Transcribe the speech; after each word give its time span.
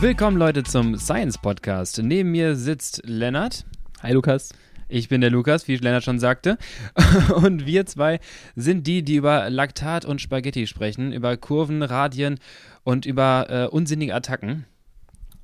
Willkommen 0.00 0.36
Leute 0.36 0.62
zum 0.62 0.96
Science 0.96 1.38
Podcast. 1.38 2.00
Neben 2.00 2.30
mir 2.30 2.54
sitzt 2.54 3.02
Lennart. 3.04 3.64
Hi 4.00 4.12
Lukas. 4.12 4.50
Ich 4.88 5.08
bin 5.08 5.20
der 5.20 5.30
Lukas, 5.30 5.66
wie 5.66 5.74
Lennart 5.74 6.04
schon 6.04 6.20
sagte. 6.20 6.56
Und 7.34 7.66
wir 7.66 7.84
zwei 7.84 8.20
sind 8.54 8.86
die, 8.86 9.02
die 9.02 9.16
über 9.16 9.50
Laktat 9.50 10.04
und 10.04 10.20
Spaghetti 10.20 10.68
sprechen, 10.68 11.12
über 11.12 11.36
Kurven, 11.36 11.82
Radien 11.82 12.38
und 12.84 13.06
über 13.06 13.46
äh, 13.50 13.66
unsinnige 13.66 14.14
Attacken. 14.14 14.66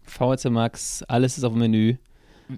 VHC 0.05 0.51
Max, 0.51 1.03
alles 1.03 1.37
ist 1.37 1.43
auf 1.43 1.53
dem 1.53 1.59
Menü. 1.59 1.97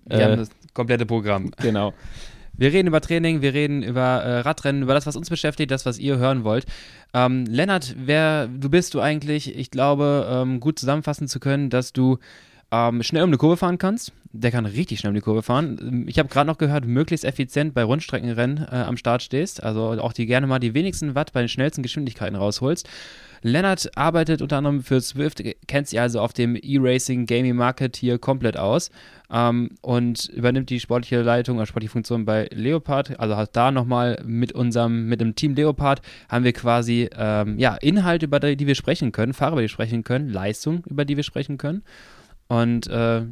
Wir 0.05 0.19
äh, 0.19 0.25
haben 0.25 0.37
das 0.37 0.51
komplette 0.75 1.07
Programm. 1.07 1.51
Genau. 1.63 1.95
Wir 2.57 2.73
reden 2.73 2.89
über 2.89 3.01
Training, 3.01 3.43
wir 3.43 3.53
reden 3.53 3.83
über 3.83 4.23
äh, 4.23 4.41
Radrennen, 4.41 4.83
über 4.83 4.95
das, 4.95 5.07
was 5.07 5.17
uns 5.17 5.29
beschäftigt, 5.29 5.71
das, 5.71 5.85
was 5.87 5.99
ihr 5.99 6.17
hören 6.17 6.45
wollt. 6.45 6.67
Ähm, 7.13 7.45
Lennart, 7.47 7.95
wer 7.99 8.49
du 8.49 8.71
bist 8.71 8.95
du 8.95 9.01
eigentlich? 9.01 9.57
Ich 9.57 9.71
glaube, 9.71 10.27
ähm, 10.31 10.61
gut 10.61 10.79
zusammenfassen 10.79 11.29
zu 11.29 11.41
können, 11.41 11.71
dass 11.71 11.93
du 11.93 12.19
ähm, 12.71 13.03
schnell 13.03 13.23
um 13.23 13.31
eine 13.31 13.39
Kurve 13.39 13.57
fahren 13.57 13.79
kannst. 13.79 14.13
Der 14.33 14.51
kann 14.51 14.67
richtig 14.67 14.99
schnell 14.99 15.11
um 15.11 15.15
die 15.15 15.21
Kurve 15.21 15.43
fahren. 15.43 15.79
Ähm, 15.81 16.09
ich 16.09 16.19
habe 16.19 16.29
gerade 16.29 16.47
noch 16.47 16.59
gehört, 16.59 16.87
möglichst 16.87 17.25
effizient 17.25 17.75
bei 17.75 17.85
Rundstreckenrennen 17.85 18.67
äh, 18.71 18.77
am 18.77 18.97
Start 18.97 19.23
stehst. 19.23 19.63
Also 19.63 19.91
auch 20.01 20.13
die 20.13 20.27
gerne 20.27 20.47
mal 20.47 20.59
die 20.59 20.75
wenigsten 20.75 21.15
Watt 21.15 21.33
bei 21.33 21.41
den 21.41 21.49
schnellsten 21.49 21.83
Geschwindigkeiten 21.83 22.37
rausholst. 22.37 22.89
Lennart 23.43 23.97
arbeitet 23.97 24.43
unter 24.43 24.59
anderem 24.59 24.83
für 24.83 25.01
Swift, 25.01 25.43
kennt 25.67 25.89
sich 25.89 26.01
also 26.01 26.21
auf 26.21 26.33
dem 26.33 26.57
E-Racing 26.57 27.27
Gaming 27.27 27.57
Market 27.57 27.97
hier 27.97 28.19
komplett 28.19 28.57
aus 28.57 28.91
ähm, 29.31 29.71
und 29.83 30.27
übernimmt 30.29 30.71
die 30.71 30.81
sportliche 30.81 31.23
Leitung 31.23 31.57
oder 31.57 31.67
sportliche 31.67 31.93
Funktion 31.93 32.25
bei 32.25 32.49
Leopard. 32.53 33.19
Also 33.19 33.37
hat 33.37 33.57
da 33.57 33.71
nochmal 33.71 34.23
mit 34.25 34.53
unserem, 34.53 35.07
mit 35.07 35.21
dem 35.21 35.35
Team 35.35 35.55
Leopard 35.55 36.03
haben 36.29 36.45
wir 36.45 36.53
quasi 36.53 37.09
ähm, 37.17 37.59
ja, 37.59 37.75
Inhalte, 37.77 38.27
über 38.27 38.41
die, 38.41 38.67
wir 38.67 38.75
sprechen 38.75 39.13
können, 39.13 39.33
Fahrer, 39.33 39.53
über 39.53 39.61
die 39.61 39.65
wir 39.65 39.71
sprechen 39.71 40.05
können, 40.05 40.29
Leistung, 40.29 40.85
über 40.87 41.05
die 41.05 41.17
wir 41.17 41.25
sprechen 41.25 41.59
können. 41.59 41.83
Und 42.49 42.87
äh, 42.89 43.23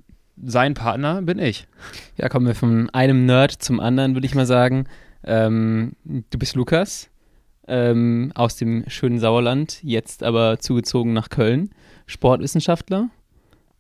sein 0.42 0.75
Partner 0.75 1.22
bin 1.22 1.38
ich. 1.38 1.66
Ja, 2.16 2.28
kommen 2.28 2.47
wir 2.47 2.55
von 2.55 2.91
einem 2.91 3.27
Nerd 3.27 3.52
zum 3.52 3.80
anderen, 3.80 4.14
würde 4.14 4.27
ich 4.27 4.34
mal 4.34 4.47
sagen. 4.47 4.86
Ähm, 5.25 5.92
du 6.05 6.38
bist 6.38 6.56
Lukas 6.56 7.10
ähm, 7.68 8.32
aus 8.34 8.56
dem 8.56 8.84
schönen 8.88 9.18
Sauerland, 9.18 9.82
jetzt 9.82 10.22
aber 10.22 10.58
zugezogen 10.58 11.12
nach 11.12 11.28
Köln. 11.28 11.70
Sportwissenschaftler, 12.06 13.10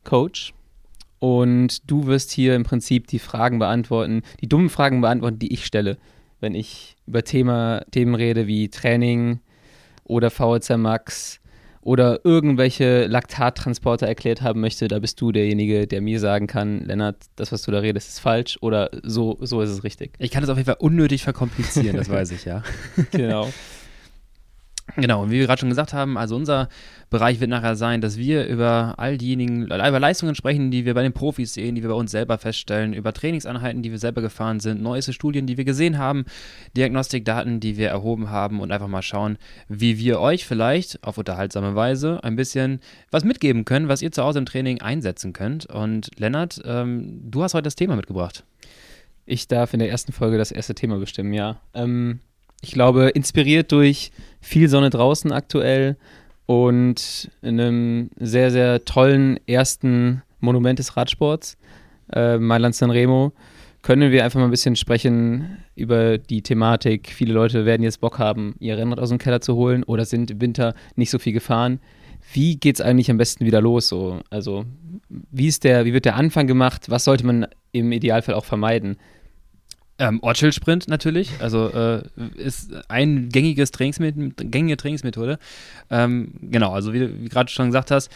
Coach. 0.04 0.54
Und 1.18 1.90
du 1.90 2.06
wirst 2.06 2.32
hier 2.32 2.54
im 2.54 2.64
Prinzip 2.64 3.06
die 3.06 3.18
Fragen 3.18 3.58
beantworten, 3.58 4.22
die 4.40 4.48
dummen 4.48 4.68
Fragen 4.68 5.00
beantworten, 5.00 5.38
die 5.38 5.52
ich 5.52 5.64
stelle, 5.64 5.96
wenn 6.40 6.54
ich 6.54 6.96
über 7.06 7.24
Thema, 7.24 7.82
Themen 7.90 8.14
rede 8.14 8.46
wie 8.46 8.68
Training 8.68 9.40
oder 10.04 10.30
VHC 10.30 10.76
Max 10.76 11.40
oder 11.84 12.24
irgendwelche 12.24 13.06
Laktattransporter 13.06 14.06
erklärt 14.06 14.42
haben 14.42 14.60
möchte, 14.60 14.88
da 14.88 14.98
bist 14.98 15.20
du 15.20 15.32
derjenige, 15.32 15.86
der 15.86 16.00
mir 16.00 16.18
sagen 16.18 16.46
kann, 16.46 16.80
Lennart, 16.84 17.16
das, 17.36 17.52
was 17.52 17.62
du 17.62 17.70
da 17.70 17.80
redest, 17.80 18.08
ist 18.08 18.18
falsch 18.20 18.58
oder 18.62 18.90
so, 19.02 19.36
so 19.40 19.60
ist 19.60 19.70
es 19.70 19.84
richtig. 19.84 20.14
Ich 20.18 20.30
kann 20.30 20.42
es 20.42 20.48
auf 20.48 20.56
jeden 20.56 20.66
Fall 20.66 20.78
unnötig 20.78 21.22
verkomplizieren, 21.22 21.96
das 21.96 22.08
weiß 22.10 22.32
ich, 22.32 22.46
ja. 22.46 22.62
genau. 23.12 23.48
Genau, 24.96 25.22
und 25.22 25.30
wie 25.30 25.38
wir 25.38 25.46
gerade 25.46 25.60
schon 25.60 25.70
gesagt 25.70 25.94
haben, 25.94 26.18
also 26.18 26.36
unser 26.36 26.68
Bereich 27.08 27.40
wird 27.40 27.48
nachher 27.48 27.74
sein, 27.74 28.02
dass 28.02 28.18
wir 28.18 28.46
über 28.46 28.94
all 28.98 29.16
diejenigen, 29.16 29.64
über 29.64 30.00
Leistungen 30.00 30.34
sprechen, 30.34 30.70
die 30.70 30.84
wir 30.84 30.92
bei 30.92 31.02
den 31.02 31.14
Profis 31.14 31.54
sehen, 31.54 31.74
die 31.74 31.82
wir 31.82 31.88
bei 31.88 31.96
uns 31.96 32.10
selber 32.10 32.36
feststellen, 32.36 32.92
über 32.92 33.12
Trainingseinheiten, 33.12 33.82
die 33.82 33.90
wir 33.90 33.98
selber 33.98 34.20
gefahren 34.20 34.60
sind, 34.60 34.82
neueste 34.82 35.14
Studien, 35.14 35.46
die 35.46 35.56
wir 35.56 35.64
gesehen 35.64 35.96
haben, 35.96 36.26
Diagnostikdaten, 36.76 37.60
die 37.60 37.78
wir 37.78 37.88
erhoben 37.88 38.30
haben 38.30 38.60
und 38.60 38.70
einfach 38.72 38.86
mal 38.86 39.02
schauen, 39.02 39.38
wie 39.68 39.98
wir 39.98 40.20
euch 40.20 40.44
vielleicht 40.44 41.02
auf 41.02 41.16
unterhaltsame 41.16 41.74
Weise 41.74 42.22
ein 42.22 42.36
bisschen 42.36 42.80
was 43.10 43.24
mitgeben 43.24 43.64
können, 43.64 43.88
was 43.88 44.02
ihr 44.02 44.12
zu 44.12 44.22
Hause 44.22 44.38
im 44.38 44.46
Training 44.46 44.82
einsetzen 44.82 45.32
könnt. 45.32 45.66
Und 45.66 46.10
Lennart, 46.18 46.60
ähm, 46.64 47.20
du 47.22 47.42
hast 47.42 47.54
heute 47.54 47.64
das 47.64 47.76
Thema 47.76 47.96
mitgebracht. 47.96 48.44
Ich 49.24 49.48
darf 49.48 49.72
in 49.72 49.78
der 49.78 49.88
ersten 49.88 50.12
Folge 50.12 50.36
das 50.36 50.52
erste 50.52 50.74
Thema 50.74 50.98
bestimmen, 50.98 51.32
ja. 51.32 51.60
Ähm, 51.72 52.20
ich 52.62 52.72
glaube, 52.72 53.08
inspiriert 53.08 53.72
durch 53.72 54.10
viel 54.40 54.68
Sonne 54.68 54.90
draußen 54.90 55.32
aktuell 55.32 55.96
und 56.46 57.30
einem 57.42 58.10
sehr, 58.18 58.50
sehr 58.50 58.84
tollen 58.84 59.38
ersten 59.46 60.22
Monument 60.40 60.78
des 60.78 60.96
Radsports, 60.96 61.56
äh, 62.12 62.38
Mailand 62.38 62.74
Sanremo, 62.74 63.32
können 63.82 64.12
wir 64.12 64.24
einfach 64.24 64.40
mal 64.40 64.46
ein 64.46 64.50
bisschen 64.50 64.76
sprechen 64.76 65.58
über 65.74 66.16
die 66.16 66.42
Thematik. 66.42 67.10
Viele 67.10 67.34
Leute 67.34 67.66
werden 67.66 67.82
jetzt 67.82 68.00
Bock 68.00 68.18
haben, 68.18 68.54
ihr 68.58 68.78
Rennrad 68.78 68.98
aus 68.98 69.10
dem 69.10 69.18
Keller 69.18 69.42
zu 69.42 69.56
holen 69.56 69.82
oder 69.82 70.06
sind 70.06 70.30
im 70.30 70.40
Winter 70.40 70.74
nicht 70.96 71.10
so 71.10 71.18
viel 71.18 71.34
gefahren. 71.34 71.80
Wie 72.32 72.56
geht 72.56 72.76
es 72.76 72.80
eigentlich 72.80 73.10
am 73.10 73.18
besten 73.18 73.44
wieder 73.44 73.60
los? 73.60 73.88
So? 73.88 74.20
Also, 74.30 74.64
wie, 75.10 75.48
ist 75.48 75.64
der, 75.64 75.84
wie 75.84 75.92
wird 75.92 76.06
der 76.06 76.16
Anfang 76.16 76.46
gemacht? 76.46 76.88
Was 76.88 77.04
sollte 77.04 77.26
man 77.26 77.46
im 77.72 77.92
Idealfall 77.92 78.34
auch 78.34 78.46
vermeiden? 78.46 78.96
Ähm, 79.98 80.20
Ortsschild-Sprint 80.22 80.88
natürlich, 80.88 81.30
also 81.40 81.68
äh, 81.70 82.02
ist 82.36 82.72
ein 82.88 83.28
gängiges 83.28 83.70
Trainingsmet 83.70 84.36
gängige 84.36 84.76
Trainingsmethode. 84.76 85.38
Ähm, 85.88 86.32
genau, 86.42 86.72
also 86.72 86.92
wie, 86.92 87.22
wie 87.22 87.28
gerade 87.28 87.50
schon 87.50 87.66
gesagt 87.66 87.92
hast, 87.92 88.10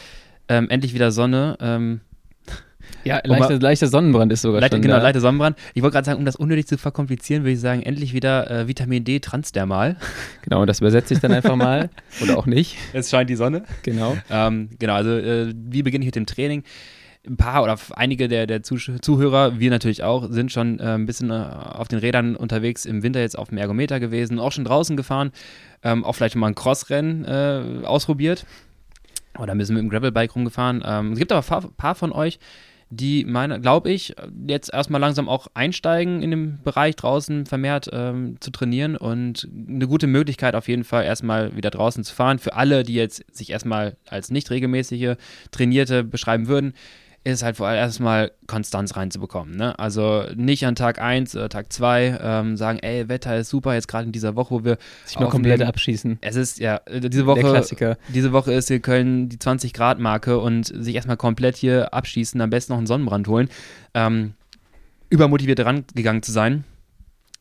ähm, 0.49 0.69
endlich 0.71 0.93
wieder 0.93 1.13
Sonne. 1.13 1.57
Ähm, 1.61 2.01
ja, 3.05 3.21
leichter, 3.23 3.59
leichter 3.59 3.87
Sonnenbrand 3.87 4.33
ist 4.33 4.43
sogar 4.43 4.61
leichter, 4.61 4.77
schon 4.77 4.83
Genau, 4.83 4.97
da. 4.97 5.03
leichter 5.03 5.21
Sonnenbrand. 5.21 5.57
Ich 5.75 5.83
wollte 5.83 5.95
gerade 5.95 6.07
sagen, 6.07 6.19
um 6.19 6.25
das 6.25 6.37
unnötig 6.37 6.67
zu 6.67 6.79
verkomplizieren, 6.79 7.43
würde 7.45 7.53
ich 7.53 7.61
sagen, 7.61 7.83
endlich 7.83 8.13
wieder 8.13 8.51
äh, 8.51 8.69
Vitamin 8.69 9.05
D 9.05 9.21
transdermal. 9.21 9.97
Genau, 10.43 10.65
das 10.65 10.81
übersetze 10.81 11.13
ich 11.13 11.21
dann 11.21 11.33
einfach 11.33 11.57
mal. 11.57 11.91
Oder 12.23 12.39
auch 12.39 12.47
nicht. 12.47 12.77
Es 12.95 13.11
scheint 13.11 13.29
die 13.29 13.37
Sonne. 13.37 13.65
Genau. 13.83 14.17
Ähm, 14.31 14.71
genau, 14.79 14.95
also 14.95 15.11
äh, 15.11 15.53
wie 15.55 15.83
beginne 15.83 16.05
ich 16.05 16.07
mit 16.07 16.17
dem 16.17 16.25
Training? 16.27 16.65
Ein 17.29 17.37
paar 17.37 17.63
oder 17.63 17.77
einige 17.95 18.29
der, 18.29 18.47
der 18.47 18.63
Zuhörer, 18.63 19.59
wir 19.59 19.71
natürlich 19.71 20.03
auch, 20.03 20.29
sind 20.31 20.53
schon 20.53 20.81
äh, 20.81 20.95
ein 20.95 21.07
bisschen 21.07 21.31
äh, 21.31 21.35
auf 21.35 21.89
den 21.89 21.99
Rädern 21.99 22.37
unterwegs 22.37 22.85
im 22.85 23.03
Winter 23.03 23.21
jetzt 23.21 23.39
auf 23.39 23.49
dem 23.49 23.59
Ergometer 23.59 24.01
gewesen, 24.01 24.39
auch 24.39 24.53
schon 24.53 24.65
draußen 24.65 24.97
gefahren, 24.97 25.31
ähm, 25.83 26.05
auch 26.05 26.15
vielleicht 26.15 26.37
mal 26.37 26.49
ein 26.49 26.55
Crossrennen 26.55 27.25
äh, 27.25 27.87
ausprobiert. 27.87 28.47
Oder 29.39 29.53
ein 29.53 29.59
bisschen 29.59 29.77
mit 29.77 29.85
dem 29.85 29.91
Gravelbike 29.91 30.35
rumgefahren. 30.35 30.83
Ähm, 30.85 31.13
es 31.13 31.19
gibt 31.19 31.31
aber 31.31 31.59
ein 31.59 31.73
paar 31.77 31.95
von 31.95 32.13
euch, 32.13 32.41
die, 32.91 33.25
glaube 33.25 33.91
ich, 33.91 34.17
jetzt 34.47 34.73
erstmal 34.73 35.01
langsam 35.01 35.29
auch 35.29 35.49
einsteigen 35.53 36.23
in 36.23 36.31
dem 36.31 36.63
Bereich 36.65 36.97
draußen 36.97 37.45
vermehrt 37.45 37.91
ähm, 37.93 38.37
zu 38.41 38.51
trainieren 38.51 38.97
und 38.97 39.47
eine 39.69 39.87
gute 39.87 40.07
Möglichkeit 40.07 40.55
auf 40.55 40.69
jeden 40.69 40.85
Fall 40.85 41.05
erstmal 41.05 41.55
wieder 41.55 41.71
draußen 41.71 42.03
zu 42.03 42.15
fahren. 42.15 42.39
Für 42.39 42.55
alle, 42.55 42.85
die 42.85 42.95
jetzt 42.95 43.25
sich 43.31 43.51
erstmal 43.51 43.97
als 44.09 44.31
nicht 44.31 44.51
regelmäßige 44.51 45.17
Trainierte 45.51 46.03
beschreiben 46.03 46.49
würden, 46.49 46.73
ist 47.25 47.43
halt 47.43 47.57
vor 47.57 47.67
allem 47.67 47.79
erstmal 47.79 48.33
Konstanz 48.47 48.97
reinzubekommen. 48.97 49.57
Ne? 49.57 49.79
Also 49.79 50.25
nicht 50.35 50.65
an 50.67 50.75
Tag 50.75 51.01
1 51.01 51.37
oder 51.37 51.49
Tag 51.49 51.73
2 51.73 52.19
ähm, 52.21 52.57
sagen, 52.57 52.79
ey, 52.79 53.09
Wetter 53.09 53.37
ist 53.37 53.51
super, 53.51 53.75
jetzt 53.75 53.89
gerade 53.89 54.07
in 54.07 54.13
dieser 54.13 54.37
Woche, 54.37 54.55
wo 54.55 54.65
wir 54.65 54.79
sich 55.05 55.19
mal 55.19 55.29
komplett 55.29 55.63
abschießen. 55.63 56.19
Es 56.21 56.37
ist, 56.37 56.59
ja, 56.59 56.81
diese 56.89 57.27
Woche, 57.27 57.65
diese 58.09 58.33
Woche 58.33 58.53
ist 58.53 58.69
hier 58.69 58.81
Köln 58.81 59.29
die 59.29 59.39
20 59.39 59.73
Grad 59.73 59.99
Marke 59.99 60.39
und 60.39 60.67
sich 60.67 60.95
erstmal 60.95 61.17
komplett 61.17 61.57
hier 61.57 61.93
abschießen, 61.93 62.41
am 62.41 62.51
besten 62.51 62.73
noch 62.73 62.79
einen 62.79 62.87
Sonnenbrand 62.87 63.29
holen. 63.29 63.49
Ähm, 63.95 64.35
übermotiviert 65.11 65.61
rangegangen 65.61 66.23
zu 66.23 66.33
sein. 66.33 66.65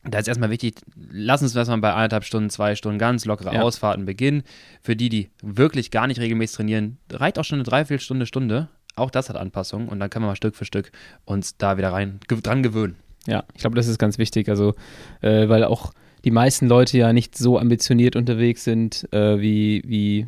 Da 0.04 0.18
ist 0.18 0.28
erstmal 0.28 0.50
wichtig, 0.50 0.76
lass 1.10 1.42
uns 1.42 1.54
erstmal 1.54 1.78
bei 1.78 1.92
anderthalb 1.92 2.24
Stunden, 2.24 2.50
zwei 2.50 2.74
Stunden 2.76 2.98
ganz 2.98 3.24
lockere 3.24 3.54
ja. 3.54 3.62
Ausfahrten 3.62 4.06
beginnen. 4.06 4.42
Für 4.80 4.96
die, 4.96 5.08
die 5.08 5.30
wirklich 5.42 5.90
gar 5.90 6.06
nicht 6.06 6.20
regelmäßig 6.20 6.56
trainieren, 6.56 6.98
reicht 7.10 7.38
auch 7.38 7.44
schon 7.44 7.56
eine 7.56 7.64
Dreiviertelstunde, 7.64 8.26
Stunde. 8.26 8.68
Auch 8.98 9.10
das 9.10 9.28
hat 9.28 9.36
Anpassungen 9.36 9.88
und 9.88 10.00
dann 10.00 10.10
kann 10.10 10.22
man 10.22 10.30
mal 10.30 10.36
Stück 10.36 10.54
für 10.54 10.64
Stück 10.64 10.92
uns 11.24 11.56
da 11.56 11.76
wieder 11.78 11.92
rein 11.92 12.20
dran 12.28 12.62
gewöhnen. 12.62 12.96
Ja, 13.26 13.44
ich 13.54 13.60
glaube, 13.60 13.76
das 13.76 13.88
ist 13.88 13.98
ganz 13.98 14.18
wichtig. 14.18 14.48
Also, 14.48 14.74
äh, 15.20 15.48
weil 15.48 15.64
auch 15.64 15.92
die 16.24 16.30
meisten 16.30 16.66
Leute 16.66 16.98
ja 16.98 17.12
nicht 17.12 17.36
so 17.36 17.58
ambitioniert 17.58 18.16
unterwegs 18.16 18.64
sind 18.64 19.06
äh, 19.12 19.40
wie, 19.40 19.82
wie 19.86 20.26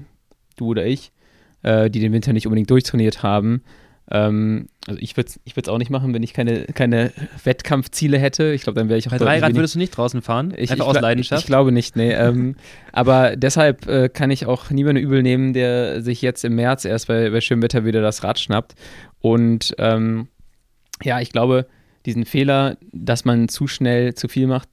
du 0.57 0.67
oder 0.67 0.87
ich, 0.87 1.13
äh, 1.63 1.91
die 1.91 2.01
den 2.01 2.13
Winter 2.13 2.33
nicht 2.33 2.47
unbedingt 2.47 2.71
durchtrainiert 2.71 3.23
haben. 3.23 3.63
Ähm, 4.13 4.69
also 4.89 5.01
ich 5.01 5.17
würde 5.17 5.29
es 5.29 5.41
ich 5.45 5.69
auch 5.69 5.79
nicht 5.79 5.91
machen, 5.91 6.13
wenn 6.13 6.23
ich 6.23 6.35
keine, 6.35 6.65
keine 6.67 7.13
Wettkampfziele 7.45 8.19
hätte. 8.19 8.53
Ich 8.53 8.63
glaube, 8.63 8.79
dann 8.79 8.89
wäre 8.89 8.99
ich 8.99 9.07
auch 9.07 9.13
Bei 9.13 9.19
Dreirad 9.19 9.55
würdest 9.55 9.77
du 9.77 9.79
nicht 9.79 9.97
draußen 9.97 10.21
fahren? 10.21 10.53
Ich, 10.57 10.73
Einfach 10.73 10.87
ich, 10.87 10.97
aus 10.97 11.01
Leidenschaft? 11.01 11.43
Ich, 11.43 11.47
glaube 11.47 11.71
nicht, 11.71 11.95
nee. 11.95 12.13
ähm, 12.13 12.57
aber 12.93 13.37
deshalb 13.37 13.87
äh, 13.87 14.09
kann 14.09 14.31
ich 14.31 14.47
auch 14.47 14.71
niemanden 14.71 15.03
übel 15.03 15.23
nehmen, 15.23 15.53
der 15.53 16.03
sich 16.03 16.23
jetzt 16.23 16.45
im 16.45 16.57
März 16.57 16.85
erst 16.85 17.07
bei, 17.07 17.31
bei 17.31 17.41
schönem 17.41 17.63
Wetter 17.63 17.85
wieder 17.85 18.03
das 18.03 18.25
Rad 18.25 18.41
schnappt. 18.41 18.75
Und 19.21 19.75
ähm, 19.79 20.27
ja, 21.03 21.21
ich 21.21 21.31
glaube, 21.31 21.67
diesen 22.05 22.25
Fehler, 22.25 22.79
dass 22.93 23.25
man 23.25 23.49
zu 23.49 23.69
schnell 23.69 24.15
zu 24.15 24.27
viel 24.27 24.49
macht, 24.49 24.69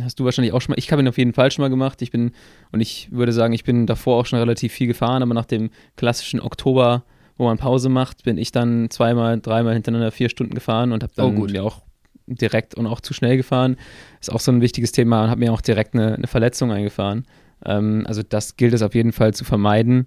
hast 0.00 0.20
du 0.20 0.24
wahrscheinlich 0.24 0.54
auch 0.54 0.62
schon 0.62 0.72
mal, 0.72 0.78
ich 0.78 0.90
habe 0.92 1.02
ihn 1.02 1.08
auf 1.08 1.18
jeden 1.18 1.32
Fall 1.34 1.50
schon 1.50 1.62
mal 1.62 1.68
gemacht. 1.68 2.00
Ich 2.00 2.10
bin, 2.10 2.32
und 2.70 2.80
ich 2.80 3.08
würde 3.10 3.32
sagen, 3.32 3.52
ich 3.52 3.64
bin 3.64 3.86
davor 3.86 4.20
auch 4.20 4.26
schon 4.26 4.38
relativ 4.38 4.72
viel 4.72 4.86
gefahren, 4.86 5.22
aber 5.22 5.34
nach 5.34 5.44
dem 5.44 5.70
klassischen 5.96 6.40
Oktober 6.40 7.04
wo 7.42 7.46
man 7.48 7.58
Pause 7.58 7.88
macht, 7.88 8.24
bin 8.24 8.38
ich 8.38 8.52
dann 8.52 8.88
zweimal, 8.90 9.40
dreimal 9.40 9.74
hintereinander 9.74 10.10
vier 10.10 10.28
Stunden 10.28 10.54
gefahren 10.54 10.92
und 10.92 11.02
habe 11.02 11.12
dann 11.16 11.36
oh, 11.36 11.46
ja 11.46 11.62
auch 11.62 11.82
direkt 12.26 12.74
und 12.74 12.86
auch 12.86 13.00
zu 13.00 13.12
schnell 13.12 13.36
gefahren. 13.36 13.76
Ist 14.20 14.32
auch 14.32 14.40
so 14.40 14.52
ein 14.52 14.60
wichtiges 14.60 14.92
Thema 14.92 15.24
und 15.24 15.30
habe 15.30 15.40
mir 15.40 15.52
auch 15.52 15.60
direkt 15.60 15.94
eine, 15.94 16.14
eine 16.14 16.26
Verletzung 16.28 16.72
eingefahren. 16.72 17.26
Ähm, 17.64 18.04
also 18.06 18.22
das 18.22 18.56
gilt 18.56 18.74
es 18.74 18.82
auf 18.82 18.94
jeden 18.94 19.12
Fall 19.12 19.34
zu 19.34 19.44
vermeiden. 19.44 20.06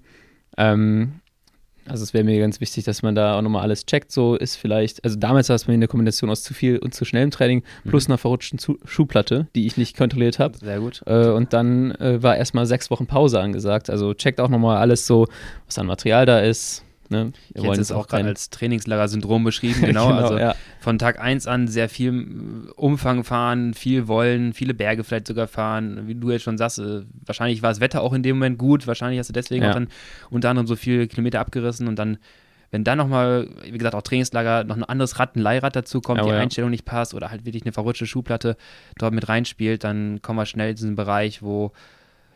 Ähm, 0.58 1.20
Also 1.88 2.04
es 2.04 2.14
wäre 2.16 2.24
mir 2.24 2.40
ganz 2.40 2.62
wichtig, 2.62 2.84
dass 2.86 3.04
man 3.04 3.14
da 3.14 3.38
auch 3.38 3.44
nochmal 3.44 3.62
alles 3.62 3.86
checkt. 3.86 4.12
So 4.12 4.36
ist 4.36 4.56
vielleicht, 4.56 5.04
also 5.04 5.20
damals 5.20 5.50
war 5.50 5.56
es 5.56 5.68
mir 5.68 5.76
eine 5.76 5.88
Kombination 5.88 6.32
aus 6.32 6.42
zu 6.42 6.54
viel 6.56 6.80
und 6.80 6.96
zu 6.96 7.06
schnellem 7.06 7.30
Training 7.30 7.62
plus 7.88 8.08
einer 8.08 8.18
verrutschten 8.18 8.58
Zu 8.58 8.80
Schuhplatte, 8.86 9.48
die 9.54 9.68
ich 9.68 9.78
nicht 9.78 9.96
kontrolliert 9.96 10.40
habe. 10.40 10.58
Sehr 10.58 10.80
gut. 10.80 11.04
Äh, 11.06 11.28
und 11.28 11.52
dann 11.54 11.92
äh, 11.92 12.24
war 12.24 12.38
erstmal 12.38 12.66
sechs 12.66 12.90
Wochen 12.90 13.06
Pause 13.06 13.40
angesagt. 13.40 13.92
Also 13.92 14.14
checkt 14.16 14.40
auch 14.40 14.50
nochmal 14.50 14.78
alles 14.78 15.06
so, 15.06 15.28
was 15.68 15.78
an 15.78 15.86
Material 15.86 16.26
da 16.26 16.40
ist. 16.40 16.85
Ne? 17.12 17.32
Ich 17.54 17.64
hätte 17.64 17.82
es 17.82 17.92
auch 17.92 18.08
gerade 18.08 18.28
als 18.28 18.50
Trainingslager-Syndrom 18.50 19.44
beschrieben, 19.44 19.82
genau. 19.86 20.08
Genau, 20.08 20.20
also 20.20 20.38
ja. 20.38 20.56
von 20.80 20.98
Tag 20.98 21.20
1 21.20 21.48
an 21.48 21.68
sehr 21.68 21.90
viel 21.90 22.72
Umfang 22.76 23.24
fahren, 23.24 23.74
viel 23.74 24.08
wollen, 24.08 24.54
viele 24.54 24.74
Berge 24.74 25.04
vielleicht 25.04 25.28
sogar 25.28 25.48
fahren. 25.48 26.08
Wie 26.08 26.16
du 26.16 26.32
jetzt 26.32 26.44
schon 26.44 26.58
sagst, 26.58 26.80
äh, 26.80 27.04
wahrscheinlich 27.26 27.62
war 27.62 27.70
das 27.70 27.80
Wetter 27.80 28.02
auch 28.02 28.14
in 28.14 28.24
dem 28.24 28.38
Moment 28.38 28.58
gut, 28.58 28.88
wahrscheinlich 28.88 29.20
hast 29.20 29.30
du 29.30 29.34
deswegen 29.34 29.64
Ja. 29.64 29.70
auch 29.70 29.74
dann 29.76 29.88
unter 30.30 30.50
anderem 30.50 30.68
so 30.68 30.76
viele 30.76 31.08
Kilometer 31.08 31.40
abgerissen 31.40 31.88
und 31.88 31.98
dann, 31.98 32.18
wenn 32.72 32.84
dann 32.84 32.98
nochmal, 32.98 33.48
wie 33.64 33.78
gesagt, 33.78 33.96
auch 33.96 34.02
Trainingslager, 34.02 34.64
noch 34.64 34.76
ein 34.76 34.84
anderes 34.84 35.20
Rad, 35.20 35.36
ein 35.36 35.40
Leihrad 35.40 35.76
dazu 35.76 36.02
kommt, 36.02 36.20
Aber 36.20 36.30
die 36.30 36.36
ja. 36.36 36.42
Einstellung 36.42 36.72
nicht 36.72 36.86
passt 36.86 37.14
oder 37.14 37.32
halt 37.32 37.46
wirklich 37.46 37.64
eine 37.64 37.72
verrutschte 37.72 38.06
Schuhplatte 38.08 38.58
dort 38.98 39.14
mit 39.14 39.28
reinspielt, 39.30 39.84
dann 39.84 40.22
kommen 40.22 40.40
wir 40.40 40.46
schnell 40.46 40.72
in 40.72 40.76
diesen 40.76 40.96
Bereich, 40.96 41.42
wo 41.42 41.72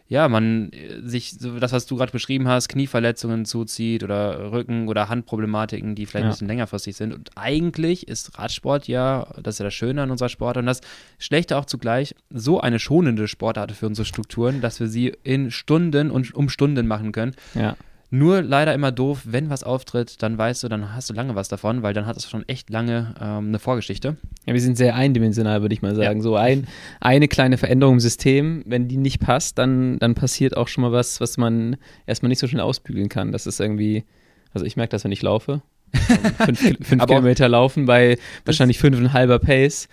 ja, 0.10 0.28
man 0.28 0.72
äh, 0.72 1.08
sich, 1.08 1.34
so 1.40 1.60
das, 1.60 1.72
was 1.72 1.86
du 1.86 1.96
gerade 1.96 2.12
beschrieben 2.12 2.48
hast, 2.48 2.68
Knieverletzungen 2.68 3.46
zuzieht 3.46 4.04
oder 4.04 4.52
Rücken- 4.52 4.88
oder 4.88 5.08
Handproblematiken, 5.08 5.94
die 5.96 6.06
vielleicht 6.08 6.24
Ja. 6.24 6.28
ein 6.30 6.32
bisschen 6.32 6.48
längerfristig 6.48 6.96
sind. 6.98 7.14
Und 7.14 7.30
eigentlich 7.36 8.08
ist 8.08 8.38
Radsport 8.40 8.88
ja, 8.88 9.28
das 9.42 9.56
ist 9.56 9.60
ja 9.60 9.66
das 9.66 9.74
Schöne 9.76 10.02
an 10.02 10.10
unserer 10.12 10.30
Sportart 10.30 10.58
und 10.58 10.66
das 10.66 10.82
Schlechte 11.20 11.56
auch 11.58 11.66
zugleich, 11.66 12.16
so 12.32 12.60
eine 12.60 12.80
schonende 12.80 13.28
Sportart 13.28 13.72
für 13.72 13.86
unsere 13.88 14.06
Strukturen, 14.06 14.62
dass 14.62 14.80
wir 14.80 14.88
sie 14.88 15.14
in 15.24 15.52
Stunden 15.52 16.10
und 16.10 16.34
um 16.34 16.50
Stunden 16.50 16.88
machen 16.88 17.12
können. 17.12 17.36
Ja. 17.54 17.78
Nur 18.12 18.42
leider 18.42 18.74
immer 18.74 18.92
doof, 18.92 19.22
wenn 19.26 19.52
was 19.52 19.64
auftritt, 19.64 20.24
dann 20.24 20.36
weißt 20.36 20.64
du, 20.64 20.68
dann 20.68 20.96
hast 20.96 21.10
du 21.12 21.14
lange 21.14 21.36
was 21.36 21.48
davon, 21.48 21.84
weil 21.84 21.94
dann 21.94 22.08
hat 22.08 22.18
es 22.18 22.28
schon 22.28 22.48
echt 22.48 22.72
lange 22.72 23.14
ähm, 23.22 23.50
eine 23.50 23.60
Vorgeschichte. 23.60 24.18
Ja, 24.48 24.54
wir 24.54 24.62
sind 24.62 24.78
sehr 24.78 24.96
eindimensional, 24.96 25.62
würde 25.62 25.74
ich 25.74 25.84
mal 25.84 25.96
sagen. 25.96 26.22
So 26.24 26.36
ein, 26.36 26.68
eine 27.02 27.28
kleine 27.28 27.60
Veränderung 27.60 27.96
im 27.96 28.00
System, 28.00 28.64
wenn 28.66 28.88
die 28.88 28.98
nicht 28.98 29.20
passt, 29.20 29.60
dann, 29.60 30.00
dann 30.00 30.16
passiert 30.16 30.58
auch 30.58 30.68
schon 30.68 30.82
mal 30.82 30.92
was, 30.92 31.22
was 31.22 31.38
man 31.38 31.78
erstmal 32.08 32.30
nicht 32.30 32.40
so 32.40 32.48
schnell 32.48 32.64
ausbügeln 32.64 33.10
kann. 33.10 33.32
Das 33.32 33.46
ist 33.46 33.60
irgendwie, 33.60 34.06
also 34.54 34.66
ich 34.66 34.76
merke 34.76 34.92
das, 34.92 35.04
wenn 35.04 35.12
ich 35.12 35.22
laufe. 35.22 35.62
fünf 36.46 36.60
fünf 36.82 37.06
Kilometer 37.06 37.50
laufen 37.50 37.86
bei 37.86 38.18
wahrscheinlich 38.46 38.78
fünfeinhalber 38.78 39.40
Pace 39.40 39.88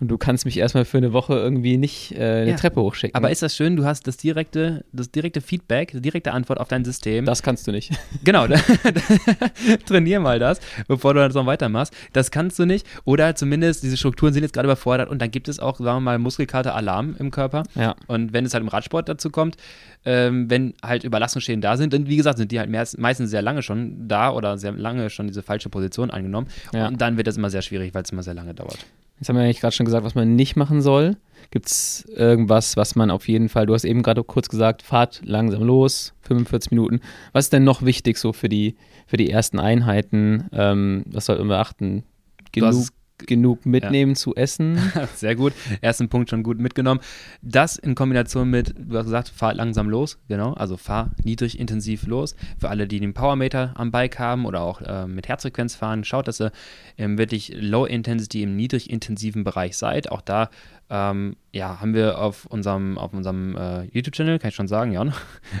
und 0.00 0.08
du 0.08 0.18
kannst 0.18 0.44
mich 0.44 0.56
erstmal 0.58 0.84
für 0.84 0.96
eine 0.98 1.12
Woche 1.12 1.34
irgendwie 1.34 1.76
nicht 1.76 2.12
äh, 2.12 2.16
eine 2.42 2.50
Ja. 2.50 2.56
Treppe 2.56 2.80
hochschicken. 2.80 3.14
Aber 3.14 3.30
ist 3.30 3.42
das 3.42 3.54
schön, 3.54 3.76
du 3.76 3.84
hast 3.84 4.06
das 4.06 4.16
direkte, 4.16 4.84
das 4.92 5.10
direkte 5.10 5.40
Feedback, 5.40 5.92
die 5.92 6.00
direkte 6.00 6.32
Antwort 6.32 6.58
auf 6.58 6.68
dein 6.68 6.84
System. 6.84 7.24
das 7.26 7.42
kannst 7.42 7.66
du 7.66 7.72
nicht. 7.72 7.92
Genau, 8.24 8.46
trainier 9.86 10.20
mal 10.20 10.38
das, 10.38 10.60
bevor 10.88 11.14
du 11.14 11.20
das 11.20 11.34
noch 11.34 11.46
weitermachst. 11.46 11.92
Das 12.12 12.30
kannst 12.30 12.58
du 12.58 12.64
nicht. 12.66 12.86
Oder 13.04 13.34
zumindest, 13.34 13.82
diese 13.82 13.96
Strukturen 13.96 14.32
sind 14.32 14.42
jetzt 14.42 14.52
gerade 14.52 14.66
überfordert 14.66 15.08
und 15.10 15.20
dann 15.20 15.30
gibt 15.30 15.48
es 15.48 15.58
auch, 15.60 15.78
sagen 15.78 15.96
wir 15.98 16.00
mal, 16.00 16.18
Muskelkater-Alarm 16.18 17.16
im 17.18 17.30
Körper. 17.30 17.64
Ja. 17.74 17.96
Und 18.06 18.32
wenn 18.32 18.44
es 18.44 18.54
halt 18.54 18.62
im 18.62 18.68
Radsport 18.68 19.08
dazu 19.08 19.30
kommt, 19.30 19.56
ähm, 20.04 20.48
wenn 20.50 20.74
halt 20.82 21.04
Überlastungsschäden 21.04 21.60
da 21.60 21.76
sind, 21.76 21.94
und 21.94 22.08
wie 22.08 22.16
gesagt, 22.16 22.38
sind 22.38 22.52
die 22.52 22.58
halt 22.58 22.70
mehr, 22.70 22.86
meistens 22.98 23.30
sehr 23.30 23.42
lange 23.42 23.62
schon 23.62 24.08
da 24.08 24.30
oder 24.32 24.58
sehr 24.58 24.72
lange 24.72 25.10
schon 25.10 25.26
diese 25.26 25.42
falsche 25.42 25.68
Position 25.68 26.10
eingenommen. 26.10 26.48
Ja. 26.72 26.88
Und 26.88 27.00
dann 27.00 27.16
wird 27.16 27.26
das 27.26 27.36
immer 27.36 27.50
sehr 27.50 27.62
schwierig, 27.62 27.94
weil 27.94 28.02
es 28.02 28.10
immer 28.10 28.22
sehr 28.22 28.34
lange 28.34 28.54
dauert. 28.54 28.78
Jetzt 29.20 29.28
haben 29.28 29.36
wir 29.36 29.42
eigentlich 29.42 29.60
gerade 29.60 29.74
schon 29.74 29.84
gesagt, 29.84 30.04
was 30.04 30.14
man 30.14 30.34
nicht 30.34 30.56
machen 30.56 30.80
soll. 30.80 31.16
Gibt 31.50 31.66
es 31.66 32.06
irgendwas, 32.16 32.76
was 32.78 32.96
man 32.96 33.10
auf 33.10 33.28
jeden 33.28 33.50
Fall, 33.50 33.66
du 33.66 33.74
hast 33.74 33.84
eben 33.84 34.02
gerade 34.02 34.24
kurz 34.24 34.48
gesagt, 34.48 34.82
fahrt 34.82 35.20
langsam 35.24 35.62
los, 35.62 36.14
45 36.22 36.70
Minuten. 36.70 37.00
Was 37.32 37.46
ist 37.46 37.52
denn 37.52 37.64
noch 37.64 37.82
wichtig 37.82 38.16
so 38.16 38.32
für 38.32 38.48
die, 38.48 38.76
für 39.06 39.18
die 39.18 39.30
ersten 39.30 39.58
Einheiten? 39.58 40.48
Ähm, 40.52 41.04
was 41.06 41.26
sollten 41.26 41.48
wir 41.48 41.58
hast 41.58 42.04
Genug, 42.52 42.86
genug 43.26 43.66
mitnehmen 43.66 44.14
zu 44.16 44.34
essen? 44.34 44.78
Sehr 45.14 45.34
gut. 45.34 45.52
Ersten 45.80 46.08
Punkt 46.08 46.30
schon 46.30 46.42
gut 46.42 46.58
mitgenommen. 46.58 47.00
Das 47.42 47.76
in 47.76 47.94
Kombination 47.94 48.50
mit, 48.50 48.74
du 48.76 48.96
hast 48.96 49.04
gesagt, 49.04 49.28
fahr 49.28 49.54
langsam 49.54 49.88
los, 49.88 50.18
genau. 50.28 50.52
Also 50.54 50.76
fahr 50.76 51.10
niedrig 51.24 51.58
intensiv 51.58 52.06
los. 52.06 52.34
Für 52.58 52.68
alle, 52.68 52.86
die 52.86 53.00
den 53.00 53.14
Powermeter 53.14 53.74
am 53.76 53.90
Bike 53.90 54.18
haben 54.18 54.46
oder 54.46 54.62
auch 54.62 54.80
äh, 54.80 55.06
mit 55.06 55.28
Herzfrequenz 55.28 55.74
fahren, 55.74 56.04
schaut, 56.04 56.28
dass 56.28 56.40
ihr 56.40 56.52
im 56.96 57.18
wirklich 57.18 57.52
Low 57.54 57.84
Intensity, 57.84 58.42
im 58.42 58.56
niedrig 58.56 58.90
intensiven 58.90 59.44
Bereich 59.44 59.76
seid. 59.76 60.10
Auch 60.10 60.20
da 60.20 60.50
ähm, 60.90 61.36
ja, 61.52 61.80
haben 61.80 61.94
wir 61.94 62.18
auf 62.18 62.46
unserem, 62.46 62.98
auf 62.98 63.12
unserem 63.12 63.56
äh, 63.56 63.84
YouTube-Channel, 63.92 64.40
kann 64.40 64.48
ich 64.48 64.56
schon 64.56 64.66
sagen, 64.66 64.90
Jan, 64.90 65.14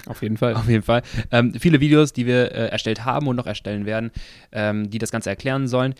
auf 0.06 0.22
jeden 0.22 0.36
Fall. 0.36 0.54
auf 0.56 0.68
jeden 0.68 0.82
Fall. 0.82 1.02
Ähm, 1.30 1.54
viele 1.54 1.80
Videos, 1.80 2.12
die 2.12 2.26
wir 2.26 2.52
äh, 2.52 2.68
erstellt 2.68 3.04
haben 3.04 3.28
und 3.28 3.36
noch 3.36 3.46
erstellen 3.46 3.86
werden, 3.86 4.10
ähm, 4.50 4.90
die 4.90 4.98
das 4.98 5.12
Ganze 5.12 5.30
erklären 5.30 5.68
sollen. 5.68 5.94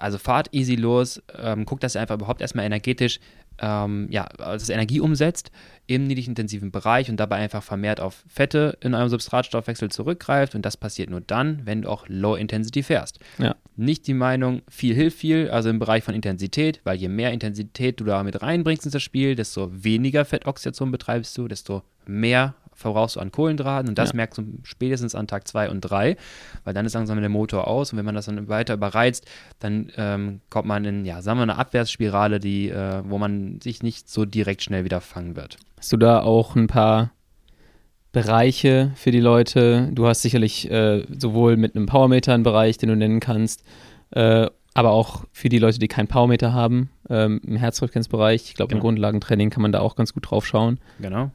Also 0.00 0.18
fahrt 0.18 0.48
easy 0.52 0.76
los, 0.76 1.22
ähm, 1.38 1.64
guckt, 1.64 1.82
dass 1.82 1.94
ihr 1.94 2.00
einfach 2.00 2.16
überhaupt 2.16 2.40
erstmal 2.40 2.64
energetisch 2.64 3.20
ähm, 3.60 4.08
ja, 4.10 4.24
also 4.38 4.72
Energie 4.72 5.00
umsetzt 5.00 5.50
im 5.86 6.04
niedrig 6.04 6.28
intensiven 6.28 6.70
Bereich 6.70 7.10
und 7.10 7.18
dabei 7.18 7.36
einfach 7.36 7.62
vermehrt 7.62 8.00
auf 8.00 8.24
Fette 8.26 8.78
in 8.80 8.94
eurem 8.94 9.08
Substratstoffwechsel 9.08 9.90
zurückgreift 9.90 10.54
und 10.54 10.64
das 10.64 10.76
passiert 10.76 11.10
nur 11.10 11.20
dann, 11.20 11.60
wenn 11.64 11.82
du 11.82 11.90
auch 11.90 12.06
Low 12.08 12.36
Intensity 12.36 12.82
fährst. 12.82 13.18
Ja. 13.38 13.56
Nicht 13.76 14.06
die 14.06 14.14
Meinung, 14.14 14.62
viel 14.68 14.94
hilft 14.94 15.18
viel, 15.18 15.50
also 15.50 15.68
im 15.68 15.78
Bereich 15.78 16.04
von 16.04 16.14
Intensität, 16.14 16.80
weil 16.84 16.96
je 16.96 17.08
mehr 17.08 17.32
Intensität 17.32 18.00
du 18.00 18.04
da 18.04 18.22
mit 18.22 18.40
reinbringst 18.40 18.86
in 18.86 18.92
das 18.92 19.02
Spiel, 19.02 19.34
desto 19.34 19.70
weniger 19.72 20.24
Fettoxidation 20.24 20.90
betreibst 20.90 21.36
du, 21.36 21.48
desto 21.48 21.82
mehr 22.06 22.54
verbrauchst 22.80 23.16
du 23.16 23.20
an 23.20 23.30
Kohlenhydraten 23.30 23.88
und 23.90 23.98
das 23.98 24.10
Ja. 24.10 24.16
merkst 24.16 24.38
du 24.38 24.44
spätestens 24.62 25.14
an 25.14 25.26
Tag 25.26 25.46
2 25.46 25.70
und 25.70 25.80
3, 25.82 26.16
weil 26.64 26.74
dann 26.74 26.86
ist 26.86 26.94
langsam 26.94 27.20
der 27.20 27.28
Motor 27.28 27.68
aus 27.68 27.92
und 27.92 27.98
wenn 27.98 28.04
man 28.04 28.14
das 28.14 28.26
dann 28.26 28.48
weiter 28.48 28.74
überreizt, 28.74 29.26
dann 29.58 29.92
ähm, 29.96 30.40
kommt 30.50 30.66
man 30.66 30.84
in, 30.84 31.04
ja, 31.04 31.22
sagen 31.22 31.38
wir, 31.38 31.42
eine 31.44 31.56
Abwärtsspirale, 31.58 32.40
die, 32.40 32.70
äh, 32.70 33.02
wo 33.04 33.18
man 33.18 33.60
sich 33.60 33.82
nicht 33.82 34.08
so 34.08 34.24
direkt 34.24 34.62
schnell 34.62 34.84
wieder 34.84 35.00
fangen 35.00 35.36
wird. 35.36 35.56
Hast 35.78 35.92
du 35.92 35.96
da 35.96 36.20
auch 36.22 36.56
ein 36.56 36.66
paar 36.66 37.10
Bereiche 38.12 38.90
für 38.96 39.10
die 39.12 39.20
Leute? 39.20 39.88
Du 39.92 40.06
hast 40.06 40.22
sicherlich 40.22 40.70
äh, 40.70 41.04
sowohl 41.16 41.56
mit 41.56 41.76
einem 41.76 41.86
Powermeter 41.86 42.34
einen 42.34 42.42
Bereich, 42.42 42.76
den 42.78 42.88
du 42.88 42.96
nennen 42.96 43.20
kannst, 43.20 43.62
äh, 44.10 44.48
aber 44.74 44.90
auch 44.90 45.24
für 45.32 45.48
die 45.48 45.58
Leute, 45.58 45.78
die 45.78 45.88
keinen 45.88 46.08
Powermeter 46.08 46.52
haben, 46.52 46.90
ähm, 47.08 47.40
im 47.46 47.56
Herzfrequenzbereich. 47.56 48.44
Ich 48.44 48.54
glaube, 48.54 48.72
im 48.72 48.76
Genau. 48.78 48.82
Grundlagentraining 48.88 49.50
kann 49.50 49.62
man 49.62 49.72
da 49.72 49.80
auch 49.80 49.96
ganz 49.96 50.12
gut 50.12 50.30
drauf 50.30 50.46
schauen. 50.46 50.78
Genau. 51.00 51.30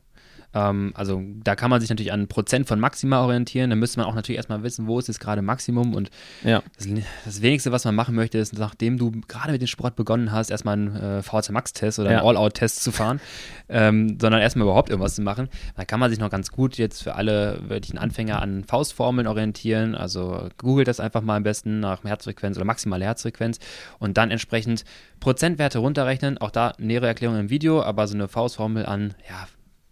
Ähm, 0.55 0.93
also 0.95 1.21
da 1.43 1.55
kann 1.55 1.69
man 1.69 1.81
sich 1.81 1.89
natürlich 1.89 2.13
an 2.13 2.27
Prozent 2.27 2.67
von 2.67 2.79
Maxima 2.79 3.21
orientieren. 3.21 3.69
Da 3.69 3.75
müsste 3.75 3.99
man 3.99 4.07
auch 4.07 4.15
natürlich 4.15 4.37
erstmal 4.37 4.63
wissen, 4.63 4.87
wo 4.87 4.97
ist 4.97 5.07
jetzt 5.09 5.19
gerade 5.19 5.41
Maximum. 5.41 5.93
Und 5.93 6.09
Ja. 6.43 6.63
das, 6.77 6.87
das 7.25 7.41
Wenigste, 7.41 7.71
was 7.73 7.83
man 7.85 7.93
machen 7.93 8.15
möchte, 8.15 8.37
ist, 8.37 8.57
nachdem 8.57 8.97
du 8.97 9.11
gerade 9.27 9.51
mit 9.51 9.61
dem 9.61 9.67
Sport 9.67 9.95
begonnen 9.95 10.31
hast, 10.31 10.49
erstmal 10.49 10.73
einen 10.73 10.95
äh, 10.95 11.21
VHC 11.21 11.51
Max-Test 11.51 11.99
oder 11.99 12.11
Ja. 12.11 12.19
einen 12.19 12.27
All-Out-Test 12.27 12.81
zu 12.83 12.91
fahren, 12.91 13.19
ähm, 13.69 14.17
sondern 14.19 14.41
erstmal 14.41 14.63
überhaupt 14.65 14.89
irgendwas 14.89 15.15
zu 15.15 15.21
machen. 15.21 15.49
Da 15.75 15.83
kann 15.85 15.99
man 15.99 16.09
sich 16.09 16.19
noch 16.19 16.29
ganz 16.29 16.51
gut 16.51 16.77
jetzt 16.77 17.03
für 17.03 17.15
alle 17.15 17.59
wirklichen 17.67 17.97
Anfänger 17.97 18.41
an 18.41 18.63
Faustformeln 18.63 19.27
orientieren. 19.27 19.93
Also 19.93 20.47
googelt 20.57 20.87
das 20.87 20.99
einfach 21.01 21.21
mal 21.21 21.35
am 21.35 21.43
besten 21.43 21.81
nach 21.81 22.03
Herzfrequenz 22.05 22.55
oder 22.55 22.65
maximale 22.65 23.03
Herzfrequenz 23.03 23.59
und 23.99 24.17
dann 24.17 24.31
entsprechend 24.31 24.85
Prozentwerte 25.19 25.79
runterrechnen. 25.79 26.37
Auch 26.37 26.51
da 26.51 26.73
nähere 26.77 27.07
Erklärung 27.07 27.37
im 27.37 27.49
Video, 27.49 27.81
aber 27.83 28.07
so 28.07 28.13
eine 28.15 28.27
Faustformel 28.29 28.85
an, 28.85 29.13
ja, 29.29 29.47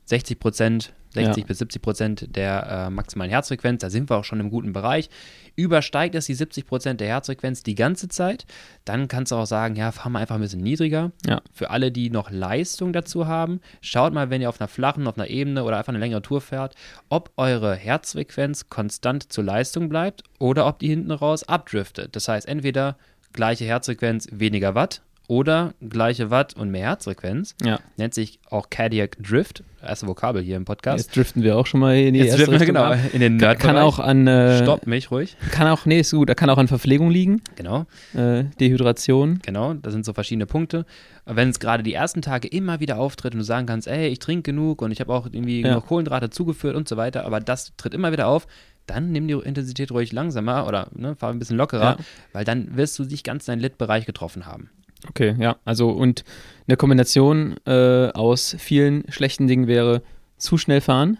60 0.06 0.40
Prozent, 0.40 0.94
60 1.14 1.44
Ja. 1.44 1.48
bis 1.48 1.60
70 1.60 1.82
Prozent 1.82 2.36
der 2.36 2.88
äh, 2.88 2.90
maximalen 2.90 3.30
Herzfrequenz, 3.32 3.82
da 3.82 3.90
sind 3.90 4.10
wir 4.10 4.18
auch 4.18 4.24
schon 4.24 4.40
im 4.40 4.50
guten 4.50 4.74
Bereich. 4.74 5.10
Übersteigt 5.56 6.16
es 6.16 6.26
die 6.26 6.34
70 6.34 6.66
Prozent 6.66 7.00
der 7.00 7.08
Herzfrequenz 7.08 7.62
die 7.62 7.76
ganze 7.76 8.08
Zeit, 8.08 8.46
dann 8.86 9.08
kannst 9.08 9.32
du 9.32 9.36
auch 9.36 9.46
sagen, 9.46 9.76
ja, 9.76 9.92
fahren 9.92 10.14
wir 10.14 10.20
einfach 10.20 10.36
ein 10.36 10.42
bisschen 10.42 10.62
niedriger. 10.62 11.12
Ja. 11.28 11.42
Für 11.54 11.70
alle, 11.70 11.92
die 11.92 12.10
noch 12.10 12.32
Leistung 12.32 12.92
dazu 12.94 13.28
haben, 13.28 13.62
schaut 13.82 14.14
mal, 14.14 14.30
wenn 14.32 14.42
ihr 14.42 14.50
auf 14.50 14.60
einer 14.60 14.68
flachen, 14.68 15.08
auf 15.08 15.18
einer 15.18 15.28
Ebene 15.28 15.64
oder 15.64 15.78
einfach 15.78 15.90
eine 15.94 16.00
längere 16.00 16.22
Tour 16.24 16.42
fährt, 16.42 16.74
ob 17.10 17.32
eure 17.38 17.76
Herzfrequenz 17.76 18.70
konstant 18.70 19.32
zur 19.32 19.44
Leistung 19.44 19.90
bleibt 19.90 20.24
oder 20.40 20.66
ob 20.68 20.80
die 20.80 20.88
hinten 20.88 21.12
raus 21.12 21.44
abdriftet. 21.48 22.16
Das 22.16 22.28
heißt, 22.28 22.48
entweder 22.48 22.98
gleiche 23.34 23.66
Herzfrequenz, 23.66 24.28
weniger 24.32 24.74
Watt 24.76 25.02
oder 25.27 25.74
gleiche 25.88 26.30
Watt 26.30 26.56
und 26.56 26.70
mehr 26.70 26.88
Herzfrequenz. 26.88 27.56
Ja. 27.63 27.80
Nennt 27.98 28.13
sich 28.13 28.39
auch 28.50 28.70
Cardiac 28.70 29.18
Drift, 29.24 29.63
erste 29.82 30.06
Vokabel 30.08 30.42
hier 30.42 30.58
im 30.58 30.65
Podcast. 30.65 31.06
Jetzt 31.06 31.15
driften 31.15 31.44
wir 31.44 31.58
auch 31.58 31.65
schon 31.65 31.80
mal 31.80 31.96
in 31.96 32.13
die 32.13 32.20
Jetzt 32.20 32.32
erste 32.32 32.46
driften 32.46 32.60
wir 32.60 32.65
genau 32.68 32.84
ab. 32.84 32.98
in 33.13 33.22
den 33.22 33.38
Nerd 33.38 33.60
kann 33.60 33.77
auch 33.77 34.00
an 34.00 34.27
äh, 34.27 34.62
Stopp 34.62 34.86
mich 34.86 35.12
ruhig. 35.12 35.38
kann 35.51 35.68
auch 35.68 35.86
nee 35.86 36.00
ist 36.01 36.12
gut 36.12 36.36
kann 36.36 36.50
auch 36.50 36.58
an 36.58 36.68
Verpflegung 36.68 37.10
liegen 37.10 37.42
Genau, 37.56 37.86
äh, 38.13 38.44
Dehydration 38.60 39.39
genau. 39.44 39.74
Das 39.75 39.94
sind 39.94 40.06
so 40.06 40.13
verschiedene 40.13 40.46
Punkte. 40.46 40.86
Wenn 41.25 41.50
es 41.50 41.60
gerade 41.60 41.84
die 41.84 41.94
ersten 41.94 42.22
Tage 42.22 42.48
immer 42.50 42.82
wieder 42.82 42.98
auftritt 43.00 43.34
und 43.34 43.39
du 43.39 43.46
sagen 43.46 43.65
kannst, 43.65 43.88
ey, 43.88 44.08
ich 44.10 44.20
trinke 44.20 44.51
genug 44.51 44.82
und 44.82 44.92
ich 44.92 45.00
habe 45.00 45.13
auch 45.13 45.25
irgendwie 45.25 45.62
Ja. 45.62 45.70
genug 45.70 45.88
Kohlenhydrate 45.88 46.30
zugeführt 46.32 46.75
und 46.75 46.89
so 46.89 46.98
weiter, 46.98 47.25
aber 47.25 47.39
das 47.39 47.72
tritt 47.77 47.94
immer 47.94 48.12
wieder 48.12 48.27
auf, 48.27 48.46
dann 48.88 49.13
nimm 49.13 49.30
die 49.30 49.34
Intensität 49.36 49.92
ruhig 49.92 50.12
langsamer 50.12 50.68
oder 50.68 50.89
ne, 50.94 51.15
fahr 51.15 51.30
ein 51.32 51.39
bisschen 51.39 51.56
lockerer, 51.56 51.98
Ja. 51.98 52.06
weil 52.34 52.44
dann 52.44 52.75
wirst 52.75 53.00
du 53.00 53.06
dich 53.06 53.24
ganz 53.24 53.48
in 53.48 53.53
deinen 53.53 53.62
Lit-Bereich 53.62 54.06
getroffen 54.06 54.46
haben. 54.46 54.70
Okay, 55.10 55.36
ja, 55.40 55.58
also 55.66 55.90
und 55.90 56.24
eine 56.68 56.78
Kombination 56.78 57.56
äh, 57.66 58.08
aus 58.10 58.56
vielen 58.60 59.04
schlechten 59.10 59.48
Dingen 59.48 59.68
wäre 59.68 60.02
zu 60.38 60.58
schnell 60.58 60.82
fahren. 60.82 61.18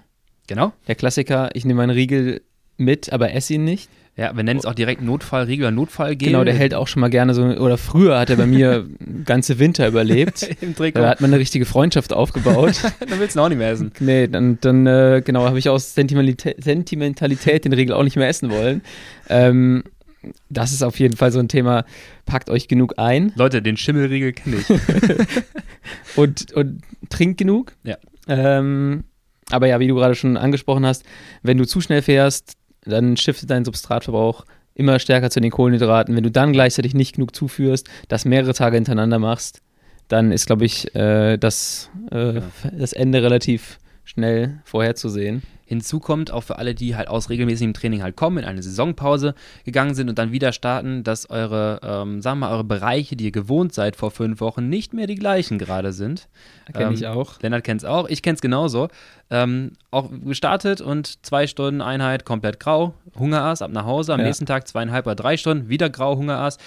Genau. 0.48 0.74
Der 0.88 0.96
Klassiker, 0.96 1.50
ich 1.54 1.66
nehme 1.66 1.78
meinen 1.78 1.92
Riegel 1.92 2.42
mit, 2.78 3.12
aber 3.14 3.34
esse 3.34 3.54
ihn 3.54 3.64
nicht. 3.64 3.90
Ja, 4.16 4.36
wir 4.36 4.44
nennen 4.44 4.60
es 4.60 4.66
auch 4.68 4.76
direkt 4.76 5.02
Notfallriegel 5.02 5.66
oder 5.66 5.76
Notfallgel. 5.76 6.28
Genau, 6.28 6.44
der 6.44 6.54
hält 6.54 6.76
auch 6.76 6.88
schon 6.88 7.00
mal 7.00 7.10
gerne 7.10 7.34
so, 7.34 7.44
oder 7.44 7.80
früher 7.80 8.20
hat 8.20 8.30
er 8.30 8.36
bei 8.36 8.46
mir 8.46 8.86
ganze 9.26 9.58
Winter 9.58 9.88
überlebt. 9.88 10.48
Im 10.62 10.76
Trikot. 10.76 11.00
Da 11.02 11.10
hat 11.10 11.22
man 11.22 11.32
eine 11.32 11.40
richtige 11.40 11.66
Freundschaft 11.66 12.14
aufgebaut. 12.14 12.76
dann 13.00 13.20
willst 13.20 13.36
du 13.36 13.40
ihn 13.40 13.44
auch 13.44 13.50
nicht 13.50 13.58
mehr 13.58 13.72
essen. 13.72 13.92
Nee, 14.00 14.28
dann, 14.28 14.60
dann 14.62 14.86
äh, 14.86 15.24
genau, 15.26 15.46
habe 15.46 15.58
ich 15.58 15.68
aus 15.68 15.96
Sentimentalität, 15.96 16.64
Sentimentalität 16.64 17.66
den 17.66 17.74
Riegel 17.74 17.96
auch 17.96 18.04
nicht 18.04 18.16
mehr 18.16 18.28
essen 18.28 18.52
wollen. 18.52 18.84
Ähm, 19.30 19.84
das 20.50 20.72
ist 20.72 20.84
auf 20.84 21.00
jeden 21.00 21.18
Fall 21.18 21.32
so 21.32 21.40
ein 21.40 21.48
Thema, 21.48 21.86
packt 22.26 22.50
euch 22.50 22.68
genug 22.68 22.94
ein 22.98 23.32
Leute, 23.36 23.62
den 23.62 23.78
Schimmelriegel 23.78 24.34
kenne 24.34 24.58
ich. 24.58 24.70
und, 26.16 26.52
und 26.54 26.82
trinkt 27.10 27.38
genug. 27.38 27.74
Ja. 27.84 27.98
Ähm, 28.28 29.04
aber 29.50 29.68
ja, 29.68 29.80
wie 29.80 29.88
du 29.88 29.96
gerade 29.96 30.16
schon 30.16 30.38
angesprochen 30.38 30.86
hast, 30.86 31.04
wenn 31.42 31.58
du 31.58 31.66
zu 31.66 31.82
schnell 31.82 32.02
fährst, 32.02 32.54
dann 32.86 33.18
shiftet 33.18 33.50
dein 33.50 33.66
Substratverbrauch 33.66 34.46
immer 34.76 35.00
stärker 35.00 35.30
zu 35.30 35.40
den 35.40 35.52
Kohlenhydraten. 35.52 36.16
Wenn 36.16 36.24
du 36.24 36.32
dann 36.32 36.54
gleichzeitig 36.54 36.94
nicht 36.94 37.16
genug 37.16 37.36
zuführst, 37.36 37.88
das 38.08 38.26
mehrere 38.26 38.54
Tage 38.54 38.76
hintereinander 38.76 39.20
machst, 39.20 39.62
dann 40.08 40.32
ist, 40.32 40.48
glaube 40.48 40.66
ich, 40.66 40.94
äh, 40.96 41.38
das, 41.38 41.90
äh, 42.12 42.36
Ja. 42.36 42.42
das 42.72 42.94
Ende 42.94 43.22
relativ 43.24 43.78
schnell 44.04 44.60
vorherzusehen. 44.66 45.44
Hinzu 45.74 46.00
kommt 46.00 46.32
auch 46.32 46.44
für 46.44 46.58
alle, 46.58 46.76
die 46.76 46.96
halt 46.96 47.08
aus 47.08 47.30
regelmäßigem 47.30 47.74
Training 47.74 48.04
halt 48.04 48.16
kommen, 48.16 48.38
in 48.38 48.46
eine 48.46 48.62
Saisonpause 48.64 49.36
gegangen 49.66 49.96
sind 49.96 50.10
und 50.10 50.18
dann 50.18 50.32
wieder 50.32 50.52
starten, 50.54 51.04
dass 51.04 51.30
eure, 51.30 51.80
ähm, 51.84 52.22
sagen 52.22 52.40
wir 52.40 52.48
mal, 52.48 52.54
eure 52.54 52.64
Bereiche, 52.64 53.16
die 53.16 53.26
ihr 53.26 53.32
gewohnt 53.32 53.74
seid 53.74 53.96
vor 53.96 54.12
fünf 54.12 54.40
Wochen, 54.42 54.70
nicht 54.70 54.94
mehr 54.94 55.08
die 55.08 55.16
gleichen 55.16 55.58
gerade 55.58 55.94
sind. 55.94 56.28
Kenne 56.74 56.86
Ähm, 56.88 56.94
ich 56.94 57.08
auch. 57.08 57.42
Lennart 57.42 57.64
kennt 57.64 57.82
es 57.82 57.86
auch, 57.86 58.08
ich 58.08 58.22
kenne 58.22 58.36
es 58.36 58.42
genauso. 58.42 58.88
Ähm, 59.30 59.72
auch 59.90 60.10
gestartet 60.26 60.80
und 60.82 61.26
zwei 61.26 61.48
Stunden 61.48 61.82
Einheit 61.82 62.24
komplett 62.26 62.60
grau, 62.60 62.94
Hungerass, 63.18 63.62
ab 63.62 63.72
nach 63.72 63.86
Hause, 63.86 64.14
am 64.14 64.20
Ja. 64.20 64.26
nächsten 64.28 64.46
Tag 64.46 64.68
zweieinhalb 64.68 65.06
oder 65.08 65.16
drei 65.16 65.38
Stunden, 65.38 65.70
wieder 65.70 65.90
grau, 65.90 66.18
Hungerass. 66.18 66.58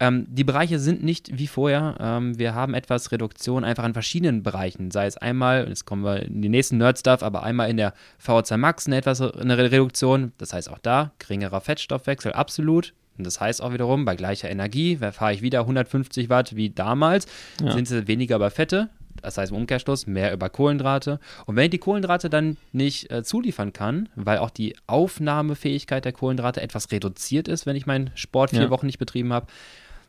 Ähm, 0.00 0.26
die 0.28 0.42
Bereiche 0.44 0.78
sind 0.80 1.04
nicht 1.04 1.38
wie 1.38 1.46
vorher. 1.46 1.96
Ähm, 2.00 2.36
wir 2.38 2.54
haben 2.54 2.74
etwas 2.74 3.12
Reduktion 3.12 3.62
einfach 3.64 3.84
an 3.84 3.92
verschiedenen 3.92 4.42
Bereichen, 4.42 4.90
sei 4.90 5.06
es 5.06 5.16
einmal, 5.16 5.68
jetzt 5.68 5.84
kommen 5.84 6.02
wir 6.04 6.22
in 6.22 6.42
die 6.42 6.48
nächsten 6.48 6.78
Nerd-Stuff, 6.78 7.22
aber 7.22 7.44
einmal 7.44 7.70
in 7.70 7.76
der 7.76 7.94
VO2 8.24 8.56
Max 8.56 8.86
eine 8.86 8.96
etwas 8.96 9.20
eine 9.20 9.56
Reduktion, 9.56 10.32
das 10.38 10.52
heißt 10.52 10.68
auch 10.70 10.78
da 10.78 11.12
geringerer 11.20 11.60
Fettstoffwechsel, 11.60 12.32
absolut. 12.32 12.92
Und 13.16 13.24
das 13.24 13.40
heißt 13.40 13.62
auch 13.62 13.72
wiederum, 13.72 14.04
bei 14.04 14.16
gleicher 14.16 14.50
Energie, 14.50 14.96
fahre 14.96 15.32
ich 15.32 15.42
wieder 15.42 15.60
150 15.60 16.28
Watt 16.28 16.56
wie 16.56 16.70
damals, 16.70 17.26
Ja. 17.62 17.70
sind 17.70 17.88
es 17.88 18.08
weniger 18.08 18.34
über 18.34 18.50
Fette, 18.50 18.88
das 19.22 19.38
heißt 19.38 19.52
im 19.52 19.58
Umkehrschluss 19.58 20.08
mehr 20.08 20.32
über 20.32 20.48
Kohlenhydrate. 20.50 21.20
Und 21.46 21.54
wenn 21.54 21.66
ich 21.66 21.70
die 21.70 21.78
Kohlenhydrate 21.78 22.28
dann 22.28 22.56
nicht 22.72 23.12
äh, 23.12 23.22
zuliefern 23.22 23.72
kann, 23.72 24.08
weil 24.16 24.38
auch 24.38 24.50
die 24.50 24.74
Aufnahmefähigkeit 24.88 26.04
der 26.04 26.12
Kohlenhydrate 26.12 26.60
etwas 26.60 26.90
reduziert 26.90 27.46
ist, 27.46 27.66
wenn 27.66 27.76
ich 27.76 27.86
meinen 27.86 28.10
Sport 28.16 28.50
vier 28.50 28.62
Ja. 28.62 28.70
Wochen 28.70 28.86
nicht 28.86 28.98
betrieben 28.98 29.32
habe, 29.32 29.46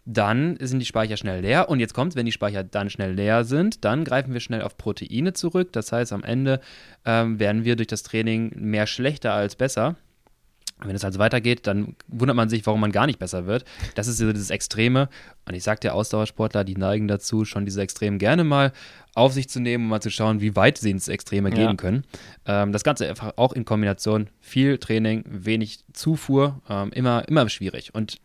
dann 0.06 0.58
sind 0.60 0.80
die 0.80 0.86
Speicher 0.86 1.18
schnell 1.18 1.42
leer. 1.42 1.70
Und 1.70 1.80
jetzt 1.80 1.94
kommt 1.94 2.16
wenn 2.16 2.26
die 2.26 2.32
Speicher 2.32 2.64
dann 2.64 2.90
schnell 2.90 3.14
leer 3.14 3.44
sind, 3.44 3.84
dann 3.84 4.04
greifen 4.04 4.34
wir 4.34 4.40
schnell 4.40 4.62
auf 4.62 4.78
Proteine 4.78 5.34
zurück. 5.34 5.74
Das 5.74 5.92
heißt, 5.92 6.14
am 6.14 6.24
Ende 6.24 6.62
ähm, 7.06 7.40
werden 7.40 7.66
wir 7.66 7.76
durch 7.76 7.88
das 7.88 8.04
Training 8.04 8.52
mehr 8.56 8.86
schlechter 8.88 9.34
als 9.34 9.56
besser. 9.56 9.96
Wenn 10.84 10.96
es 10.96 11.06
also 11.06 11.20
weitergeht, 11.20 11.68
dann 11.68 11.96
wundert 12.08 12.36
man 12.36 12.50
sich, 12.50 12.66
warum 12.66 12.82
man 12.82 12.92
gar 12.92 13.06
nicht 13.08 13.18
besser 13.18 13.46
wird. 13.46 13.64
Das 13.96 14.08
ist 14.08 14.20
dieses 14.20 14.50
Extreme. 14.50 15.08
Und 15.48 15.56
ich 15.56 15.64
sag 15.64 15.80
dir, 15.80 15.94
Ausdauersportler, 15.94 16.66
die 16.66 16.76
neigen 16.76 17.08
dazu, 17.08 17.46
schon 17.46 17.64
diese 17.66 17.82
Extremen 17.82 18.20
gerne 18.20 18.44
mal 18.44 18.74
auf 19.14 19.32
sich 19.32 19.48
zu 19.48 19.62
nehmen, 19.62 19.86
um 19.86 19.90
mal 19.90 20.02
zu 20.02 20.10
schauen, 20.12 20.42
wie 20.42 20.58
weit 20.58 20.78
sie 20.78 20.92
ins 20.92 21.08
Extreme 21.08 21.50
Ja. 21.50 21.56
gehen 21.56 21.78
können. 21.78 22.04
Ähm, 22.46 22.74
das 22.74 22.84
Ganze 22.84 23.08
einfach 23.08 23.34
auch 23.38 23.54
in 23.54 23.64
Kombination 23.64 24.28
viel 24.42 24.78
Training, 24.78 25.24
wenig 25.26 25.80
Zufuhr, 25.94 26.62
ähm, 26.70 26.92
immer, 26.92 27.26
immer 27.30 27.48
schwierig. 27.48 27.96
Und 27.96 28.18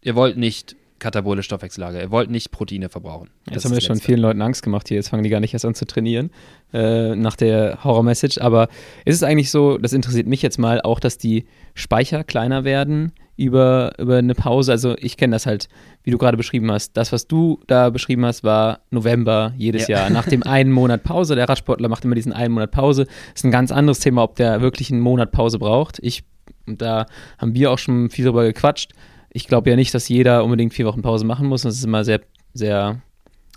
ihr 0.00 0.14
wollt 0.14 0.38
nicht 0.38 0.76
katabole 0.98 1.42
Stoffwechsellager, 1.42 2.00
ihr 2.00 2.10
wollt 2.10 2.30
nicht 2.30 2.50
Proteine 2.50 2.88
verbrauchen. 2.88 3.30
Das 3.46 3.54
Jetzt 3.54 3.64
haben 3.64 3.70
wir 3.72 3.76
das 3.76 3.84
schon 3.84 3.96
Letzte. 3.96 4.06
vielen 4.06 4.20
Leuten 4.20 4.42
Angst 4.42 4.62
gemacht 4.62 4.88
hier. 4.88 4.96
Jetzt 4.96 5.08
fangen 5.08 5.22
die 5.22 5.30
gar 5.30 5.40
nicht 5.40 5.52
erst 5.52 5.64
an 5.64 5.74
zu 5.74 5.86
trainieren 5.86 6.30
äh, 6.72 7.14
nach 7.14 7.36
der 7.36 7.82
Horror-Message. 7.84 8.38
Aber 8.38 8.68
ist 9.04 9.14
es 9.16 9.22
eigentlich 9.22 9.50
so, 9.50 9.78
das 9.78 9.92
interessiert 9.92 10.26
mich 10.26 10.42
jetzt 10.42 10.58
mal, 10.58 10.80
auch, 10.80 11.00
dass 11.00 11.18
die 11.18 11.46
Speicher 11.74 12.24
kleiner 12.24 12.64
werden 12.64 13.12
über, 13.36 13.92
über 13.98 14.16
eine 14.18 14.34
Pause? 14.34 14.72
Also 14.72 14.96
ich 14.98 15.16
kenne 15.16 15.34
das 15.36 15.46
halt, 15.46 15.68
wie 16.02 16.10
du 16.10 16.18
gerade 16.18 16.36
beschrieben 16.36 16.70
hast. 16.72 16.96
Das, 16.96 17.12
was 17.12 17.26
du 17.28 17.60
da 17.66 17.90
beschrieben 17.90 18.24
hast, 18.26 18.42
war 18.42 18.80
November 18.90 19.52
jedes 19.56 19.86
Ja. 19.86 20.00
Jahr. 20.00 20.10
Nach 20.10 20.26
dem 20.26 20.42
einen 20.44 20.72
Monat 20.72 21.04
Pause. 21.04 21.36
Der 21.36 21.48
Radsportler 21.48 21.88
macht 21.88 22.04
immer 22.04 22.14
diesen 22.16 22.32
einen 22.32 22.54
Monat 22.54 22.72
Pause. 22.72 23.06
Ist 23.34 23.44
ein 23.44 23.50
ganz 23.50 23.70
anderes 23.70 24.00
Thema, 24.00 24.22
ob 24.24 24.36
der 24.36 24.60
wirklich 24.60 24.90
einen 24.90 25.00
Monat 25.00 25.30
Pause 25.30 25.58
braucht. 25.58 25.98
Ich, 26.02 26.24
da 26.66 27.06
haben 27.38 27.54
wir 27.54 27.70
auch 27.70 27.78
schon 27.78 28.10
viel 28.10 28.24
drüber 28.24 28.44
gequatscht. 28.44 28.92
Ich 29.30 29.46
glaube 29.46 29.70
ja 29.70 29.76
nicht, 29.76 29.94
dass 29.94 30.08
jeder 30.08 30.44
unbedingt 30.44 30.74
vier 30.74 30.86
Wochen 30.86 31.02
Pause 31.02 31.24
machen 31.26 31.46
muss. 31.48 31.62
Das 31.62 31.74
ist 31.76 31.84
immer 31.84 32.04
sehr, 32.04 32.20
sehr 32.54 33.00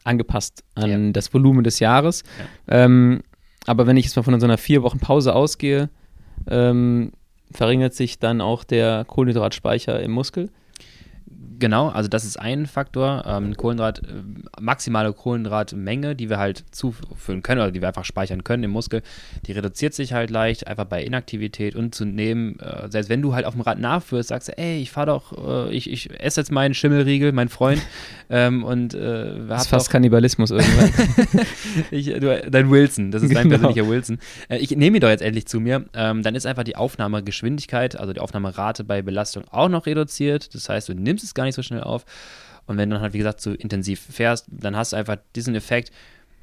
angepasst 0.04 0.64
an 0.76 0.90
Ja. 1.06 1.12
das 1.12 1.34
Volumen 1.34 1.64
des 1.64 1.80
Jahres. 1.80 2.24
Ähm, 2.68 3.22
aber 3.68 3.88
wenn 3.88 3.98
ich 3.98 4.06
jetzt 4.06 4.16
mal 4.16 4.24
von 4.24 4.40
so 4.40 4.46
einer 4.46 4.58
vier 4.58 4.84
Wochen 4.84 5.00
Pause 5.00 5.36
ausgehe, 5.36 5.90
ähm, 6.48 7.12
verringert 7.52 7.94
sich 7.94 8.20
dann 8.20 8.42
auch 8.42 8.64
der 8.64 9.06
Kohlenhydratspeicher 9.06 10.00
im 10.02 10.12
Muskel. 10.12 10.50
Genau, 11.62 11.90
also 11.90 12.10
das 12.10 12.26
ist 12.26 12.38
ein 12.40 12.66
Faktor. 12.66 13.24
Ähm, 13.28 13.56
Kohlenhydrat, 13.56 14.00
äh, 14.00 14.04
maximale 14.60 15.14
Kohlenhydratmenge, 15.14 16.16
die 16.16 16.28
wir 16.28 16.40
halt 16.40 16.66
zuführen 16.72 17.44
können 17.44 17.62
oder 17.62 17.72
die 17.72 17.82
wir 17.82 17.88
einfach 17.88 18.04
speichern 18.04 18.44
können 18.44 18.64
im 18.64 18.72
Muskel, 18.72 19.04
die 19.46 19.52
reduziert 19.52 19.94
sich 19.94 20.12
halt 20.12 20.32
leicht, 20.32 20.66
einfach 20.66 20.86
bei 20.86 21.04
Inaktivität 21.04 21.76
und 21.76 21.94
zu 21.94 22.04
nehmen, 22.06 22.58
äh, 22.60 22.90
selbst 22.90 23.10
wenn 23.10 23.22
du 23.22 23.36
halt 23.36 23.46
auf 23.46 23.54
dem 23.54 23.62
Rad 23.62 23.78
nachführst, 23.80 24.30
sagst 24.30 24.48
du, 24.48 24.58
ey, 24.58 24.82
ich 24.82 24.90
fahr 24.90 25.06
doch, 25.06 25.68
äh, 25.68 25.72
ich, 25.72 25.88
ich 25.90 26.10
esse 26.20 26.42
jetzt 26.42 26.52
meinen 26.52 26.74
Schimmelriegel, 26.74 27.32
mein 27.32 27.48
Freund, 27.50 27.80
ähm, 28.32 28.64
und 28.64 28.96
äh, 28.96 29.46
Das 29.48 29.62
ist 29.64 29.68
fast 29.68 29.90
Kannibalismus 29.92 30.50
irgendwann. 30.50 30.90
ich, 31.92 32.08
du, 32.08 32.42
dein 32.50 32.72
Wilson, 32.72 33.12
das 33.12 33.22
ist 33.22 33.36
dein 33.36 33.50
Genau. 33.50 33.68
persönlicher 33.68 33.88
Wilson. 33.88 34.18
Äh, 34.50 34.58
ich 34.58 34.72
nehme 34.76 34.98
ihn 34.98 35.02
doch 35.02 35.10
jetzt 35.10 35.22
endlich 35.22 35.46
zu 35.46 35.60
mir. 35.60 35.86
Ähm, 35.94 36.24
dann 36.24 36.34
ist 36.34 36.48
einfach 36.48 36.64
die 36.64 36.76
Aufnahmegeschwindigkeit, 36.76 38.00
also 38.00 38.14
die 38.14 38.20
Aufnahmerate 38.20 38.84
bei 38.84 39.04
Belastung 39.04 39.44
auch 39.52 39.70
noch 39.70 39.86
reduziert. 39.86 40.56
Das 40.56 40.70
heißt, 40.70 40.90
du 40.90 40.96
nimmst 40.96 41.24
es 41.24 41.36
gar 41.36 41.44
nicht 41.44 41.51
so 41.56 41.64
schnell 41.64 41.82
auf. 41.82 42.06
Und 42.68 42.78
wenn 42.78 42.90
du 42.90 42.96
dann 42.96 43.02
halt, 43.02 43.14
wie 43.14 43.18
gesagt, 43.18 43.42
so 43.42 43.52
intensiv 43.52 44.00
fährst, 44.00 44.46
dann 44.50 44.76
hast 44.76 44.94
du 44.94 44.98
einfach 44.98 45.18
diesen 45.36 45.56
Effekt. 45.56 45.92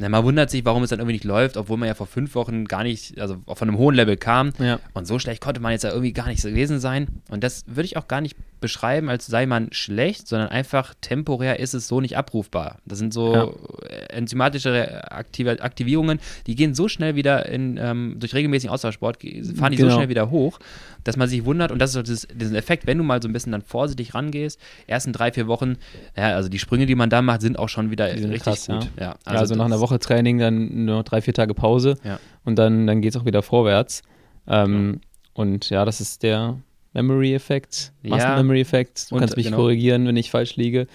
Na, 0.00 0.08
man 0.08 0.22
wundert 0.24 0.50
sich, 0.50 0.64
warum 0.64 0.84
es 0.84 0.90
dann 0.90 1.00
irgendwie 1.00 1.14
nicht 1.14 1.24
läuft, 1.24 1.56
obwohl 1.56 1.76
man 1.76 1.88
ja 1.88 1.94
vor 1.94 2.06
fünf 2.06 2.34
Wochen 2.36 2.66
gar 2.66 2.84
nicht, 2.84 3.18
also 3.20 3.38
von 3.46 3.68
einem 3.68 3.78
hohen 3.78 3.96
Level 3.96 4.16
kam. 4.16 4.52
ja. 4.58 4.78
Und 4.94 5.06
so 5.06 5.18
schlecht 5.18 5.42
konnte 5.42 5.60
man 5.60 5.72
jetzt 5.72 5.82
ja 5.82 5.90
irgendwie 5.90 6.12
gar 6.12 6.28
nicht 6.28 6.42
gewesen 6.42 6.78
sein. 6.78 7.08
Und 7.30 7.42
das 7.42 7.64
würde 7.66 7.84
ich 7.84 7.96
auch 7.96 8.06
gar 8.06 8.20
nicht 8.20 8.36
beschreiben, 8.60 9.08
als 9.08 9.26
sei 9.26 9.46
man 9.46 9.68
schlecht, 9.72 10.28
sondern 10.28 10.48
einfach 10.48 10.94
temporär 11.00 11.58
ist 11.60 11.74
es 11.74 11.88
so 11.88 12.00
nicht 12.00 12.16
abrufbar. 12.16 12.78
Das 12.84 12.98
sind 12.98 13.12
so 13.12 13.32
Ja. 13.34 13.44
äh, 13.88 14.06
enzymatische 14.14 15.10
Aktiv 15.10 15.48
Aktivierungen, 15.48 16.20
die 16.46 16.54
gehen 16.54 16.74
so 16.74 16.88
schnell 16.88 17.14
wieder 17.14 17.46
in, 17.46 17.78
ähm, 17.80 18.16
durch 18.18 18.34
regelmäßigen 18.34 18.72
Austauschsport, 18.72 19.18
fahren 19.54 19.72
die 19.72 19.78
so 19.78 19.84
Genau. 19.84 19.94
schnell 19.96 20.08
wieder 20.08 20.30
hoch, 20.30 20.58
dass 21.04 21.16
man 21.16 21.28
sich 21.28 21.44
wundert. 21.44 21.72
Und 21.72 21.78
das 21.80 21.90
ist 21.90 21.94
so 21.94 22.02
dieses, 22.02 22.28
diesen 22.34 22.56
Effekt, 22.56 22.86
wenn 22.86 22.98
du 22.98 23.04
mal 23.04 23.22
so 23.22 23.28
ein 23.28 23.32
bisschen 23.32 23.52
dann 23.52 23.62
vorsichtig 23.62 24.14
rangehst, 24.14 24.60
ersten 24.86 25.12
drei, 25.12 25.32
vier 25.32 25.46
Wochen, 25.46 25.76
ja, 26.16 26.34
also 26.34 26.48
die 26.48 26.58
Sprünge, 26.58 26.86
die 26.86 26.94
man 26.94 27.10
da 27.10 27.22
macht, 27.22 27.40
sind 27.40 27.58
auch 27.58 27.68
schon 27.68 27.90
wieder 27.90 28.06
richtig 28.12 28.42
krass, 28.42 28.66
gut. 28.66 28.88
Ja. 28.98 29.16
Also, 29.24 29.38
also 29.40 29.54
nach 29.54 29.64
einer 29.66 29.80
Woche 29.80 29.98
Training 29.98 30.38
dann 30.38 30.84
nur 30.84 31.02
drei, 31.04 31.20
vier 31.22 31.34
Tage 31.34 31.54
Pause 31.54 31.96
Ja. 32.04 32.18
und 32.44 32.56
dann, 32.58 32.86
dann 32.86 33.00
geht 33.00 33.14
es 33.14 33.20
auch 33.20 33.24
wieder 33.24 33.42
vorwärts. 33.42 34.02
Ähm, 34.46 35.00
Und 35.34 35.70
ja, 35.70 35.84
das 35.84 36.00
ist 36.00 36.24
der 36.24 36.56
Memory-Effekt, 36.94 37.92
Ja. 38.02 38.14
Muscle-Memory-Effekt. 38.16 39.10
Du 39.10 39.14
Und, 39.16 39.20
kannst 39.20 39.36
mich 39.36 39.46
genau. 39.46 39.58
korrigieren, 39.58 40.06
wenn 40.06 40.16
ich 40.16 40.30
falsch 40.30 40.56
liege. 40.56 40.86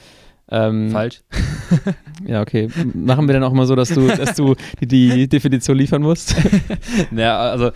Ähm, 0.50 0.92
Falsch. 0.92 1.22
Ja, 2.28 2.42
okay. 2.42 2.68
Machen 2.94 3.28
wir 3.28 3.34
dann 3.34 3.44
auch 3.44 3.54
mal 3.54 3.66
so, 3.66 3.76
dass 3.76 3.90
du, 3.90 4.08
dass 4.08 4.36
du 4.36 4.56
die, 4.82 5.10
die 5.10 5.28
Definition 5.30 5.78
liefern 5.78 6.02
musst? 6.02 6.36
Ja, 7.16 7.40
also, 7.40 7.72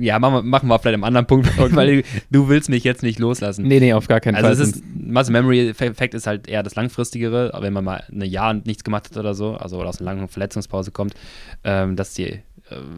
ja, 0.00 0.18
machen 0.18 0.34
wir, 0.34 0.42
machen 0.42 0.68
wir 0.68 0.78
vielleicht 0.78 0.94
am 0.94 1.04
anderen 1.04 1.26
Punkt, 1.26 1.48
weil 1.74 2.04
du 2.30 2.48
willst 2.48 2.70
mich 2.70 2.84
jetzt 2.84 3.02
nicht 3.02 3.18
loslassen. 3.18 3.66
nee, 3.66 3.80
nee, 3.80 3.92
auf 3.92 4.06
gar 4.06 4.20
keinen 4.20 4.36
Also 4.36 4.46
Fall. 4.46 4.54
es 4.54 4.60
ist, 4.76 4.82
Muscle 4.96 5.32
Memory 5.32 5.68
Effekt 5.70 6.14
ist 6.14 6.26
halt 6.26 6.48
eher 6.48 6.62
das 6.62 6.76
langfristigere, 6.76 7.52
wenn 7.60 7.72
man 7.72 7.84
mal 7.84 8.04
ein 8.10 8.22
Jahr 8.22 8.54
nichts 8.54 8.84
gemacht 8.84 9.10
hat 9.10 9.16
oder 9.16 9.34
so, 9.34 9.54
also 9.56 9.78
oder 9.78 9.88
aus 9.88 10.00
einer 10.00 10.06
langen 10.12 10.28
Verletzungspause 10.28 10.92
kommt, 10.92 11.14
ähm, 11.64 11.96
dass 11.96 12.14
die 12.14 12.26
äh, 12.26 12.40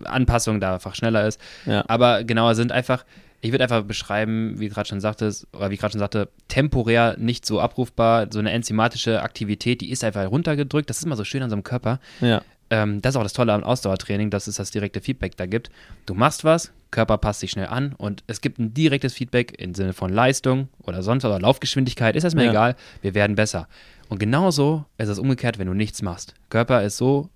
Anpassung 0.04 0.61
da 0.61 0.75
einfach 0.75 0.95
schneller 0.95 1.26
ist. 1.26 1.40
Ja. 1.66 1.85
Aber 1.88 2.23
genauer 2.25 2.54
sind 2.54 2.71
einfach, 2.71 3.04
ich 3.40 3.52
würde 3.52 3.64
einfach 3.64 3.82
beschreiben, 3.82 4.59
wie 4.59 4.68
gerade 4.68 4.88
schon 4.88 5.00
sagtest, 5.00 5.47
oder 5.54 5.70
wie 5.70 5.76
gerade 5.76 5.92
schon 5.92 5.99
sagte, 6.00 6.28
temporär 6.49 7.16
nicht 7.18 7.47
so 7.47 7.61
abrufbar, 7.61 8.28
so 8.30 8.38
eine 8.38 8.50
enzymatische 8.52 9.23
Aktivität, 9.23 9.80
die 9.80 9.90
ist 9.90 10.04
einfach 10.04 10.30
runtergedrückt. 10.30 10.90
Das 10.90 10.99
ist 10.99 11.04
immer 11.04 11.16
so 11.16 11.25
schön 11.25 11.42
an 11.42 11.50
so 11.50 11.56
einem 11.56 11.64
Körper. 11.64 12.00
ja. 12.20 12.42
Ähm, 12.73 13.02
das 13.02 13.14
ist 13.14 13.16
auch 13.16 13.25
das 13.25 13.32
Tolle 13.32 13.52
am 13.52 13.64
Ausdauertraining, 13.64 14.30
dass 14.30 14.47
es 14.47 14.54
das 14.54 14.70
direkte 14.70 15.00
Feedback 15.00 15.37
da 15.37 15.47
gibt. 15.47 15.70
Du 16.06 16.14
machst 16.14 16.44
was, 16.44 16.70
Körper 16.92 17.18
passt 17.18 17.40
sich 17.40 17.50
schnell 17.50 17.66
an 17.66 17.94
und 17.99 18.23
es 18.28 18.40
gibt 18.40 18.61
ein 18.61 18.73
direktes 18.73 19.12
Feedback 19.12 19.59
im 19.59 19.75
Sinne 19.75 19.92
von 19.92 20.12
Leistung 20.12 20.68
oder 20.85 21.02
sonst 21.02 21.25
oder 21.25 21.40
Laufgeschwindigkeit, 21.40 22.14
ist 22.14 22.23
das 22.23 22.37
mir 22.37 22.44
Ja. 22.44 22.50
egal, 22.52 22.76
wir 23.02 23.14
werden 23.16 23.35
besser. 23.35 23.66
Und 24.09 24.20
genauso 24.20 24.85
ist 24.99 25.09
es 25.09 25.18
umgekehrt, 25.18 25.59
wenn 25.59 25.66
du 25.66 25.75
nichts 25.75 26.00
machst. 26.00 26.35
Körper 26.49 26.85
ist 26.85 26.97
so 26.97 27.28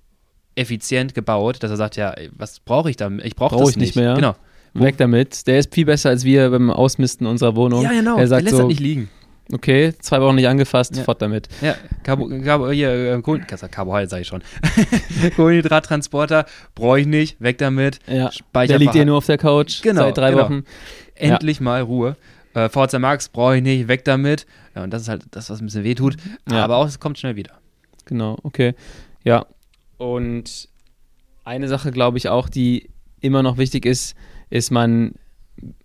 effizient 0.54 1.14
gebaut, 1.14 1.64
dass 1.64 1.70
er 1.72 1.76
sagt, 1.78 1.96
ja, 1.96 2.14
was 2.30 2.60
brauche 2.60 2.88
ich 2.90 2.96
da? 2.96 3.10
Ich 3.24 3.34
brauche 3.34 3.56
Brauch 3.56 3.62
das 3.64 3.70
ich 3.70 3.76
nicht 3.76 3.96
mehr. 3.96 4.14
Genau. 4.14 4.36
Weg 4.74 4.96
damit. 4.98 5.46
Der 5.46 5.58
ist 5.58 5.74
viel 5.74 5.84
besser 5.86 6.10
als 6.10 6.24
wir 6.24 6.50
beim 6.50 6.70
Ausmisten 6.70 7.26
unserer 7.26 7.56
Wohnung. 7.56 7.82
Ja, 7.82 7.90
genau. 7.90 8.16
Er 8.18 8.26
sagt 8.26 8.40
der 8.40 8.44
lässt 8.44 8.56
so, 8.56 8.62
das 8.62 8.68
nicht 8.68 8.80
liegen. 8.80 9.08
okay, 9.52 9.92
zwei 10.00 10.20
Wochen 10.20 10.34
nicht 10.36 10.48
angefasst, 10.48 10.96
Ja. 10.96 11.02
fort 11.04 11.22
damit. 11.22 11.48
Ja, 11.60 11.76
Carbo, 12.02 12.28
Carbo, 12.42 12.70
hier, 12.70 13.14
äh, 13.14 13.22
Kohlen, 13.22 13.46
Carbohydrate 13.46 14.08
sage 14.08 14.22
ich 14.22 14.28
schon. 14.28 14.42
Kohlenhydrattransporter 15.36 16.46
brauche 16.74 17.00
ich 17.00 17.06
nicht, 17.06 17.40
weg 17.40 17.58
damit. 17.58 17.98
Ja. 18.06 18.32
Speicher 18.32 18.68
Der 18.72 18.78
liegt 18.78 18.94
eh 18.94 19.04
nur 19.04 19.18
auf 19.18 19.26
der 19.26 19.38
Couch 19.38 19.82
Genau, 19.82 20.02
seit 20.02 20.18
drei 20.18 20.30
genau. 20.30 20.44
Wochen. 20.44 20.64
Endlich 21.14 21.60
mal 21.60 21.82
Ruhe. 21.82 22.16
Äh, 22.54 22.68
VZ 22.68 22.98
Max 23.00 23.28
brauche 23.28 23.56
ich 23.56 23.62
nicht, 23.62 23.88
weg 23.88 24.04
damit. 24.04 24.46
Ja, 24.74 24.84
und 24.84 24.92
das 24.92 25.02
ist 25.02 25.08
halt 25.08 25.24
das, 25.32 25.50
was 25.50 25.60
ein 25.60 25.66
bisschen 25.66 25.84
weh 25.84 25.94
tut. 25.94 26.16
Ja. 26.50 26.64
Aber 26.64 26.76
auch, 26.76 26.86
es 26.86 27.00
kommt 27.00 27.18
schnell 27.18 27.36
wieder. 27.36 27.52
Genau, 28.06 28.38
okay. 28.42 28.74
Ja. 29.24 29.46
Und 29.98 30.68
eine 31.44 31.68
Sache, 31.68 31.90
glaube 31.90 32.18
ich, 32.18 32.28
auch, 32.28 32.48
die 32.48 32.90
immer 33.20 33.42
noch 33.42 33.58
wichtig 33.58 33.86
ist, 33.86 34.14
ist 34.50 34.70
man, 34.70 35.12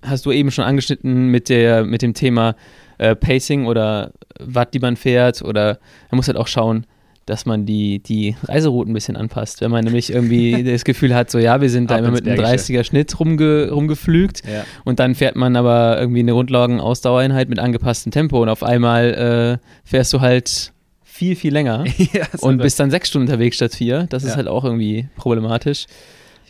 hast 0.01 0.25
du 0.25 0.31
eben 0.31 0.51
schon 0.51 0.65
angeschnitten 0.65 1.27
mit 1.27 1.49
der, 1.49 1.83
mit 1.85 2.01
dem 2.01 2.13
Thema 2.13 2.55
äh, 2.97 3.15
Pacing 3.15 3.65
oder 3.65 4.11
Watt, 4.39 4.73
die 4.73 4.79
man 4.79 4.95
fährt, 4.95 5.41
oder 5.41 5.79
man 6.11 6.17
muss 6.17 6.27
halt 6.27 6.37
auch 6.37 6.47
schauen, 6.47 6.85
dass 7.25 7.45
man 7.45 7.67
die, 7.67 7.99
die 7.99 8.35
Reiserouten 8.43 8.89
ein 8.91 8.93
bisschen 8.95 9.15
anpasst. 9.15 9.61
Wenn 9.61 9.69
man 9.69 9.83
nämlich 9.85 10.11
irgendwie 10.11 10.63
das 10.71 10.83
Gefühl 10.83 11.13
hat, 11.13 11.29
so 11.29 11.37
ja, 11.37 11.61
wir 11.61 11.69
sind 11.69 11.91
da 11.91 11.97
immer 11.99 12.09
mit 12.09 12.25
einem 12.27 12.37
Bergische. 12.41 12.73
30er 12.73 12.83
Schnitt 12.83 13.19
rumge, 13.19 13.69
rumgeflügt 13.69 14.41
Ja. 14.47 14.63
und 14.83 14.99
dann 14.99 15.13
fährt 15.13 15.35
man 15.35 15.55
aber 15.55 15.99
irgendwie 15.99 16.21
eine 16.21 16.31
Rundlagen-Ausdauereinheit 16.31 17.47
mit 17.49 17.59
angepasstem 17.59 18.11
Tempo 18.11 18.41
und 18.41 18.49
auf 18.49 18.63
einmal 18.63 19.59
äh, 19.61 19.67
fährst 19.87 20.11
du 20.13 20.21
halt 20.21 20.73
viel, 21.03 21.35
viel 21.35 21.53
länger 21.53 21.83
ja, 22.13 22.25
und 22.41 22.57
bist 22.61 22.79
dann 22.79 22.89
sechs 22.89 23.09
Stunden 23.09 23.27
unterwegs 23.27 23.57
statt 23.57 23.75
vier. 23.75 24.07
Das 24.09 24.23
ist 24.23 24.31
Ja. 24.31 24.35
halt 24.37 24.47
auch 24.47 24.63
irgendwie 24.65 25.07
problematisch. 25.15 25.85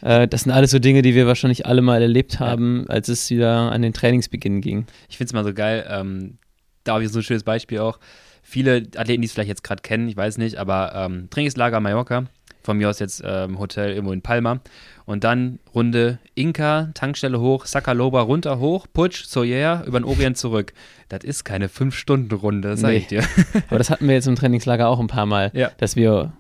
Äh, 0.02 0.28
das 0.28 0.42
sind 0.44 0.52
alles 0.52 0.72
so 0.72 0.80
Dinge, 0.80 1.02
die 1.02 1.16
wir 1.16 1.28
wahrscheinlich 1.28 1.66
alle 1.66 1.82
mal 1.82 2.02
erlebt 2.02 2.40
haben, 2.40 2.86
als 2.90 3.08
es 3.10 3.30
wieder 3.30 3.72
an 3.72 3.82
den 3.82 3.94
Trainingsbeginn 3.94 4.62
ging. 4.62 4.86
Ich 5.10 5.18
finde 5.18 5.30
es 5.30 5.34
mal 5.34 5.44
so 5.44 5.54
geil. 5.54 5.86
Ähm, 5.90 6.38
da 6.84 6.94
habe 6.94 7.04
ich 7.04 7.10
so 7.12 7.20
ein 7.20 7.24
schönes 7.24 7.44
Beispiel 7.44 7.80
auch. 7.80 8.00
Viele 8.42 8.84
Athleten, 8.96 9.22
die 9.22 9.28
es 9.28 9.34
vielleicht 9.34 9.50
jetzt 9.50 9.64
gerade 9.64 9.82
kennen, 9.82 10.08
ich 10.10 10.18
weiß 10.18 10.38
nicht, 10.40 10.58
aber 10.58 10.94
ähm, 10.96 11.30
Trainingslager 11.30 11.80
Mallorca, 11.80 12.26
von 12.64 12.78
mir 12.78 12.90
aus 12.90 13.00
jetzt 13.00 13.22
ähm, 13.26 13.60
Hotel 13.60 13.92
irgendwo 13.92 14.12
in 14.14 14.22
Palma. 14.22 14.60
Und 15.06 15.24
dann 15.24 15.60
Runde 15.74 16.20
Inka, 16.36 16.90
Tankstelle 16.94 17.40
hoch, 17.40 17.66
Sacaloba 17.66 18.22
runter, 18.22 18.60
hoch, 18.60 18.86
Putsch, 18.92 19.26
Soyer, 19.26 19.84
über 19.86 20.00
den 20.00 20.04
Orient 20.06 20.38
zurück. 20.38 20.74
Das 21.10 21.24
ist 21.24 21.44
keine 21.44 21.68
5-Stunden-Runde, 21.68 22.70
das 22.70 22.80
sage 22.82 22.94
Nee. 22.94 23.00
ich 23.00 23.08
dir. 23.08 23.24
Aber 23.70 23.78
das 23.78 23.90
hatten 23.90 24.08
wir 24.08 24.14
jetzt 24.16 24.28
im 24.28 24.36
Trainingslager 24.36 24.88
auch 24.88 25.00
ein 25.00 25.08
paar 25.08 25.26
Mal, 25.26 25.52
Ja. 25.54 25.72
dass 25.78 25.96
wir 25.96 26.34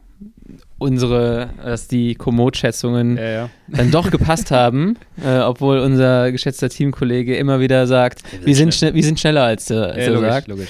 unsere, 0.77 1.49
dass 1.63 1.87
die 1.87 2.15
Komoot-Schätzungen 2.15 3.17
Ja, 3.17 3.29
ja. 3.29 3.49
dann 3.67 3.91
doch 3.91 4.09
gepasst 4.11 4.51
haben, 4.51 4.97
äh, 5.23 5.39
obwohl 5.39 5.79
unser 5.79 6.31
geschätzter 6.31 6.69
Teamkollege 6.69 7.35
immer 7.35 7.59
wieder 7.59 7.87
sagt, 7.87 8.23
Wir 8.23 8.29
sind 8.39 8.45
wir 8.45 8.55
sind, 8.55 8.73
schnell. 8.75 8.93
wir 8.95 9.03
sind 9.03 9.19
schneller 9.19 9.43
als, 9.43 9.65
der, 9.65 9.93
als 9.93 10.05
ja 10.05 10.11
logisch, 10.13 10.29
sagt. 10.29 10.47
logisch. 10.47 10.69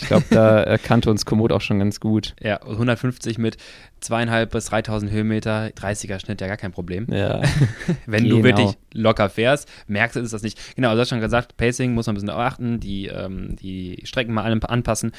Ich 0.00 0.06
glaube, 0.06 0.24
da 0.30 0.78
kannte 0.78 1.10
uns 1.10 1.24
Komoot 1.26 1.50
auch 1.50 1.60
schon 1.60 1.80
ganz 1.80 1.98
gut. 1.98 2.36
Ja, 2.40 2.62
150 2.62 3.36
mit 3.38 3.56
zweieinhalb 3.98 4.52
bis 4.52 4.66
3000 4.66 5.10
Höhenmeter, 5.10 5.70
30er 5.70 6.20
Schnitt, 6.20 6.40
ja 6.40 6.46
gar 6.46 6.56
kein 6.56 6.70
Problem. 6.70 7.08
Ja, 7.10 7.42
Wenn 8.06 8.22
Genau. 8.22 8.36
du 8.36 8.44
wirklich 8.44 8.70
locker 8.94 9.28
fährst, 9.28 9.68
merkst 9.88 10.14
du 10.14 10.20
ist 10.20 10.32
das 10.32 10.42
nicht. 10.42 10.76
Genau, 10.76 10.94
du 10.94 11.00
hast 11.00 11.08
schon 11.08 11.18
gesagt, 11.20 11.56
Pacing 11.56 11.94
muss 11.94 12.06
man 12.06 12.14
ein 12.14 12.20
bisschen 12.20 12.30
achten, 12.30 12.78
die, 12.78 13.06
ähm, 13.08 13.56
die 13.56 14.00
Strecken 14.04 14.32
mal 14.34 14.42
an- 14.44 14.62
anpassen. 14.62 15.10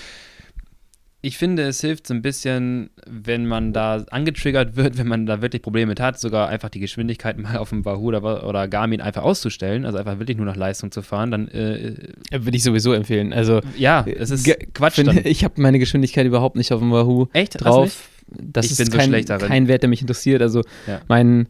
Ich 1.21 1.37
finde, 1.37 1.63
es 1.63 1.81
hilft 1.81 2.07
so 2.07 2.13
ein 2.13 2.21
bisschen, 2.21 2.91
wenn 3.05 3.45
man 3.45 3.73
da 3.73 4.05
angetriggert 4.09 4.77
wird, 4.77 4.97
wenn 4.97 5.07
man 5.07 5.25
da 5.25 5.41
wirklich 5.41 5.61
Probleme 5.61 5.87
mit 5.87 5.99
hat, 5.99 6.17
sogar 6.17 6.47
einfach 6.47 6.69
die 6.69 6.79
Geschwindigkeit 6.79 7.37
mal 7.37 7.57
auf 7.57 7.69
dem 7.71 7.83
Wahoo 7.83 8.07
oder, 8.07 8.47
oder 8.47 8.67
Garmin 8.69 9.01
einfach 9.01 9.23
auszustellen, 9.23 9.85
also 9.85 9.97
einfach 9.97 10.19
wirklich 10.19 10.37
nur 10.37 10.45
nach 10.45 10.55
Leistung 10.55 10.91
zu 10.91 11.01
fahren, 11.01 11.29
dann, 11.31 11.47
äh, 11.49 11.93
würde 12.31 12.55
ich 12.55 12.63
sowieso 12.63 12.93
empfehlen. 12.93 13.33
Also, 13.33 13.59
ja, 13.77 14.05
es 14.07 14.29
ist 14.29 14.49
Quatsch 14.73 14.95
finde, 14.95 15.15
dann. 15.15 15.25
ich 15.25 15.43
habe 15.43 15.61
meine 15.61 15.77
Geschwindigkeit 15.79 16.25
überhaupt 16.25 16.55
nicht 16.55 16.71
auf 16.71 16.79
dem 16.79 16.91
Wahoo 16.91 17.27
Echt? 17.33 17.61
Drauf. 17.61 18.07
Das 18.29 18.65
Ich 18.67 18.71
ist 18.73 18.77
bin 18.77 18.91
so 18.91 18.97
kein, 18.97 19.09
schlecht 19.09 19.29
darin. 19.29 19.47
kein 19.49 19.67
Wert, 19.67 19.81
der 19.81 19.89
mich 19.89 20.01
interessiert. 20.01 20.41
Also 20.41 20.61
Ja. 20.87 21.01
mein, 21.09 21.49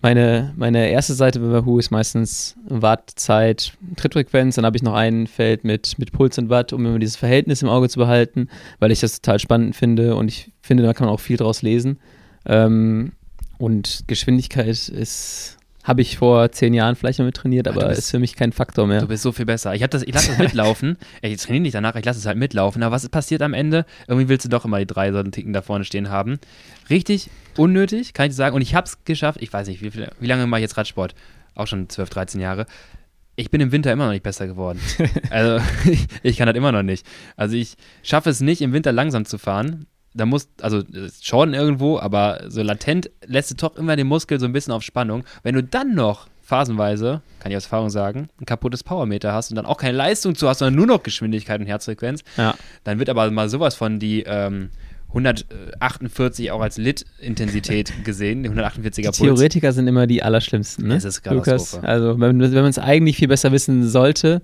meine, 0.00 0.52
meine 0.56 0.90
erste 0.90 1.14
Seite 1.14 1.40
bei 1.40 1.50
Wahoo 1.50 1.78
ist 1.78 1.90
meistens 1.90 2.56
Wattzeit, 2.64 3.72
Trittfrequenz. 3.96 4.54
Dann 4.54 4.64
habe 4.64 4.76
ich 4.76 4.82
noch 4.82 4.94
ein 4.94 5.26
Feld 5.26 5.64
mit, 5.64 5.98
mit 5.98 6.12
Puls 6.12 6.38
und 6.38 6.48
Watt, 6.48 6.72
um 6.72 6.86
immer 6.86 6.98
dieses 6.98 7.16
Verhältnis 7.16 7.62
im 7.62 7.68
Auge 7.68 7.88
zu 7.88 7.98
behalten, 7.98 8.48
weil 8.78 8.92
ich 8.92 9.00
das 9.00 9.20
total 9.20 9.38
spannend 9.38 9.74
finde 9.76 10.14
und 10.14 10.28
ich 10.28 10.52
finde, 10.60 10.82
da 10.84 10.94
kann 10.94 11.06
man 11.06 11.14
auch 11.14 11.20
viel 11.20 11.36
draus 11.36 11.62
lesen. 11.62 11.98
Ähm, 12.46 13.12
und 13.58 14.04
Geschwindigkeit 14.06 14.88
ist, 14.88 15.57
habe 15.88 16.02
ich 16.02 16.18
vor 16.18 16.52
zehn 16.52 16.74
Jahren 16.74 16.94
vielleicht 16.94 17.18
noch 17.18 17.26
mit 17.26 17.34
trainiert, 17.34 17.66
aber 17.66 17.88
bist- 17.88 17.98
ist 17.98 18.10
für 18.10 18.18
mich 18.20 18.36
kein 18.36 18.52
Faktor 18.52 18.86
mehr. 18.86 19.00
Du 19.00 19.08
bist 19.08 19.22
so 19.22 19.32
viel 19.32 19.46
besser. 19.46 19.74
Ich, 19.74 19.82
das, 19.88 20.02
ich 20.02 20.14
lasse 20.14 20.28
das 20.28 20.38
mitlaufen. 20.46 20.96
Ich 21.22 21.38
trainiere 21.38 21.62
nicht 21.62 21.74
danach, 21.74 21.96
ich 21.96 22.04
lasse 22.04 22.18
es 22.20 22.26
halt 22.26 22.36
mitlaufen. 22.38 22.82
Aber 22.82 22.94
was 22.94 23.08
passiert 23.08 23.42
am 23.42 23.54
Ende? 23.54 23.86
Irgendwie 24.06 24.28
willst 24.28 24.44
du 24.44 24.48
doch 24.48 24.64
immer 24.64 24.78
die 24.78 24.86
drei 24.86 25.10
so 25.10 25.18
einen 25.18 25.32
Ticken 25.32 25.52
da 25.52 25.62
vorne 25.62 25.84
stehen 25.84 26.10
haben. 26.10 26.38
Richtig 26.90 27.30
unnötig, 27.56 28.12
kann 28.12 28.28
ich 28.28 28.36
sagen. 28.36 28.54
Und 28.54 28.62
ich 28.62 28.74
habe 28.74 28.86
es 28.86 29.04
geschafft. 29.04 29.38
Ich 29.42 29.52
weiß 29.52 29.66
nicht, 29.66 29.82
wie, 29.82 29.90
wie 30.20 30.26
lange 30.26 30.46
mache 30.46 30.60
ich 30.60 30.64
jetzt 30.64 30.76
Radsport? 30.76 31.14
Auch 31.54 31.66
schon 31.66 31.88
12, 31.88 32.10
13 32.10 32.40
Jahre. 32.40 32.66
Ich 33.34 33.50
bin 33.50 33.60
im 33.60 33.72
Winter 33.72 33.92
immer 33.92 34.04
noch 34.06 34.12
nicht 34.12 34.22
besser 34.24 34.46
geworden. 34.46 34.80
Also 35.30 35.64
ich, 35.90 36.06
ich 36.22 36.36
kann 36.36 36.46
das 36.46 36.56
immer 36.56 36.72
noch 36.72 36.82
nicht. 36.82 37.06
Also 37.36 37.56
ich 37.56 37.76
schaffe 38.02 38.30
es 38.30 38.40
nicht, 38.40 38.60
im 38.62 38.72
Winter 38.72 38.92
langsam 38.92 39.24
zu 39.24 39.38
fahren. 39.38 39.86
Da 40.14 40.26
muss, 40.26 40.48
also 40.60 40.78
äh, 40.78 41.08
schon 41.22 41.54
irgendwo, 41.54 41.98
aber 41.98 42.40
so 42.48 42.62
latent 42.62 43.10
lässt 43.26 43.50
du 43.50 43.54
doch 43.54 43.76
immer 43.76 43.94
den 43.96 44.06
Muskel 44.06 44.40
so 44.40 44.46
ein 44.46 44.52
bisschen 44.52 44.72
auf 44.72 44.82
Spannung. 44.82 45.24
Wenn 45.42 45.54
du 45.54 45.62
dann 45.62 45.94
noch 45.94 46.28
phasenweise, 46.42 47.20
kann 47.40 47.50
ich 47.52 47.56
aus 47.58 47.64
Erfahrung 47.64 47.90
sagen, 47.90 48.28
ein 48.40 48.46
kaputtes 48.46 48.82
Powermeter 48.82 49.32
hast 49.34 49.50
und 49.50 49.56
dann 49.56 49.66
auch 49.66 49.76
keine 49.76 49.96
Leistung 49.98 50.34
zu 50.34 50.48
hast, 50.48 50.60
sondern 50.60 50.76
nur 50.76 50.86
noch 50.86 51.02
Geschwindigkeit 51.02 51.60
und 51.60 51.66
Herzfrequenz, 51.66 52.22
Ja. 52.38 52.54
dann 52.84 52.98
wird 52.98 53.10
aber 53.10 53.30
mal 53.30 53.50
sowas 53.50 53.74
von 53.74 53.98
die 53.98 54.22
ähm, 54.26 54.70
148 55.08 56.50
auch 56.50 56.60
als 56.60 56.78
Lit-Intensität 56.78 57.92
gesehen, 58.04 58.42
die 58.42 58.50
148er 58.50 58.90
Die 58.94 59.02
Puls. 59.02 59.18
Theoretiker 59.18 59.72
sind 59.72 59.86
immer 59.88 60.06
die 60.06 60.22
allerschlimmsten, 60.22 60.88
ne? 60.88 60.96
Es 60.96 61.04
ist 61.04 61.24
Lukas. 61.26 61.44
Katastrophe. 61.46 61.86
Also, 61.86 62.20
wenn, 62.20 62.40
wenn 62.40 62.52
man 62.54 62.66
es 62.66 62.78
eigentlich 62.78 63.16
viel 63.16 63.28
besser 63.28 63.52
wissen 63.52 63.86
sollte, 63.88 64.42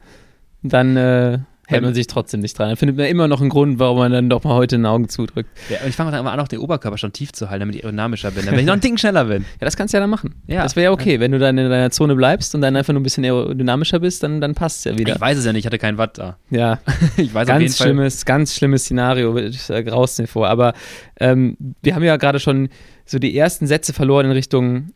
dann 0.62 0.96
äh, 0.96 1.38
hält 1.66 1.78
Wenn- 1.78 1.84
man 1.84 1.94
sich 1.94 2.06
trotzdem 2.06 2.40
nicht 2.40 2.58
dran. 2.58 2.68
Dann 2.68 2.76
findet 2.76 2.96
man 2.96 3.06
immer 3.06 3.26
noch 3.28 3.40
einen 3.40 3.48
Grund, 3.50 3.78
warum 3.78 3.98
man 3.98 4.12
dann 4.12 4.28
doch 4.28 4.44
mal 4.44 4.54
heute 4.54 4.76
ein 4.76 4.84
Auge 4.86 5.08
zudrückt. 5.08 5.48
Ja, 5.70 5.78
und 5.82 5.88
ich 5.88 5.96
fange 5.96 6.10
dann 6.10 6.20
immer 6.20 6.32
an, 6.32 6.40
auch 6.40 6.48
den 6.48 6.58
Oberkörper 6.58 6.98
schon 6.98 7.12
tief 7.12 7.32
zu 7.32 7.48
halten, 7.48 7.60
damit 7.60 7.74
ich 7.76 7.82
aerodynamischer 7.84 8.30
bin, 8.32 8.44
damit 8.44 8.60
ich 8.60 8.66
noch 8.66 8.74
einen 8.74 8.82
Ticken 8.82 8.98
schneller 8.98 9.24
bin. 9.24 9.42
Ja, 9.42 9.64
das 9.64 9.76
kannst 9.76 9.94
du 9.94 9.96
ja 9.96 10.00
dann 10.00 10.10
machen. 10.10 10.34
Ja. 10.46 10.62
Das 10.62 10.76
wäre 10.76 10.84
ja 10.84 10.90
okay. 10.92 11.20
Wenn 11.20 11.32
du 11.32 11.38
dann 11.38 11.56
in 11.56 11.70
deiner 11.70 11.90
Zone 11.90 12.14
bleibst 12.14 12.54
und 12.54 12.60
dann 12.60 12.76
einfach 12.76 12.92
nur 12.92 13.00
ein 13.00 13.02
bisschen 13.04 13.24
aerodynamischer 13.24 13.98
bist, 14.00 14.22
dann, 14.22 14.40
dann 14.40 14.54
passt 14.54 14.78
es 14.80 14.84
ja 14.92 14.98
wieder. 14.98 15.14
Ich 15.14 15.20
weiß 15.20 15.38
es 15.38 15.44
ja 15.46 15.52
nicht, 15.52 15.60
ich 15.60 15.66
hatte 15.66 15.78
keinen 15.78 15.96
Watt 15.98 16.18
da. 16.18 16.36
Ja, 16.50 16.80
Ich 17.16 17.32
weiß 17.32 17.48
auf 17.48 17.54
jeden 17.54 17.60
ganz 17.66 17.76
Fall. 17.78 17.86
schlimmes, 17.86 18.24
ganz 18.26 18.54
schlimmes 18.54 18.82
Szenario, 18.84 19.36
ich 19.38 19.70
äh, 19.70 19.82
graust 19.82 20.18
mir 20.18 20.26
vor. 20.26 20.48
Aber 20.48 20.74
ähm, 21.18 21.56
wir 21.82 21.94
haben 21.94 22.02
ja 22.04 22.16
gerade 22.16 22.40
schon 22.40 22.68
so 23.06 23.18
die 23.18 23.36
ersten 23.36 23.66
Sätze 23.66 23.92
verloren 23.92 24.26
in 24.26 24.32
Richtung, 24.32 24.90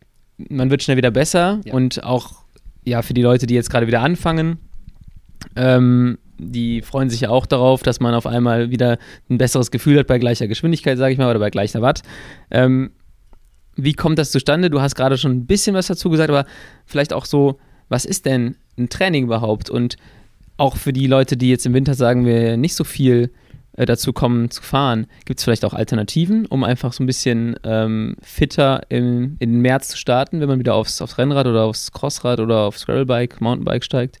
man 0.49 0.69
wird 0.69 0.83
schnell 0.83 0.97
wieder 0.97 1.11
besser 1.11 1.61
Ja. 1.65 1.73
und 1.73 2.03
auch 2.03 2.43
ja 2.85 3.01
für 3.01 3.13
die 3.13 3.21
Leute, 3.21 3.45
die 3.47 3.53
jetzt 3.55 3.69
gerade 3.69 3.87
wieder 3.87 4.01
anfangen, 4.01 4.57
ähm, 5.55 6.17
die 6.39 6.81
freuen 6.81 7.09
sich 7.09 7.21
ja 7.21 7.29
auch 7.29 7.45
darauf, 7.45 7.83
dass 7.83 7.99
man 7.99 8.13
auf 8.13 8.25
einmal 8.25 8.71
wieder 8.71 8.97
ein 9.29 9.37
besseres 9.37 9.71
Gefühl 9.71 9.99
hat 9.99 10.07
bei 10.07 10.17
gleicher 10.17 10.47
Geschwindigkeit, 10.47 10.97
sage 10.97 11.13
ich 11.13 11.19
mal, 11.19 11.29
oder 11.29 11.39
bei 11.39 11.49
gleicher 11.49 11.81
Watt. 11.81 12.01
Ähm, 12.49 12.91
wie 13.75 13.93
kommt 13.93 14.19
das 14.19 14.31
zustande? 14.31 14.69
Du 14.69 14.81
hast 14.81 14.95
gerade 14.95 15.17
schon 15.17 15.31
ein 15.31 15.45
bisschen 15.45 15.75
was 15.75 15.87
dazu 15.87 16.09
gesagt, 16.09 16.29
aber 16.29 16.45
vielleicht 16.85 17.13
auch 17.13 17.25
so, 17.25 17.59
was 17.87 18.05
ist 18.05 18.25
denn 18.25 18.55
ein 18.77 18.89
Training 18.89 19.25
überhaupt? 19.25 19.69
Und 19.69 19.97
auch 20.57 20.75
für 20.75 20.93
die 20.93 21.07
Leute, 21.07 21.37
die 21.37 21.49
jetzt 21.49 21.65
im 21.65 21.73
Winter 21.73 21.93
sagen, 21.93 22.25
wir 22.25 22.57
nicht 22.57 22.75
so 22.75 22.83
viel 22.83 23.31
äh, 23.73 23.85
dazu 23.85 24.11
kommen 24.11 24.51
zu 24.51 24.61
fahren, 24.61 25.07
gibt 25.25 25.39
es 25.39 25.43
vielleicht 25.43 25.63
auch 25.63 25.73
Alternativen, 25.73 26.45
um 26.45 26.63
einfach 26.63 26.91
so 26.93 27.03
ein 27.03 27.07
bisschen 27.07 27.55
ähm, 27.63 28.17
fitter 28.21 28.81
im, 28.89 29.37
in 29.39 29.53
den 29.53 29.61
März 29.61 29.89
zu 29.89 29.97
starten, 29.97 30.41
wenn 30.41 30.49
man 30.49 30.59
wieder 30.59 30.75
aufs, 30.75 31.01
aufs 31.01 31.17
Rennrad 31.17 31.47
oder 31.47 31.63
aufs 31.63 31.91
Crossrad 31.91 32.39
oder 32.39 32.61
aufs 32.61 32.85
Gravelbike, 32.85 33.39
Mountainbike 33.39 33.83
steigt? 33.83 34.19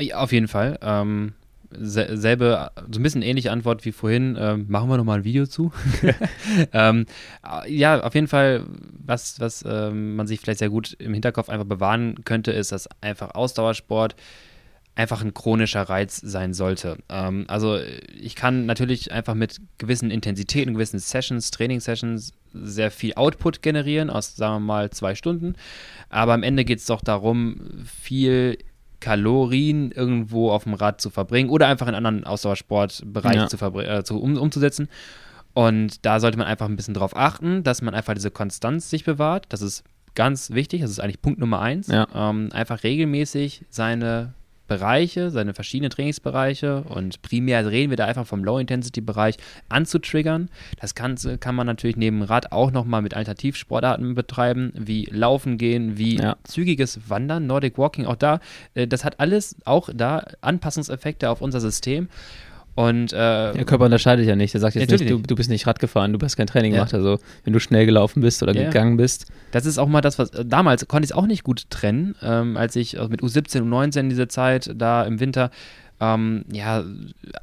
Ja, 0.00 0.18
auf 0.18 0.32
jeden 0.32 0.48
Fall. 0.48 0.78
Ähm, 0.82 1.34
selbe, 1.72 2.70
so 2.90 3.00
ein 3.00 3.02
bisschen 3.02 3.22
ähnliche 3.22 3.52
Antwort 3.52 3.84
wie 3.84 3.92
vorhin. 3.92 4.36
Ähm, 4.38 4.66
machen 4.68 4.88
wir 4.88 4.96
nochmal 4.96 5.18
ein 5.18 5.24
Video 5.24 5.46
zu. 5.46 5.72
ähm, 6.72 7.06
äh, 7.44 7.72
ja, 7.72 8.00
auf 8.02 8.14
jeden 8.14 8.28
Fall, 8.28 8.64
was, 9.04 9.40
was 9.40 9.64
ähm, 9.66 10.16
man 10.16 10.26
sich 10.26 10.40
vielleicht 10.40 10.58
sehr 10.58 10.70
gut 10.70 10.96
im 10.98 11.12
Hinterkopf 11.12 11.48
einfach 11.48 11.66
bewahren 11.66 12.24
könnte, 12.24 12.52
ist, 12.52 12.72
dass 12.72 12.88
einfach 13.00 13.34
Ausdauersport 13.34 14.16
einfach 14.96 15.22
ein 15.22 15.32
chronischer 15.34 15.82
Reiz 15.82 16.16
sein 16.16 16.52
sollte. 16.52 16.98
Ähm, 17.08 17.44
also 17.48 17.78
ich 18.20 18.34
kann 18.34 18.66
natürlich 18.66 19.12
einfach 19.12 19.34
mit 19.34 19.60
gewissen 19.78 20.10
Intensitäten, 20.10 20.74
gewissen 20.74 20.98
Sessions, 20.98 21.50
Training-Sessions 21.50 22.32
sehr 22.52 22.90
viel 22.90 23.14
Output 23.14 23.62
generieren 23.62 24.10
aus, 24.10 24.36
sagen 24.36 24.56
wir 24.56 24.60
mal, 24.66 24.90
zwei 24.90 25.14
Stunden. 25.14 25.54
Aber 26.08 26.34
am 26.34 26.42
Ende 26.42 26.64
geht 26.64 26.80
es 26.80 26.86
doch 26.86 27.00
darum, 27.00 27.60
viel 27.84 28.58
Kalorien 29.00 29.90
irgendwo 29.92 30.50
auf 30.50 30.64
dem 30.64 30.74
Rad 30.74 31.00
zu 31.00 31.10
verbringen 31.10 31.50
oder 31.50 31.66
einfach 31.66 31.88
in 31.88 31.94
anderen 31.94 32.24
Ausdauersportbereichen 32.24 33.40
Ja. 33.42 33.48
zu, 33.48 33.56
äh, 33.80 34.04
zu 34.04 34.20
um, 34.20 34.36
umzusetzen. 34.36 34.88
Und 35.52 36.04
da 36.06 36.20
sollte 36.20 36.38
man 36.38 36.46
einfach 36.46 36.66
ein 36.66 36.76
bisschen 36.76 36.94
drauf 36.94 37.16
achten, 37.16 37.62
dass 37.64 37.82
man 37.82 37.94
einfach 37.94 38.14
diese 38.14 38.30
Konstanz 38.30 38.88
sich 38.90 39.04
bewahrt, 39.04 39.46
dass 39.48 39.62
es 39.62 39.82
ganz 40.14 40.50
wichtig, 40.50 40.82
das 40.82 40.90
ist 40.90 41.00
eigentlich 41.00 41.22
Punkt 41.22 41.40
Nummer 41.40 41.60
eins. 41.60 41.88
Ja. 41.88 42.06
Ähm, 42.14 42.50
einfach 42.52 42.82
regelmäßig 42.84 43.64
seine 43.70 44.34
Bereiche, 44.70 45.32
seine 45.32 45.52
verschiedenen 45.52 45.90
Trainingsbereiche 45.90 46.82
und 46.84 47.22
primär 47.22 47.68
reden 47.68 47.90
wir 47.90 47.96
da 47.96 48.04
einfach 48.04 48.24
vom 48.24 48.44
Low-Intensity-Bereich 48.44 49.34
anzutriggern. 49.68 50.48
Das 50.80 50.94
kann, 50.94 51.16
kann 51.40 51.56
man 51.56 51.66
natürlich 51.66 51.96
neben 51.96 52.22
Rad 52.22 52.52
auch 52.52 52.70
nochmal 52.70 53.02
mit 53.02 53.14
Alternativsportarten 53.14 54.14
betreiben, 54.14 54.72
wie 54.78 55.06
Laufen 55.06 55.58
gehen, 55.58 55.98
wie 55.98 56.18
Ja. 56.18 56.36
zügiges 56.44 57.00
Wandern, 57.10 57.48
Nordic 57.48 57.78
Walking, 57.78 58.06
auch 58.06 58.14
da. 58.14 58.38
Äh, 58.74 58.86
das 58.86 59.04
hat 59.04 59.18
alles 59.18 59.56
auch 59.64 59.88
da 59.92 60.24
Anpassungseffekte 60.40 61.30
auf 61.30 61.40
unser 61.42 61.60
System. 61.60 62.08
Und 62.88 63.12
äh, 63.12 63.52
Der 63.52 63.64
Körper 63.64 63.84
unterscheidet 63.86 64.26
ja 64.26 64.36
nicht. 64.36 64.54
Der 64.54 64.60
sagt 64.60 64.74
jetzt 64.76 64.90
nicht, 64.90 65.10
du, 65.10 65.18
du 65.18 65.34
bist 65.34 65.50
nicht 65.50 65.66
Rad 65.66 65.78
gefahren, 65.78 66.12
du 66.12 66.18
hast 66.24 66.36
kein 66.36 66.46
Training 66.46 66.72
Ja. 66.72 66.78
gemacht. 66.78 66.94
Also, 66.94 67.18
wenn 67.44 67.52
du 67.52 67.60
schnell 67.60 67.84
gelaufen 67.86 68.20
bist 68.22 68.42
oder 68.42 68.54
Ja, 68.54 68.62
ja. 68.62 68.66
gegangen 68.68 68.96
bist. 68.96 69.26
Das 69.52 69.66
ist 69.66 69.78
auch 69.78 69.88
mal 69.88 70.00
das, 70.00 70.18
was 70.18 70.30
äh, 70.30 70.44
damals 70.44 70.86
konnte 70.88 71.04
ich 71.04 71.10
es 71.10 71.16
auch 71.16 71.26
nicht 71.26 71.44
gut 71.44 71.68
trennen, 71.70 72.14
ähm, 72.22 72.56
als 72.56 72.76
ich 72.76 72.96
äh, 72.96 73.08
mit 73.08 73.22
U17 73.22 73.62
und 73.62 73.70
U19 73.72 74.08
diese 74.08 74.28
Zeit 74.28 74.70
da 74.76 75.02
im 75.04 75.20
Winter 75.20 75.50
ähm, 76.02 76.44
ja, 76.50 76.82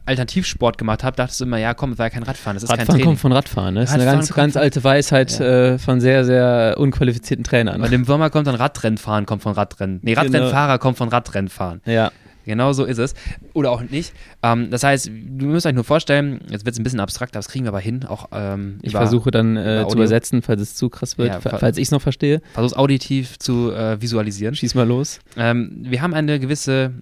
Alternativsport 0.06 0.78
gemacht 0.78 1.04
habe, 1.04 1.16
dachtest 1.16 1.40
du 1.40 1.46
immer, 1.46 1.58
ja 1.58 1.74
komm, 1.74 1.92
das 1.92 2.00
war 2.00 2.06
ja 2.08 2.10
kein 2.10 2.24
Radfahren, 2.24 2.56
das 2.56 2.64
ist 2.64 2.70
kein 2.70 2.80
Radfahren 2.80 2.96
Training. 3.00 3.06
kommt 3.06 3.20
von 3.20 3.32
Radfahren. 3.32 3.74
Ne? 3.76 3.82
Das 3.82 3.90
ist 3.90 3.94
eine 3.96 4.04
Radfahren 4.06 4.20
ganz, 4.26 4.34
ganz 4.34 4.58
alte 4.58 4.84
Weisheit 4.84 5.40
äh, 5.40 5.78
von 5.78 6.00
sehr, 6.02 6.26
sehr 6.26 6.76
unqualifizierten 6.80 7.44
Trainern. 7.44 7.80
Bei 7.82 7.88
dem 7.90 8.04
Sommer 8.06 8.30
kommt 8.30 8.48
dann 8.48 8.56
Radrennfahren, 8.56 9.26
kommt 9.26 9.44
von 9.44 9.54
Radrennen. 9.54 10.00
Nee, 10.02 10.14
Genau. 10.16 10.26
Radrennfahrer 10.26 10.80
kommt 10.80 10.98
von 10.98 11.10
Radrennfahren. 11.10 11.82
Ja, 11.86 12.12
Genau 12.48 12.74
so 12.74 12.86
ist 12.86 12.98
es. 12.98 13.14
Oder 13.54 13.70
auch 13.72 13.82
nicht. 13.84 14.14
Ähm, 14.42 14.72
das 14.72 14.84
heißt, 14.84 15.08
du 15.08 15.46
müsst 15.46 15.66
euch 15.68 15.76
nur 15.76 15.84
vorstellen, 15.84 16.40
jetzt 16.50 16.66
wird 16.66 16.74
es 16.74 16.80
ein 16.80 16.84
bisschen 16.84 17.00
abstrakt, 17.00 17.36
aber 17.36 17.40
das 17.44 17.50
kriegen 17.50 17.66
wir 17.66 17.70
aber 17.70 17.80
hin. 17.80 18.04
Auch, 18.06 18.30
ähm, 18.32 18.80
ich 18.82 18.94
versuche 18.94 19.30
dann 19.30 19.56
äh, 19.56 19.86
zu 19.88 19.96
übersetzen, 19.98 20.42
falls 20.42 20.62
es 20.62 20.76
zu 20.76 20.90
krass 20.90 21.18
wird, 21.20 21.28
Ja, 21.30 21.40
fa- 21.42 21.52
fa- 21.52 21.58
falls 21.60 21.78
ich 21.78 21.84
es 21.84 21.92
noch 21.92 22.02
verstehe. 22.02 22.42
Versuch's 22.54 22.74
auditiv 22.76 23.38
zu 23.38 23.72
äh, 23.72 24.02
visualisieren. 24.02 24.56
Schieß 24.56 24.74
mal 24.74 24.88
los. 24.88 25.20
Ähm, 25.38 25.78
wir 25.84 26.02
haben 26.02 26.14
eine 26.16 26.40
gewisse 26.40 26.94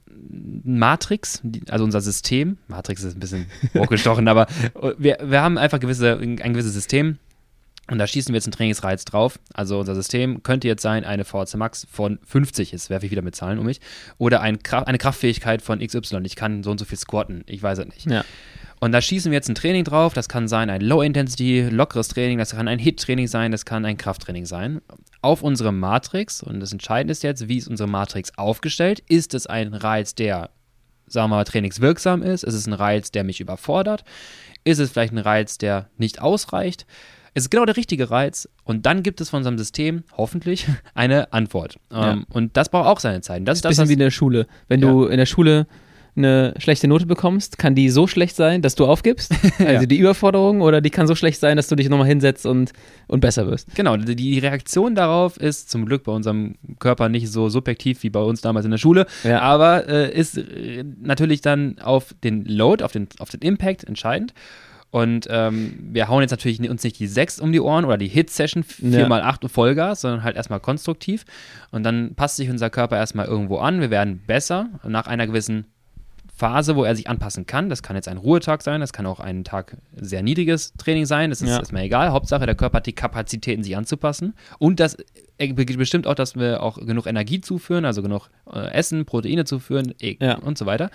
Matrix, 0.64 1.42
also 1.70 1.86
unser 1.86 2.02
System. 2.02 2.58
Matrix 2.68 3.04
ist 3.04 3.16
ein 3.16 3.20
bisschen 3.20 3.46
hochgestochen, 3.78 4.28
aber 4.28 4.48
wir, 4.98 5.18
wir 5.24 5.42
haben 5.42 5.58
einfach 5.58 5.80
gewisse, 5.80 6.18
ein 6.20 6.36
gewisses 6.54 6.74
System. 6.74 7.18
Und 7.90 8.00
da 8.00 8.08
schießen 8.08 8.34
wir 8.34 8.38
jetzt 8.38 8.48
einen 8.48 8.54
Trainingsreiz 8.54 9.06
drauf. 9.06 9.40
Also 9.54 9.80
unser 9.80 9.94
System 9.94 10.42
könnte 10.42 10.68
jetzt 10.68 10.82
sein, 10.82 11.06
eine 11.06 11.24
VHC 11.24 11.58
Max 11.58 11.86
von 11.92 12.20
50, 12.26 12.72
jetzt 12.72 12.90
werfe 12.90 13.06
ich 13.06 13.12
wieder 13.12 13.22
mit 13.22 13.36
Zahlen 13.36 13.60
um 13.60 13.66
mich, 13.66 13.80
oder 14.18 14.42
ein 14.42 14.64
Kraft, 14.64 14.88
eine 14.88 14.98
Kraftfähigkeit 14.98 15.62
von 15.62 15.80
XY. 15.80 16.22
Ich 16.24 16.36
kann 16.36 16.64
so 16.64 16.72
und 16.72 16.80
so 16.80 16.86
viel 16.86 16.98
squatten, 16.98 17.44
ich 17.48 17.62
weiß 17.62 17.80
es 17.80 17.86
nicht. 17.86 18.10
Ja. 18.10 18.26
Und 18.80 18.92
da 18.92 19.02
schießen 19.02 19.32
wir 19.32 19.38
jetzt 19.38 19.50
ein 19.50 19.56
Training 19.56 19.84
drauf. 19.84 20.14
Das 20.14 20.28
kann 20.28 20.48
sein 20.48 20.70
ein 20.70 20.82
Low-Intensity, 20.82 21.70
lockeres 21.70 22.08
Training, 22.10 22.38
das 22.38 22.52
kann 22.52 22.68
ein 22.68 22.80
Hit-Training 22.80 23.28
sein, 23.28 23.52
das 23.52 23.66
kann 23.66 23.86
ein 23.86 23.98
Krafttraining 23.98 24.46
sein. 24.46 24.82
Auf 25.22 25.44
unsere 25.44 25.72
Matrix, 25.72 26.44
und 26.44 26.60
das 26.60 26.72
Entscheidende 26.72 27.12
ist 27.12 27.24
jetzt, 27.24 27.48
wie 27.48 27.58
ist 27.58 27.68
unsere 27.68 27.88
Matrix 27.88 28.38
aufgestellt? 28.38 29.02
Ist 29.08 29.34
es 29.34 29.48
ein 29.48 29.74
Reiz, 29.74 30.14
der, 30.16 30.50
sagen 31.08 31.30
wir 31.30 31.38
mal, 31.38 31.44
trainingswirksam 31.46 32.22
ist? 32.22 32.44
Ist 32.44 32.54
es 32.54 32.68
ein 32.68 32.74
Reiz, 32.74 33.12
der 33.12 33.24
mich 33.24 33.40
überfordert? 33.40 34.04
Ist 34.64 34.80
es 34.80 34.92
vielleicht 34.92 35.14
ein 35.14 35.20
Reiz, 35.20 35.58
der 35.58 35.90
nicht 35.98 36.22
ausreicht? 36.22 36.86
Es 37.36 37.44
ist 37.44 37.50
genau 37.52 37.66
der 37.66 37.76
richtige 37.78 38.10
Reiz 38.10 38.50
und 38.64 38.86
dann 38.86 39.04
gibt 39.04 39.20
es 39.22 39.30
von 39.30 39.38
unserem 39.40 39.58
System 39.58 40.04
hoffentlich 40.18 40.66
eine 40.96 41.32
Antwort. 41.34 41.78
Ja. 41.92 42.14
Ähm, 42.14 42.26
und 42.30 42.56
das 42.58 42.70
braucht 42.70 42.88
auch 42.88 43.00
seine 43.00 43.22
Zeit. 43.22 43.48
Das 43.48 43.58
ist 43.60 43.66
Das 43.66 43.74
ist 43.74 43.80
ein 43.80 43.84
was 43.84 43.88
bisschen 43.88 43.90
wie 43.90 43.94
in 43.94 44.00
der 44.00 44.12
Schule. 44.12 44.48
Wenn 44.70 44.82
du 44.82 45.06
in 45.06 45.18
der 45.18 45.26
Schule 45.28 45.68
eine 46.18 46.54
schlechte 46.60 46.88
Note 46.88 47.06
bekommst, 47.06 47.58
kann 47.58 47.76
die 47.76 47.90
so 47.90 48.08
schlecht 48.08 48.38
sein, 48.38 48.62
dass 48.62 48.76
du 48.76 48.86
aufgibst. 48.86 49.34
Also 49.60 49.86
die 49.86 49.98
Überforderung 49.98 50.62
oder 50.62 50.80
die 50.80 50.90
kann 50.90 51.08
so 51.08 51.16
schlecht 51.16 51.42
sein, 51.42 51.58
dass 51.58 51.68
du 51.68 51.76
dich 51.76 51.90
nochmal 51.90 52.08
hinsetzt 52.08 52.46
und, 52.46 52.72
und 53.08 53.20
besser 53.20 53.48
wirst. 53.48 53.76
Genau, 53.76 53.98
die 53.98 54.16
die 54.16 54.40
Reaktion 54.40 54.96
darauf 54.96 55.36
ist 55.36 55.70
zum 55.70 55.86
Glück 55.86 56.06
bei 56.06 56.14
unserem 56.14 56.56
Körper 56.80 57.10
nicht 57.10 57.30
so 57.30 57.50
subjektiv 57.50 58.02
wie 58.04 58.10
bei 58.10 58.22
uns 58.22 58.40
damals 58.40 58.64
in 58.64 58.72
der 58.72 58.78
Schule, 58.78 59.08
Ja. 59.26 59.42
aber 59.42 59.90
äh, 59.90 60.18
ist 60.18 60.38
äh, 60.38 60.86
natürlich 61.02 61.42
dann 61.42 61.80
auf 61.80 62.16
den 62.24 62.46
Load, 62.46 62.82
auf 62.82 62.94
den, 62.94 63.10
auf 63.20 63.28
den 63.30 63.42
Impact 63.42 63.84
entscheidend. 63.84 64.34
Und 64.96 65.28
ähm, 65.30 65.78
wir 65.92 66.08
hauen 66.08 66.22
jetzt 66.22 66.32
natürlich 66.32 66.58
uns 66.70 66.82
nicht 66.82 66.98
die 67.00 67.08
6 67.08 67.42
um 67.42 67.52
die 67.52 67.60
Ohren 67.60 67.84
oder 67.84 67.98
die 67.98 68.08
Hit-Session 68.08 68.64
Ja. 68.80 69.06
4x8 69.06 69.44
und 69.44 69.50
Vollgas, 69.50 70.00
sondern 70.00 70.24
halt 70.24 70.38
erstmal 70.38 70.62
konstruktiv. 70.62 71.26
Und 71.72 71.84
dann 71.84 72.16
passt 72.16 72.38
sich 72.38 72.50
unser 72.50 72.70
Körper 72.70 72.96
erstmal 72.96 73.26
irgendwo 73.26 73.58
an. 73.58 73.82
Wir 73.82 73.90
werden 73.90 74.22
besser 74.26 74.70
nach 74.88 75.08
einer 75.08 75.28
gewissen 75.28 75.66
Phase, 76.34 76.78
wo 76.78 76.86
er 76.86 76.96
sich 76.96 77.10
anpassen 77.10 77.46
kann. 77.46 77.68
Das 77.70 77.84
kann 77.84 77.98
jetzt 77.98 78.08
ein 78.08 78.16
Ruhetag 78.16 78.62
sein, 78.62 78.80
das 78.80 78.94
kann 78.94 79.06
auch 79.06 79.20
ein 79.20 79.44
Tag 79.44 79.76
sehr 80.00 80.24
niedriges 80.24 80.72
Training 80.78 81.06
sein. 81.06 81.30
Das 81.30 81.42
ist 81.42 81.50
Ja. 81.50 81.60
erstmal 81.60 81.84
egal. 81.84 82.12
Hauptsache, 82.12 82.46
der 82.46 82.56
Körper 82.56 82.78
hat 82.78 82.86
die 82.86 82.94
Kapazitäten, 82.94 83.64
sich 83.64 83.76
anzupassen. 83.76 84.34
Und 84.60 84.80
das 84.80 84.96
be- 85.38 85.56
bestimmt 85.66 86.08
auch, 86.08 86.16
dass 86.16 86.38
wir 86.38 86.64
auch 86.64 86.78
genug 86.78 87.06
Energie 87.06 87.42
zuführen, 87.42 87.84
also 87.84 88.02
genug 88.02 88.30
äh, 88.54 88.72
Essen, 88.72 89.04
Proteine 89.06 89.44
zuführen 89.44 89.94
eh, 90.00 90.16
Ja. 90.22 90.36
und 90.38 90.58
so 90.58 90.66
weiter. 90.66 90.90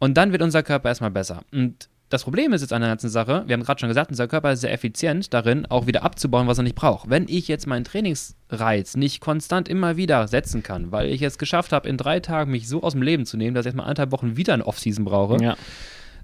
Und 0.00 0.16
dann 0.16 0.32
wird 0.32 0.42
unser 0.42 0.64
Körper 0.64 0.88
erstmal 0.88 1.10
besser. 1.12 1.42
Und 1.52 1.89
das 2.10 2.24
Problem 2.24 2.52
ist 2.52 2.60
jetzt 2.60 2.72
an 2.72 2.82
der 2.82 2.90
ganzen 2.90 3.08
Sache, 3.08 3.44
wir 3.46 3.54
haben 3.54 3.62
gerade 3.62 3.78
schon 3.80 3.88
gesagt, 3.88 4.10
unser 4.10 4.26
Körper 4.28 4.52
ist 4.52 4.60
sehr 4.60 4.72
effizient 4.72 5.32
darin, 5.32 5.64
auch 5.66 5.86
wieder 5.86 6.02
abzubauen, 6.02 6.48
was 6.48 6.58
er 6.58 6.64
nicht 6.64 6.74
braucht. 6.74 7.08
Wenn 7.08 7.26
ich 7.28 7.46
jetzt 7.48 7.66
meinen 7.66 7.84
Trainingsreiz 7.84 8.96
nicht 8.96 9.20
konstant 9.20 9.68
immer 9.68 9.96
wieder 9.96 10.26
setzen 10.28 10.62
kann, 10.62 10.90
weil 10.92 11.08
ich 11.08 11.22
es 11.22 11.38
geschafft 11.38 11.72
habe, 11.72 11.88
in 11.88 11.96
drei 11.96 12.18
Tagen 12.20 12.50
mich 12.50 12.68
so 12.68 12.82
aus 12.82 12.92
dem 12.92 13.02
Leben 13.02 13.26
zu 13.26 13.36
nehmen, 13.36 13.54
dass 13.54 13.64
ich 13.64 13.68
erstmal 13.68 13.86
anderthalb 13.86 14.10
Wochen 14.10 14.36
wieder 14.36 14.54
eine 14.54 14.66
Off-Season 14.66 15.04
brauche, 15.04 15.42
Ja. 15.42 15.56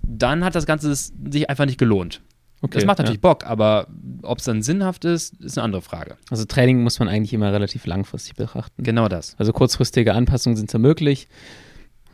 dann 0.03 0.45
hat 0.45 0.55
das 0.57 0.67
Ganze 0.67 0.93
sich 0.93 1.49
einfach 1.49 1.67
nicht 1.67 1.79
gelohnt. 1.79 2.21
Okay, 2.63 2.79
das 2.79 2.85
macht 2.85 2.99
natürlich 2.99 3.23
ja. 3.23 3.29
Bock, 3.29 3.47
aber 3.47 3.87
ob 4.23 4.39
es 4.39 4.45
dann 4.45 4.63
sinnhaft 4.63 5.05
ist, 5.05 5.35
ist 5.41 5.57
eine 5.57 5.65
andere 5.65 5.83
Frage. 5.83 6.17
Also 6.31 6.47
Training 6.47 6.83
muss 6.83 6.99
man 6.99 7.09
eigentlich 7.09 7.33
immer 7.33 7.53
relativ 7.53 7.87
langfristig 7.87 8.35
betrachten. 8.35 8.83
Genau 8.83 9.09
das. 9.09 9.37
Also 9.39 9.53
kurzfristige 9.53 10.15
Anpassungen 10.15 10.57
sind 10.57 10.71
zwar 10.71 10.81
möglich, 10.81 11.29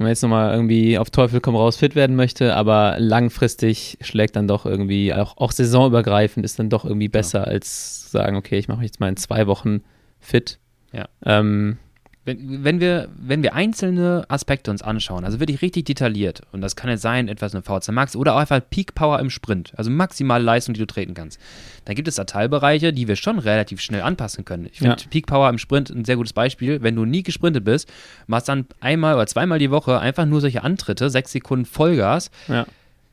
wenn 0.02 0.06
man 0.06 0.10
jetzt 0.10 0.22
nochmal 0.22 0.52
irgendwie 0.52 0.98
auf 0.98 1.10
Teufel 1.10 1.40
komm 1.40 1.54
raus 1.54 1.76
fit 1.76 1.94
werden 1.94 2.16
möchte, 2.16 2.56
aber 2.56 2.96
langfristig 2.98 3.98
schlägt 4.00 4.34
dann 4.34 4.48
doch 4.48 4.66
irgendwie, 4.66 5.14
auch, 5.14 5.36
auch 5.36 5.52
saisonübergreifend 5.52 6.44
ist 6.44 6.58
dann 6.58 6.70
doch 6.70 6.84
irgendwie 6.84 7.08
besser 7.08 7.46
als 7.46 8.10
sagen, 8.10 8.36
okay, 8.36 8.58
ich 8.58 8.66
mache 8.66 8.80
mich 8.80 8.88
jetzt 8.88 9.00
mal 9.00 9.08
in 9.08 9.16
zwei 9.16 9.46
Wochen 9.46 9.82
fit. 10.18 10.58
Ja. 10.92 11.06
Ähm, 11.24 11.78
Wenn, 12.24 12.62
wenn, 12.62 12.80
wir, 12.80 13.08
wenn 13.16 13.42
wir 13.42 13.54
einzelne 13.54 14.24
Aspekte 14.28 14.70
uns 14.70 14.80
anschauen, 14.80 15.24
also 15.24 15.40
wirklich 15.40 15.61
richtig 15.61 15.87
detailliert, 15.87 16.42
und 16.52 16.61
das 16.61 16.76
kann 16.76 16.88
jetzt 16.88 17.02
sein, 17.02 17.26
etwas 17.26 17.52
eine 17.52 17.62
VC 17.62 17.90
Max 17.90 18.14
oder 18.14 18.35
auch 18.35 18.38
einfach 18.38 18.61
Peak 18.70 18.94
Power 18.94 19.18
im 19.18 19.28
Sprint, 19.28 19.72
also 19.76 19.90
maximale 19.90 20.44
Leistung, 20.44 20.74
die 20.74 20.80
du 20.80 20.87
treten 20.87 21.14
kannst, 21.14 21.40
dann 21.85 21.96
gibt 21.96 22.06
es 22.06 22.14
da 22.14 22.24
Teilbereiche, 22.24 22.92
die 22.92 23.08
wir 23.08 23.16
schon 23.16 23.40
relativ 23.40 23.80
schnell 23.80 24.02
anpassen 24.02 24.44
können. 24.44 24.66
Ich 24.66 24.78
finde 24.78 24.96
Ja. 25.00 25.08
Peak 25.11 25.26
Power 25.26 25.48
im 25.48 25.58
Sprint 25.58 25.90
ein 25.90 26.04
sehr 26.04 26.14
gutes 26.16 26.32
Beispiel. 26.32 26.80
Wenn 26.80 26.94
du 26.94 27.04
nie 27.04 27.24
gesprintet 27.24 27.64
bist, 27.64 27.92
machst 28.28 28.48
dann 28.48 28.66
einmal 28.78 29.16
oder 29.16 29.26
zweimal 29.26 29.58
die 29.58 29.72
Woche 29.72 29.98
einfach 29.98 30.24
nur 30.24 30.40
solche 30.40 30.62
Antritte, 30.62 31.11
sechs 31.11 31.32
Sekunden 31.32 31.64
Vollgas, 31.64 32.30
ja. 32.46 32.66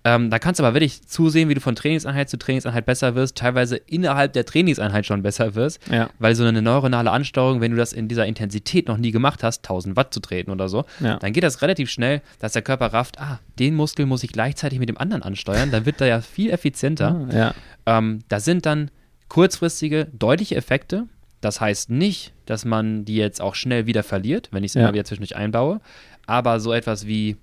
Ähm, 0.05 0.29
da 0.29 0.39
kannst 0.39 0.59
du 0.59 0.63
aber 0.63 0.73
wirklich 0.75 1.05
zusehen, 1.05 1.49
wie 1.49 1.53
du 1.53 1.59
von 1.61 1.75
Trainingseinheit 1.75 2.29
zu 2.29 2.37
Trainingseinheit 2.37 2.85
besser 2.85 3.15
wirst, 3.15 3.35
teilweise 3.37 3.75
innerhalb 3.75 4.31
der 4.33 4.45
Trainingseinheit 4.45 5.05
schon 5.05 5.21
besser 5.21 5.55
wirst, 5.55 5.79
Ja. 5.91 6.09
weil 6.19 6.35
so 6.35 6.45
eine 6.45 6.61
neuronale 6.61 7.11
Ansteuerung, 7.11 7.59
wenn 7.59 7.71
du 7.71 7.77
das 7.77 7.91
in 7.91 8.07
dieser 8.07 8.25
Intensität 8.25 8.87
noch 8.87 8.97
nie 8.97 9.11
gemacht 9.11 9.43
hast, 9.43 9.63
1000 9.63 9.95
Watt 9.97 10.13
zu 10.13 10.21
treten 10.21 10.51
oder 10.51 10.69
so, 10.69 10.85
Ja. 11.01 11.17
dann 11.17 11.33
geht 11.33 11.43
das 11.43 11.61
relativ 11.61 11.89
schnell, 11.89 12.21
dass 12.39 12.53
der 12.53 12.61
Körper 12.61 12.87
rafft, 12.93 13.19
ah, 13.19 13.39
den 13.59 13.75
Muskel 13.75 14.05
muss 14.05 14.23
ich 14.23 14.31
gleichzeitig 14.31 14.79
mit 14.79 14.87
dem 14.89 14.97
anderen 14.97 15.21
ansteuern, 15.23 15.69
dann 15.71 15.85
wird 15.85 15.99
er 15.99 16.07
ja 16.07 16.21
viel 16.21 16.49
effizienter. 16.51 17.27
Ja. 17.33 17.53
Ähm, 17.85 18.19
da 18.29 18.39
sind 18.39 18.65
dann 18.65 18.91
kurzfristige, 19.29 20.07
deutliche 20.11 20.55
Effekte. 20.55 21.05
Das 21.41 21.61
heißt 21.61 21.89
nicht, 21.89 22.33
dass 22.45 22.65
man 22.65 23.05
die 23.05 23.15
jetzt 23.15 23.41
auch 23.41 23.55
schnell 23.55 23.85
wieder 23.85 24.03
verliert, 24.03 24.49
wenn 24.51 24.63
ich 24.63 24.71
es 24.71 24.75
immer 24.75 24.91
wieder 24.93 25.05
zwischendurch 25.05 25.35
einbaue. 25.37 25.79
Aber 26.25 26.59
so 26.59 26.73
etwas 26.73 27.07
wie, 27.07 27.37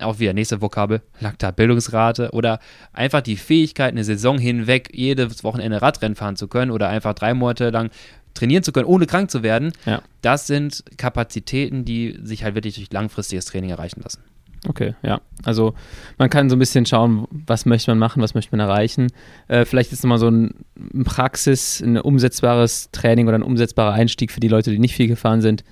auch 0.00 0.18
wieder 0.18 0.32
nächste 0.32 0.60
Vokabel, 0.60 1.02
Laktatbildungsrate 1.20 2.30
oder 2.32 2.58
einfach 2.92 3.20
die 3.20 3.36
Fähigkeit, 3.36 3.92
eine 3.92 4.04
Saison 4.04 4.38
hinweg 4.38 4.90
jedes 4.92 5.44
Wochenende 5.44 5.80
Radrennen 5.82 6.16
fahren 6.16 6.36
zu 6.36 6.48
können 6.48 6.70
oder 6.70 6.88
einfach 6.88 7.14
drei 7.14 7.34
Monate 7.34 7.70
lang 7.70 7.90
trainieren 8.34 8.64
zu 8.64 8.72
können, 8.72 8.86
ohne 8.86 9.06
krank 9.06 9.30
zu 9.30 9.42
werden. 9.42 9.72
Ja. 9.86 10.02
Das 10.20 10.46
sind 10.46 10.84
Kapazitäten, 10.96 11.84
die 11.84 12.18
sich 12.22 12.42
halt 12.42 12.56
wirklich 12.56 12.74
durch 12.74 12.92
langfristiges 12.92 13.46
Training 13.46 13.70
erreichen 13.70 14.00
lassen. 14.02 14.22
Okay, 14.66 14.94
ja. 15.02 15.20
Also 15.44 15.74
man 16.18 16.30
kann 16.30 16.48
so 16.48 16.56
ein 16.56 16.58
bisschen 16.58 16.86
schauen, 16.86 17.28
was 17.30 17.66
möchte 17.66 17.90
man 17.90 17.98
machen, 17.98 18.22
was 18.22 18.34
möchte 18.34 18.56
man 18.56 18.66
erreichen. 18.66 19.08
Äh, 19.46 19.66
vielleicht 19.66 19.92
ist 19.92 20.02
nochmal 20.02 20.18
so 20.18 20.28
ein 20.28 20.64
ein 20.76 21.04
Praxis, 21.04 21.80
ein 21.80 21.98
umsetzbares 21.98 22.90
Training 22.90 23.28
oder 23.28 23.38
ein 23.38 23.42
umsetzbarer 23.42 23.92
Einstieg 23.92 24.32
für 24.32 24.40
die 24.40 24.48
Leute, 24.48 24.70
die 24.70 24.78
nicht 24.78 24.94
viel 24.94 25.06
gefahren 25.06 25.42
sind. 25.42 25.64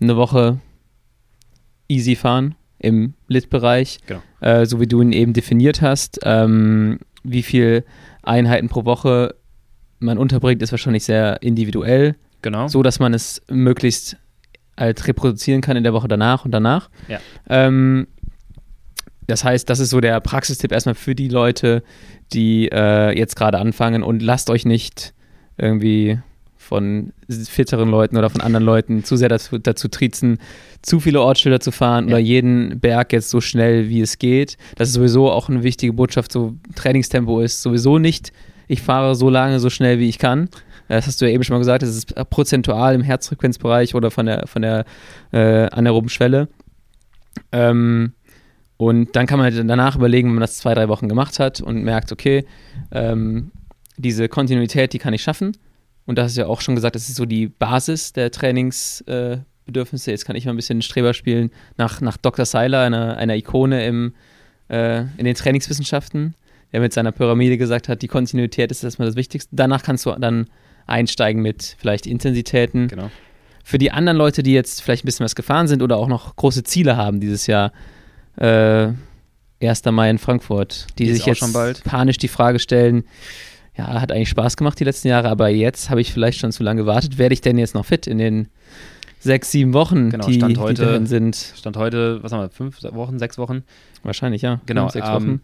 Eine 0.00 0.16
Woche 0.16 0.58
easy 1.88 2.16
fahren 2.16 2.54
im 2.80 3.14
Lit-Bereich, 3.28 3.98
Genau. 4.06 4.20
äh, 4.40 4.66
so 4.66 4.80
wie 4.80 4.86
du 4.86 5.00
ihn 5.02 5.12
eben 5.12 5.32
definiert 5.32 5.80
hast. 5.82 6.20
Ähm, 6.24 6.98
wie 7.22 7.42
viel 7.42 7.84
Einheiten 8.22 8.68
pro 8.68 8.84
Woche 8.84 9.34
man 9.98 10.18
unterbringt, 10.18 10.62
ist 10.62 10.72
wahrscheinlich 10.72 11.04
sehr 11.04 11.42
individuell 11.42 12.16
Genau. 12.42 12.68
so 12.68 12.82
dass 12.82 12.98
man 12.98 13.12
es 13.12 13.42
möglichst 13.50 14.16
halt 14.78 15.06
reproduzieren 15.06 15.60
kann 15.60 15.76
in 15.76 15.84
der 15.84 15.92
Woche 15.92 16.08
danach 16.08 16.46
und 16.46 16.52
danach. 16.52 16.88
Ja. 17.08 17.20
Ähm, 17.50 18.06
das 19.26 19.44
heißt, 19.44 19.68
das 19.68 19.78
ist 19.78 19.90
so 19.90 20.00
der 20.00 20.18
Praxistipp 20.20 20.72
erstmal 20.72 20.94
für 20.94 21.14
die 21.14 21.28
Leute, 21.28 21.82
die 22.32 22.68
äh, 22.72 23.16
jetzt 23.16 23.36
gerade 23.36 23.58
anfangen 23.58 24.02
und 24.02 24.22
lasst 24.22 24.48
euch 24.48 24.64
nicht 24.64 25.12
irgendwie 25.58 26.18
von 26.70 27.12
fitteren 27.28 27.90
Leuten 27.90 28.16
oder 28.16 28.30
von 28.30 28.40
anderen 28.40 28.64
Leuten 28.64 29.02
zu 29.02 29.16
sehr 29.16 29.28
dazu, 29.28 29.58
dazu 29.58 29.88
triezen, 29.88 30.38
zu 30.82 31.00
viele 31.00 31.20
Ortsschilder 31.20 31.58
zu 31.58 31.72
fahren 31.72 32.06
ja. 32.06 32.14
oder 32.14 32.18
jeden 32.20 32.78
Berg 32.78 33.12
jetzt 33.12 33.28
so 33.28 33.40
schnell 33.40 33.88
wie 33.88 34.00
es 34.00 34.18
geht. 34.18 34.56
Das 34.76 34.88
ist 34.88 34.94
sowieso 34.94 35.32
auch 35.32 35.48
eine 35.48 35.64
wichtige 35.64 35.92
Botschaft. 35.92 36.30
So 36.30 36.54
Trainingstempo 36.76 37.40
ist 37.40 37.60
sowieso 37.60 37.98
nicht, 37.98 38.32
ich 38.68 38.82
fahre 38.82 39.16
so 39.16 39.28
lange, 39.30 39.58
so 39.58 39.68
schnell 39.68 39.98
wie 39.98 40.08
ich 40.08 40.20
kann. 40.20 40.48
Das 40.86 41.08
hast 41.08 41.20
du 41.20 41.24
ja 41.24 41.32
eben 41.32 41.42
schon 41.42 41.54
mal 41.54 41.58
gesagt, 41.58 41.82
das 41.82 41.90
ist 41.90 42.14
prozentual 42.30 42.94
im 42.94 43.02
Herzfrequenzbereich 43.02 43.96
oder 43.96 44.12
von 44.12 44.26
der, 44.26 44.46
von 44.46 44.62
der 44.62 44.84
äh, 45.32 45.66
anaeroben 45.70 46.08
Schwelle. 46.08 46.46
Ähm, 47.50 48.12
und 48.76 49.16
dann 49.16 49.26
kann 49.26 49.40
man 49.40 49.52
halt 49.52 49.68
danach 49.68 49.96
überlegen, 49.96 50.28
wenn 50.28 50.36
man 50.36 50.42
das 50.42 50.58
zwei, 50.58 50.74
drei 50.74 50.88
Wochen 50.88 51.08
gemacht 51.08 51.40
hat 51.40 51.60
und 51.60 51.82
merkt, 51.82 52.12
okay, 52.12 52.46
ähm, 52.92 53.50
diese 53.96 54.28
Kontinuität, 54.28 54.92
die 54.92 55.00
kann 55.00 55.14
ich 55.14 55.22
schaffen. 55.22 55.56
Und 56.10 56.16
das 56.16 56.32
ist 56.32 56.38
ja 56.38 56.48
auch 56.48 56.60
schon 56.60 56.74
gesagt, 56.74 56.96
das 56.96 57.08
ist 57.08 57.14
so 57.14 57.24
die 57.24 57.46
Basis 57.46 58.12
der 58.12 58.32
Trainingsbedürfnisse. 58.32 60.10
Äh, 60.10 60.12
Jetzt 60.12 60.24
kann 60.24 60.34
ich 60.34 60.44
mal 60.44 60.52
ein 60.52 60.56
bisschen 60.56 60.82
Streber 60.82 61.14
spielen 61.14 61.52
nach, 61.76 62.00
nach 62.00 62.16
Dr. 62.16 62.44
Seiler, 62.46 62.80
einer, 62.80 63.16
einer 63.16 63.36
Ikone 63.36 63.86
im, 63.86 64.14
äh, 64.68 65.02
in 65.18 65.24
den 65.24 65.36
Trainingswissenschaften, 65.36 66.34
der 66.72 66.80
mit 66.80 66.92
seiner 66.92 67.12
Pyramide 67.12 67.58
gesagt 67.58 67.88
hat, 67.88 68.02
die 68.02 68.08
Kontinuität 68.08 68.72
ist 68.72 68.82
erstmal 68.82 69.06
das 69.06 69.14
Wichtigste. 69.14 69.54
Danach 69.54 69.84
kannst 69.84 70.04
du 70.04 70.10
dann 70.18 70.48
einsteigen 70.88 71.42
mit 71.42 71.76
vielleicht 71.78 72.08
Intensitäten. 72.08 72.88
Genau. 72.88 73.08
Für 73.62 73.78
die 73.78 73.92
anderen 73.92 74.18
Leute, 74.18 74.42
die 74.42 74.52
jetzt 74.52 74.82
vielleicht 74.82 75.04
ein 75.04 75.06
bisschen 75.06 75.22
was 75.22 75.36
gefahren 75.36 75.68
sind 75.68 75.80
oder 75.80 75.96
auch 75.96 76.08
noch 76.08 76.34
große 76.34 76.64
Ziele 76.64 76.96
haben 76.96 77.20
dieses 77.20 77.46
Jahr, 77.46 77.70
äh, 78.34 78.88
1. 79.62 79.84
Mai 79.92 80.10
in 80.10 80.18
Frankfurt, 80.18 80.88
die, 80.98 81.04
die 81.04 81.14
sich 81.14 81.26
jetzt 81.26 81.44
panisch 81.84 82.16
die 82.16 82.26
Frage 82.26 82.58
stellen, 82.58 83.04
ja, 83.76 84.00
hat 84.00 84.12
eigentlich 84.12 84.28
Spaß 84.28 84.56
gemacht 84.56 84.78
die 84.80 84.84
letzten 84.84 85.08
Jahre, 85.08 85.28
aber 85.28 85.48
jetzt 85.48 85.90
habe 85.90 86.00
ich 86.00 86.12
vielleicht 86.12 86.38
schon 86.38 86.52
zu 86.52 86.62
lange 86.62 86.82
gewartet. 86.82 87.18
Werde 87.18 87.32
ich 87.32 87.40
denn 87.40 87.58
jetzt 87.58 87.74
noch 87.74 87.86
fit 87.86 88.06
in 88.06 88.18
den 88.18 88.48
sechs, 89.20 89.50
sieben 89.50 89.72
Wochen, 89.72 90.10
genau, 90.10 90.26
die, 90.26 90.34
Stand 90.34 90.58
heute, 90.58 90.82
die 90.82 90.88
darin 90.88 91.06
sind? 91.06 91.36
Stand 91.56 91.76
heute, 91.76 92.22
was 92.22 92.32
haben 92.32 92.40
wir, 92.40 92.50
fünf 92.50 92.82
Wochen, 92.82 93.18
sechs 93.18 93.38
Wochen? 93.38 93.62
Wahrscheinlich, 94.02 94.42
ja. 94.42 94.60
Genau, 94.66 94.82
fünf, 94.82 94.92
sechs 94.92 95.08
ähm, 95.08 95.14
Wochen. 95.14 95.40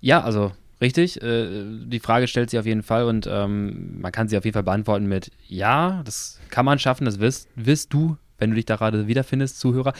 Ja, 0.00 0.22
also 0.22 0.52
richtig. 0.80 1.22
Äh, 1.22 1.64
die 1.86 2.00
Frage 2.00 2.28
stellt 2.28 2.50
sich 2.50 2.60
auf 2.60 2.66
jeden 2.66 2.82
Fall 2.82 3.04
und 3.04 3.28
ähm, 3.30 4.00
man 4.00 4.12
kann 4.12 4.28
sie 4.28 4.36
auf 4.36 4.44
jeden 4.44 4.54
Fall 4.54 4.62
beantworten 4.62 5.06
mit 5.06 5.32
Ja, 5.48 6.02
das 6.04 6.40
kann 6.50 6.64
man 6.64 6.78
schaffen, 6.78 7.04
das 7.04 7.18
wirst, 7.18 7.48
wirst 7.56 7.92
du 7.92 8.16
wenn 8.38 8.50
du 8.50 8.56
dich 8.56 8.66
da 8.66 8.76
gerade 8.76 9.06
wiederfindest, 9.06 9.58
Zuhörer, 9.58 9.92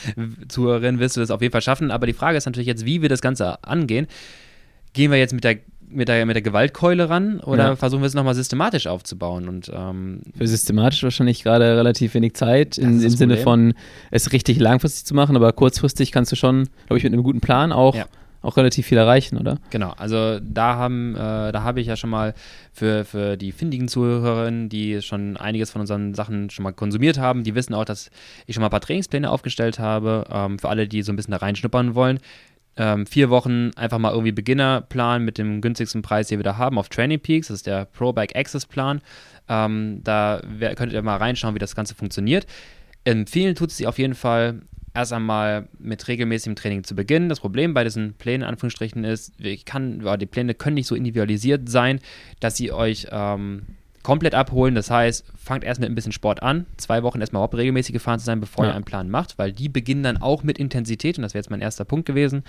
Zuhörerin, 0.48 0.98
wirst 0.98 1.16
du 1.16 1.20
das 1.20 1.30
auf 1.30 1.40
jeden 1.40 1.52
Fall 1.52 1.62
schaffen. 1.62 1.90
Aber 1.90 2.06
die 2.06 2.12
Frage 2.12 2.36
ist 2.36 2.46
natürlich 2.46 2.66
jetzt, 2.66 2.84
wie 2.84 3.02
wir 3.02 3.08
das 3.08 3.22
Ganze 3.22 3.62
angehen. 3.64 4.06
Gehen 4.92 5.10
wir 5.10 5.18
jetzt 5.18 5.32
mit 5.32 5.44
der 5.44 5.56
mit 5.88 6.08
der, 6.08 6.24
mit 6.26 6.34
der 6.34 6.42
Gewaltkeule 6.42 7.08
ran 7.08 7.40
oder 7.40 7.68
ja. 7.68 7.76
versuchen 7.76 8.02
wir 8.02 8.06
es 8.06 8.14
nochmal 8.14 8.34
systematisch 8.34 8.86
aufzubauen? 8.86 9.48
Und, 9.48 9.70
ähm, 9.74 10.20
Für 10.36 10.46
systematisch 10.46 11.02
wahrscheinlich 11.02 11.42
gerade 11.42 11.76
relativ 11.76 12.14
wenig 12.14 12.34
Zeit, 12.34 12.78
in, 12.78 13.00
im 13.00 13.10
Sinne 13.10 13.36
von 13.36 13.74
es 14.10 14.32
richtig 14.32 14.58
langfristig 14.58 15.04
zu 15.04 15.14
machen, 15.14 15.36
aber 15.36 15.52
kurzfristig 15.52 16.12
kannst 16.12 16.32
du 16.32 16.36
schon, 16.36 16.68
glaube 16.86 16.98
ich, 16.98 17.04
mit 17.04 17.12
einem 17.12 17.22
guten 17.22 17.40
Plan 17.40 17.72
auch, 17.72 17.94
ja. 17.94 18.06
auch 18.42 18.56
relativ 18.56 18.86
viel 18.86 18.98
erreichen, 18.98 19.38
oder? 19.38 19.58
Genau, 19.70 19.92
also 19.96 20.38
da 20.40 20.76
haben, 20.76 21.14
äh, 21.14 21.52
da 21.52 21.62
habe 21.62 21.80
ich 21.80 21.86
ja 21.86 21.96
schon 21.96 22.10
mal 22.10 22.34
für, 22.72 23.04
für 23.04 23.36
die 23.36 23.52
findigen 23.52 23.88
Zuhörerinnen, 23.88 24.68
die 24.68 25.02
schon 25.02 25.36
einiges 25.36 25.70
von 25.70 25.80
unseren 25.80 26.14
Sachen 26.14 26.50
schon 26.50 26.62
mal 26.62 26.72
konsumiert 26.72 27.18
haben, 27.18 27.44
die 27.44 27.54
wissen 27.54 27.74
auch, 27.74 27.84
dass 27.84 28.10
ich 28.46 28.54
schon 28.54 28.60
mal 28.60 28.68
ein 28.68 28.70
paar 28.70 28.80
Trainingspläne 28.80 29.30
aufgestellt 29.30 29.78
habe, 29.78 30.24
ähm, 30.30 30.58
für 30.58 30.68
alle, 30.68 30.88
die 30.88 31.02
so 31.02 31.12
ein 31.12 31.16
bisschen 31.16 31.32
da 31.32 31.38
reinschnuppern 31.38 31.94
wollen 31.94 32.18
ähm, 32.76 33.06
vier 33.06 33.30
Wochen 33.30 33.70
einfach 33.76 33.98
mal 33.98 34.12
irgendwie 34.12 34.32
Beginnerplan 34.32 35.24
mit 35.24 35.38
dem 35.38 35.60
günstigsten 35.60 36.02
Preis, 36.02 36.28
den 36.28 36.38
wir 36.38 36.44
da 36.44 36.56
haben, 36.56 36.78
auf 36.78 36.88
Training 36.88 37.20
Peaks. 37.20 37.48
Das 37.48 37.56
ist 37.56 37.66
der 37.66 37.86
Pro 37.86 38.12
Bike 38.12 38.36
Access 38.36 38.66
Plan. 38.66 39.00
Ähm, 39.48 40.00
da 40.04 40.40
könnt 40.76 40.92
ihr 40.92 41.02
mal 41.02 41.16
reinschauen, 41.16 41.54
wie 41.54 41.58
das 41.60 41.74
Ganze 41.74 41.94
funktioniert. 41.94 42.46
Empfehlen 43.04 43.54
tut 43.54 43.70
es 43.70 43.76
sich 43.76 43.86
auf 43.86 43.98
jeden 43.98 44.14
Fall 44.14 44.60
erst 44.96 45.12
einmal 45.12 45.68
mit 45.78 46.08
regelmäßigem 46.08 46.56
Training 46.56 46.84
zu 46.84 46.96
beginnen. 46.96 47.28
Das 47.28 47.40
Problem 47.40 47.74
bei 47.74 47.84
diesen 47.84 48.14
Plänen, 48.14 48.42
in 48.42 48.48
Anführungsstrichen, 48.48 49.04
ist, 49.04 49.34
kann, 49.66 50.02
die 50.18 50.26
Pläne 50.26 50.54
können 50.54 50.74
nicht 50.74 50.86
so 50.86 50.94
individualisiert 50.94 51.68
sein, 51.68 52.00
dass 52.40 52.56
sie 52.56 52.72
euch 52.72 53.06
ähm, 53.10 53.62
komplett 54.06 54.36
abholen. 54.36 54.76
Das 54.76 54.88
heißt, 54.88 55.24
fangt 55.36 55.64
erst 55.64 55.80
mit 55.80 55.90
ein 55.90 55.96
bisschen 55.96 56.12
Sport 56.12 56.40
an, 56.40 56.66
zwei 56.76 57.02
Wochen 57.02 57.20
erstmal 57.20 57.40
überhaupt 57.40 57.56
regelmäßig 57.56 57.92
gefahren 57.92 58.20
zu 58.20 58.24
sein, 58.24 58.38
bevor 58.38 58.64
ja. 58.64 58.70
ihr 58.70 58.76
einen 58.76 58.84
Plan 58.84 59.10
macht, 59.10 59.36
weil 59.36 59.50
die 59.50 59.68
beginnen 59.68 60.04
dann 60.04 60.16
auch 60.16 60.44
mit 60.44 60.58
Intensität 60.58 61.18
und 61.18 61.22
das 61.22 61.34
wäre 61.34 61.40
jetzt 61.40 61.50
mein 61.50 61.60
erster 61.60 61.84
Punkt 61.84 62.06
gewesen, 62.06 62.44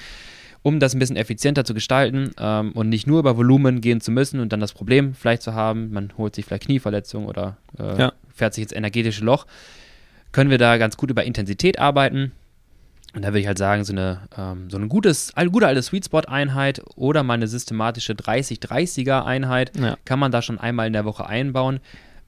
um 0.61 0.79
das 0.79 0.93
ein 0.93 0.99
bisschen 0.99 1.15
effizienter 1.15 1.65
zu 1.65 1.73
gestalten 1.73 2.29
ähm, 2.39 2.73
und 2.73 2.89
nicht 2.89 3.07
nur 3.07 3.17
über 3.17 3.37
Volumen 3.37 3.81
gehen 3.81 4.01
zu 4.01 4.11
müssen 4.11 4.39
und 4.39 4.53
dann 4.53 4.59
das 4.59 4.73
Problem 4.73 5.15
vielleicht 5.15 5.41
zu 5.41 5.55
haben, 5.55 5.91
man 5.91 6.13
holt 6.15 6.35
sich 6.35 6.45
vielleicht 6.45 6.65
Knieverletzung 6.65 7.25
oder 7.25 7.57
äh, 7.79 8.01
ja. 8.01 8.13
fährt 8.31 8.53
sich 8.53 8.61
ins 8.61 8.71
energetische 8.71 9.25
Loch, 9.25 9.47
können 10.33 10.51
wir 10.51 10.59
da 10.59 10.77
ganz 10.77 10.95
gut 10.95 11.09
über 11.09 11.23
Intensität 11.23 11.79
arbeiten 11.79 12.33
und 13.17 13.23
da 13.23 13.29
würde 13.29 13.39
ich 13.39 13.47
halt 13.47 13.57
sagen, 13.57 13.83
so 13.83 13.93
eine, 13.93 14.21
ähm, 14.37 14.69
so 14.69 14.77
eine 14.77 14.87
gutes, 14.87 15.33
gute 15.51 15.65
alte 15.65 15.81
Sweet 15.81 16.05
Spot-Einheit 16.05 16.83
oder 16.95 17.23
mal 17.23 17.33
eine 17.33 17.47
systematische 17.47 18.13
30-30er-Einheit 18.13 19.75
ja. 19.75 19.97
kann 20.05 20.19
man 20.19 20.31
da 20.31 20.43
schon 20.43 20.59
einmal 20.59 20.85
in 20.85 20.93
der 20.93 21.03
Woche 21.03 21.25
einbauen. 21.25 21.79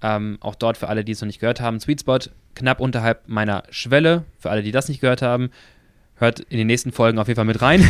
Ähm, 0.01 0.39
auch 0.41 0.55
dort 0.55 0.77
für 0.77 0.89
alle, 0.89 1.03
die 1.03 1.11
es 1.11 1.21
noch 1.21 1.27
nicht 1.27 1.39
gehört 1.39 1.61
haben, 1.61 1.79
Sweet 1.79 2.01
Spot 2.01 2.17
knapp 2.55 2.79
unterhalb 2.79 3.27
meiner 3.27 3.61
Schwelle. 3.69 4.23
Für 4.39 4.49
alle, 4.49 4.63
die 4.63 4.71
das 4.71 4.89
nicht 4.89 4.99
gehört 4.99 5.21
haben, 5.21 5.51
hört 6.15 6.39
in 6.39 6.57
den 6.57 6.65
nächsten 6.65 6.91
Folgen 6.91 7.19
auf 7.19 7.27
jeden 7.27 7.35
Fall 7.35 7.45
mit 7.45 7.61
rein. 7.61 7.87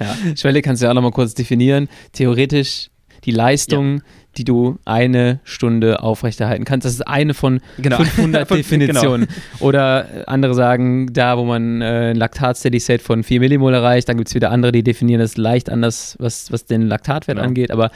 ja. 0.00 0.16
Schwelle 0.34 0.62
kannst 0.62 0.80
du 0.80 0.86
ja 0.86 0.92
auch 0.92 0.94
nochmal 0.94 1.12
kurz 1.12 1.34
definieren. 1.34 1.90
Theoretisch 2.12 2.88
die 3.24 3.30
Leistung, 3.30 3.98
ja. 3.98 4.02
Die 4.36 4.44
du 4.44 4.78
eine 4.84 5.40
Stunde 5.44 6.02
aufrechterhalten 6.02 6.64
kannst. 6.64 6.84
Das 6.84 6.92
ist 6.92 7.06
eine 7.06 7.34
von 7.34 7.60
genau. 7.78 7.96
500 7.96 8.50
Definitionen. 8.56 9.26
genau. 9.26 9.66
Oder 9.66 10.06
andere 10.26 10.54
sagen, 10.54 11.12
da 11.12 11.38
wo 11.38 11.44
man 11.44 11.80
äh, 11.80 12.10
ein 12.10 12.16
Laktat-Steady-State 12.16 13.02
von 13.02 13.22
4 13.22 13.40
Millimol 13.40 13.74
erreicht, 13.74 14.08
dann 14.08 14.16
gibt 14.16 14.28
es 14.28 14.34
wieder 14.34 14.50
andere, 14.50 14.72
die 14.72 14.82
definieren 14.82 15.20
das 15.20 15.36
leicht 15.36 15.70
anders, 15.70 16.16
was, 16.20 16.52
was 16.52 16.66
den 16.66 16.82
Laktatwert 16.82 17.36
genau. 17.36 17.48
angeht. 17.48 17.70
Aber 17.70 17.90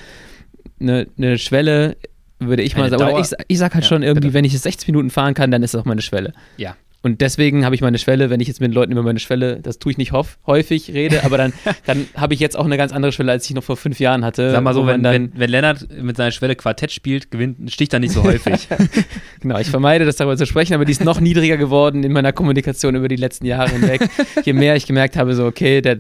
eine, 0.81 1.07
eine 1.17 1.39
Schwelle 1.39 1.97
würde 2.39 2.63
ich 2.63 2.77
mal 2.77 2.91
sagen, 2.91 3.19
ich, 3.21 3.31
ich 3.47 3.59
sag 3.59 3.75
halt 3.75 3.85
ja, 3.85 3.89
schon 3.89 4.03
irgendwie, 4.03 4.29
bitte. 4.29 4.35
wenn 4.35 4.45
ich 4.45 4.55
es 4.55 4.63
60 4.63 4.89
Minuten 4.89 5.11
fahren 5.11 5.35
kann, 5.35 5.51
dann 5.51 5.63
ist 5.63 5.75
das 5.75 5.83
auch 5.83 5.85
meine 5.85 6.03
Schwelle. 6.03 6.33
Ja, 6.57 6.77
und 7.03 7.21
deswegen 7.21 7.65
habe 7.65 7.75
ich 7.75 7.81
meine 7.81 7.99
Schwelle, 7.99 8.31
wenn 8.31 8.39
ich 8.39 8.47
jetzt 8.47 8.61
mit 8.61 8.73
Leuten 8.73 8.93
über 8.93 9.03
meine 9.03 9.19
Schwelle, 9.19 9.59
das 9.61 9.81
tue 9.81 9.91
ich 9.91 9.99
nicht 9.99 10.13
häufig, 10.47 10.93
rede, 10.93 11.25
aber 11.25 11.37
dann, 11.37 11.53
dann 11.87 12.07
habe 12.17 12.35
ich 12.35 12.41
jetzt 12.41 12.57
auch 12.57 12.65
eine 12.65 12.77
ganz 12.77 12.93
andere 12.93 13.11
Schwelle, 13.11 13.33
als 13.33 13.45
ich 13.45 13.55
noch 13.55 13.65
vor 13.65 13.77
fünf 13.77 13.99
Jahren 13.99 14.25
hatte. 14.25 14.53
Sag 14.53 14.63
mal 14.63 14.73
so, 14.73 14.87
wenn, 14.87 15.03
wenn, 15.03 15.33
wenn 15.35 15.51
Lennart 15.51 15.89
mit 16.01 16.17
seiner 16.17 16.31
Schwelle 16.31 16.55
Quartett 16.55 16.93
spielt, 16.93 17.33
gewinnt, 17.33 17.73
sticht 17.73 17.93
er 17.93 17.99
nicht 17.99 18.13
so 18.13 18.23
häufig. 18.23 18.69
genau, 19.41 19.59
ich 19.59 19.69
vermeide 19.69 20.05
das 20.05 20.17
darüber 20.17 20.37
zu 20.37 20.47
sprechen, 20.47 20.75
aber 20.75 20.85
die 20.85 20.93
ist 20.93 21.05
noch 21.05 21.19
niedriger 21.19 21.57
geworden 21.57 22.05
in 22.05 22.13
meiner 22.13 22.33
Kommunikation 22.33 22.95
über 22.95 23.09
die 23.09 23.17
letzten 23.17 23.47
Jahre 23.47 23.71
hinweg. 23.71 24.09
Je 24.45 24.53
mehr 24.53 24.77
ich 24.77 24.87
gemerkt 24.87 25.17
habe, 25.17 25.35
so, 25.35 25.45
okay, 25.45 25.81
der 25.81 25.99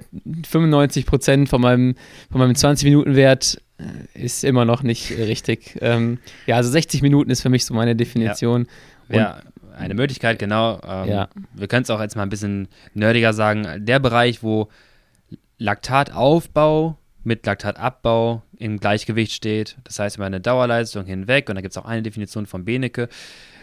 95 0.49 1.05
Prozent 1.05 1.49
von 1.49 1.61
meinem, 1.61 1.97
von 2.31 2.39
meinem 2.39 2.53
20-Minuten-Wert 2.53 3.61
äh, 3.79 4.25
ist 4.25 4.45
immer 4.45 4.65
noch 4.65 4.85
nicht 4.85 5.11
richtig. 5.19 5.79
Ähm, 5.81 6.19
ja, 6.47 6.57
also 6.57 6.71
60 6.71 7.03
Minuten 7.03 7.31
ist 7.31 7.43
für 7.43 7.51
mich 7.51 7.65
so 7.65 7.75
meine 7.75 7.97
Definition. 7.97 8.69
Ja. 9.09 9.17
ja 9.17 9.43
eine 9.83 9.95
Möglichkeit, 9.95 10.39
genau. 10.39 10.81
Ähm, 10.87 11.09
ja. 11.09 11.29
Wir 11.55 11.69
können 11.69 11.83
es 11.83 11.91
auch 11.91 12.01
jetzt 12.01 12.17
mal 12.17 12.23
ein 12.23 12.29
bisschen 12.29 12.69
nerdiger 12.95 13.33
sagen. 13.33 13.85
Der 13.85 13.99
Bereich, 13.99 14.43
wo 14.43 14.69
Laktataufbau 15.59 16.99
mit 17.25 17.47
Laktatabbau 17.47 18.43
im 18.59 18.79
Gleichgewicht 18.79 19.33
steht. 19.33 19.77
Das 19.85 19.99
heißt, 19.99 20.17
über 20.17 20.27
eine 20.27 20.41
Dauerleistung 20.41 21.07
hinweg, 21.07 21.49
und 21.49 21.55
da 21.55 21.61
gibt 21.61 21.73
es 21.73 21.79
auch 21.79 21.85
eine 21.85 22.03
Definition 22.03 22.47
von 22.47 22.65
Benecke, 22.65 23.09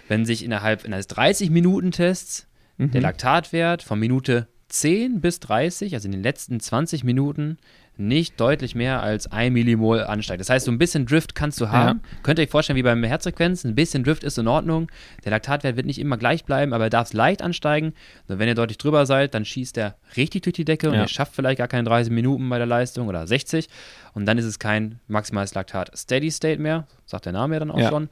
wenn 0.08 0.26
sich 0.26 0.44
innerhalb 0.44 0.86
eines 0.86 1.10
30-Minuten-Tests 1.10 2.48
mhm. 2.78 2.92
der 2.92 3.02
Laktatwert 3.02 3.84
von 3.84 4.00
Minute 4.00 4.48
10 4.70 5.20
bis 5.22 5.40
30, 5.40 5.94
also 5.94 6.08
in 6.08 6.12
den 6.14 6.24
letzten 6.24 6.60
20 6.60 7.04
Minuten, 7.04 7.58
nicht 8.00 8.40
deutlich 8.40 8.76
mehr 8.76 9.04
als 9.04 9.32
ein 9.32 9.54
Millimol 9.54 10.02
ansteigt. 10.02 10.40
Das 10.40 10.50
heißt, 10.50 10.66
so 10.66 10.72
ein 10.72 10.78
bisschen 10.78 11.06
Drift 11.06 11.36
kannst 11.36 11.60
du 11.60 11.70
haben. 11.70 12.02
Ja. 12.02 12.20
Könnt 12.24 12.40
ihr 12.40 12.44
euch 12.44 12.50
vorstellen, 12.50 12.78
wie 12.78 12.84
beim 12.84 13.04
Herzfrequenz, 13.04 13.66
ein 13.66 13.76
bisschen 13.76 14.04
Drift 14.04 14.24
ist 14.24 14.38
in 14.38 14.48
Ordnung. 14.48 14.90
Der 15.26 15.32
Laktatwert 15.32 15.76
wird 15.76 15.86
nicht 15.86 16.00
immer 16.00 16.18
gleich 16.18 16.46
bleiben, 16.46 16.74
aber 16.74 16.86
er 16.86 16.90
darf 16.90 17.12
leicht 17.14 17.42
ansteigen. 17.42 17.94
Und 18.28 18.40
wenn 18.40 18.48
ihr 18.48 18.56
deutlich 18.56 18.78
drüber 18.78 19.06
seid, 19.06 19.34
dann 19.34 19.44
schießt 19.44 19.78
er 19.78 19.96
richtig 20.16 20.44
durch 20.44 20.54
die 20.54 20.66
Decke 20.66 20.88
ja. 20.88 20.94
und 20.94 21.00
ihr 21.00 21.08
schafft 21.08 21.36
vielleicht 21.36 21.58
gar 21.58 21.68
keine 21.68 21.84
30 21.84 22.12
Minuten 22.12 22.48
bei 22.50 22.58
der 22.58 22.68
Leistung 22.68 23.08
oder 23.08 23.28
60. 23.28 23.68
Und 24.14 24.26
dann 24.26 24.38
ist 24.38 24.46
es 24.46 24.60
kein 24.60 25.00
maximales 25.08 25.54
Laktat 25.54 25.92
Steady 25.98 26.32
State 26.32 26.62
mehr, 26.62 26.88
sagt 27.06 27.26
der 27.26 27.34
Name 27.34 27.56
ja 27.56 27.60
dann 27.60 27.72
auch 27.72 27.80
ja. 27.80 27.90
schon. 27.90 28.10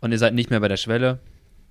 Und 0.00 0.12
ihr 0.12 0.18
seid 0.18 0.34
nicht 0.34 0.50
mehr 0.50 0.60
bei 0.60 0.68
der 0.68 0.76
Schwelle. 0.76 1.18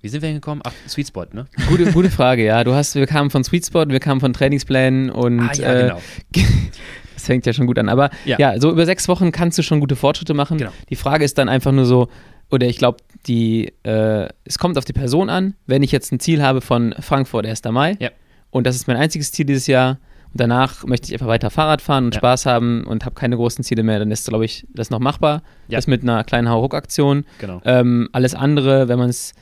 Wie 0.04 0.08
sind 0.08 0.20
wir 0.20 0.28
hingekommen? 0.28 0.60
Ach, 0.66 0.72
Sweet 0.86 1.08
Spot, 1.08 1.24
ne? 1.32 1.46
Gute, 1.66 1.90
gute 1.92 2.10
Frage, 2.10 2.44
ja. 2.44 2.62
Du 2.62 2.74
hast, 2.74 2.94
wir 2.94 3.06
kamen 3.06 3.30
von 3.30 3.42
Sweet 3.42 3.64
Spot, 3.64 3.88
wir 3.88 4.00
kamen 4.00 4.20
von 4.20 4.34
Trainingsplänen 4.34 5.08
und 5.08 5.40
ah, 5.40 5.52
ja, 5.54 5.80
genau. 5.80 5.96
äh, 5.96 6.42
Das 7.14 7.26
fängt 7.26 7.46
ja 7.46 7.52
schon 7.52 7.66
gut 7.66 7.78
an. 7.78 7.88
Aber 7.88 8.10
ja. 8.24 8.38
ja. 8.38 8.60
so 8.60 8.70
über 8.70 8.86
sechs 8.86 9.08
Wochen 9.08 9.32
kannst 9.32 9.58
du 9.58 9.62
schon 9.62 9.80
gute 9.80 9.96
Fortschritte 9.96 10.34
machen. 10.34 10.58
Genau. 10.58 10.70
Die 10.90 10.96
Frage 10.96 11.24
ist 11.24 11.38
dann 11.38 11.48
einfach 11.48 11.72
nur 11.72 11.86
so, 11.86 12.08
oder 12.50 12.66
ich 12.66 12.78
glaube, 12.78 12.98
die, 13.26 13.72
äh, 13.84 14.28
es 14.44 14.58
kommt 14.58 14.76
auf 14.78 14.84
die 14.84 14.92
Person 14.92 15.30
an. 15.30 15.54
Wenn 15.66 15.82
ich 15.82 15.92
jetzt 15.92 16.12
ein 16.12 16.20
Ziel 16.20 16.42
habe 16.42 16.60
von 16.60 16.94
Frankfurt 17.00 17.46
1. 17.46 17.62
Mai 17.70 17.96
ja. 18.00 18.10
und 18.50 18.66
das 18.66 18.76
ist 18.76 18.86
mein 18.86 18.96
einziges 18.96 19.32
Ziel 19.32 19.46
dieses 19.46 19.66
Jahr 19.66 19.98
danach 20.34 20.84
möchte 20.84 21.06
ich 21.06 21.14
einfach 21.14 21.28
weiter 21.28 21.50
Fahrrad 21.50 21.80
fahren 21.80 22.06
und 22.06 22.14
Ja. 22.14 22.20
Spaß 22.20 22.46
haben 22.46 22.84
und 22.84 23.04
habe 23.04 23.14
keine 23.14 23.36
großen 23.36 23.64
Ziele 23.64 23.82
mehr, 23.82 23.98
dann 23.98 24.10
ist, 24.10 24.28
glaube 24.28 24.44
ich, 24.44 24.66
das 24.74 24.90
noch 24.90 24.98
machbar. 24.98 25.42
Das 25.68 25.86
mit 25.86 26.02
einer 26.02 26.24
kleinen 26.24 26.48
Hauruck-Aktion. 26.48 27.24
Genau. 27.38 27.62
Ähm, 27.64 28.08
alles 28.12 28.34
andere, 28.34 28.88
wenn 28.88 28.98
man 28.98 29.08
es 29.08 29.32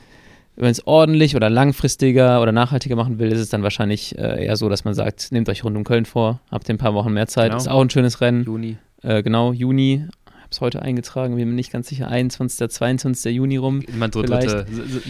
wenn 0.55 0.65
man 0.65 0.71
es 0.71 0.85
ordentlich 0.85 1.35
oder 1.35 1.49
langfristiger 1.49 2.41
oder 2.41 2.51
nachhaltiger 2.51 2.95
machen 2.95 3.19
will, 3.19 3.31
ist 3.31 3.39
es 3.39 3.49
dann 3.49 3.63
wahrscheinlich 3.63 4.17
äh, 4.17 4.45
eher 4.45 4.55
so, 4.55 4.69
dass 4.69 4.85
man 4.85 4.93
sagt, 4.93 5.31
nehmt 5.31 5.49
euch 5.49 5.63
rund 5.63 5.75
um 5.75 5.83
Köln 5.83 6.05
vor, 6.05 6.39
habt 6.51 6.69
ein 6.69 6.77
paar 6.77 6.93
Wochen 6.93 7.11
mehr 7.13 7.27
Zeit. 7.27 7.51
Genau. 7.51 7.57
Ist 7.57 7.67
auch 7.67 7.81
ein 7.81 7.89
schönes 7.89 8.21
Rennen. 8.21 8.43
Juni. 8.43 8.77
Äh, 9.01 9.23
genau, 9.23 9.51
Juni. 9.51 10.05
Ich 10.53 10.59
habe 10.59 10.67
es 10.67 10.75
heute 10.75 10.81
eingetragen, 10.83 11.35
bin 11.35 11.49
mir 11.49 11.55
nicht 11.55 11.71
ganz 11.71 11.89
sicher, 11.89 12.09
21. 12.09 12.69
22. 12.69 13.33
Juni 13.35 13.57
rum. 13.57 13.81
Man 13.97 14.11
dritte, 14.11 14.67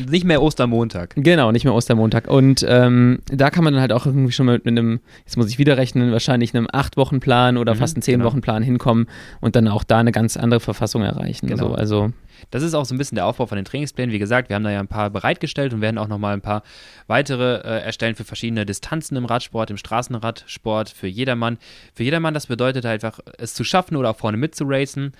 nicht 0.10 0.24
mehr 0.24 0.42
Ostermontag. 0.42 1.16
Genau, 1.18 1.52
nicht 1.52 1.66
mehr 1.66 1.74
Ostermontag. 1.74 2.30
Und 2.30 2.66
ähm, 2.66 3.20
da 3.26 3.50
kann 3.50 3.66
man 3.66 3.74
dann 3.74 3.82
halt 3.82 3.92
auch 3.92 4.06
irgendwie 4.06 4.32
schon 4.32 4.46
mit, 4.46 4.64
mit 4.64 4.78
einem, 4.78 5.02
jetzt 5.26 5.36
muss 5.36 5.50
ich 5.50 5.58
wieder 5.60 5.76
rechnen, 5.76 6.14
wahrscheinlich 6.14 6.56
einem 6.56 6.68
8-Wochen-Plan 6.68 7.58
oder 7.58 7.74
Mhm, 7.74 7.80
fast 7.80 7.98
einen 7.98 8.04
genau. 8.06 8.24
10-Wochen-Plan 8.30 8.64
hinkommen 8.64 9.08
und 9.42 9.58
dann 9.58 9.68
auch 9.68 9.84
da 9.84 10.00
eine 10.00 10.14
ganz 10.14 10.38
andere 10.38 10.62
Verfassung 10.62 11.02
erreichen. 11.02 11.48
Genau. 11.48 11.68
So, 11.70 11.74
also, 11.76 12.14
Das 12.52 12.64
ist 12.64 12.74
auch 12.74 12.86
so 12.86 12.94
ein 12.96 12.98
bisschen 12.98 13.16
der 13.16 13.26
Aufbau 13.26 13.46
von 13.46 13.56
den 13.56 13.66
Trainingsplänen. 13.66 14.14
Wie 14.14 14.20
gesagt, 14.20 14.50
wir 14.50 14.56
haben 14.56 14.64
da 14.64 14.72
ja 14.72 14.80
ein 14.80 14.88
paar 14.88 15.10
bereitgestellt 15.10 15.74
und 15.74 15.82
werden 15.82 15.98
auch 15.98 16.08
nochmal 16.08 16.34
ein 16.34 16.42
paar 16.42 16.64
weitere 17.08 17.62
äh, 17.62 17.84
erstellen 17.84 18.16
für 18.16 18.24
verschiedene 18.24 18.66
Distanzen 18.66 19.18
im 19.18 19.26
Radsport, 19.26 19.70
im 19.70 19.78
Straßenradsport, 19.78 20.90
für 20.90 21.08
jedermann. 21.08 21.58
Für 21.94 22.04
jedermann, 22.04 22.34
das 22.34 22.48
bedeutet 22.48 22.86
halt 22.86 23.04
einfach, 23.04 23.20
es 23.38 23.54
zu 23.54 23.64
schaffen 23.64 23.98
oder 23.98 24.12
auch 24.12 24.18
vorne 24.18 24.38
mitzuracen. 24.38 25.14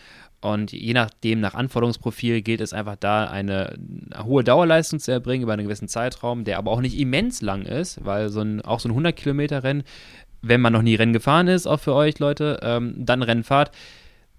Und 0.44 0.74
je 0.74 0.94
nachdem, 0.94 1.40
nach 1.40 1.54
Anforderungsprofil, 1.54 2.42
gilt 2.42 2.60
es 2.60 2.74
einfach 2.74 2.98
da, 2.98 3.28
eine, 3.30 3.78
eine 4.12 4.26
hohe 4.26 4.44
Dauerleistung 4.44 5.00
zu 5.00 5.12
erbringen 5.12 5.44
über 5.44 5.54
einen 5.54 5.64
gewissen 5.64 5.88
Zeitraum, 5.88 6.44
der 6.44 6.58
aber 6.58 6.72
auch 6.72 6.82
nicht 6.82 7.00
immens 7.00 7.42
lang 7.42 7.62
ist, 7.62 8.04
weil 8.04 8.28
so 8.28 8.42
ein, 8.42 8.62
auch 8.62 8.82
so 8.82 8.90
ein 8.90 9.06
100-Kilometer-Rennen, 9.06 9.84
wenn 10.42 10.60
man 10.60 10.74
noch 10.74 10.82
nie 10.82 10.96
Rennen 10.96 11.14
gefahren 11.14 11.48
ist, 11.48 11.66
auch 11.66 11.80
für 11.80 11.96
euch 11.96 12.20
Leute, 12.20 12.60
ähm, 12.62 12.94
dann 12.98 13.24
Rennen 13.24 13.46
fahrt, 13.46 13.72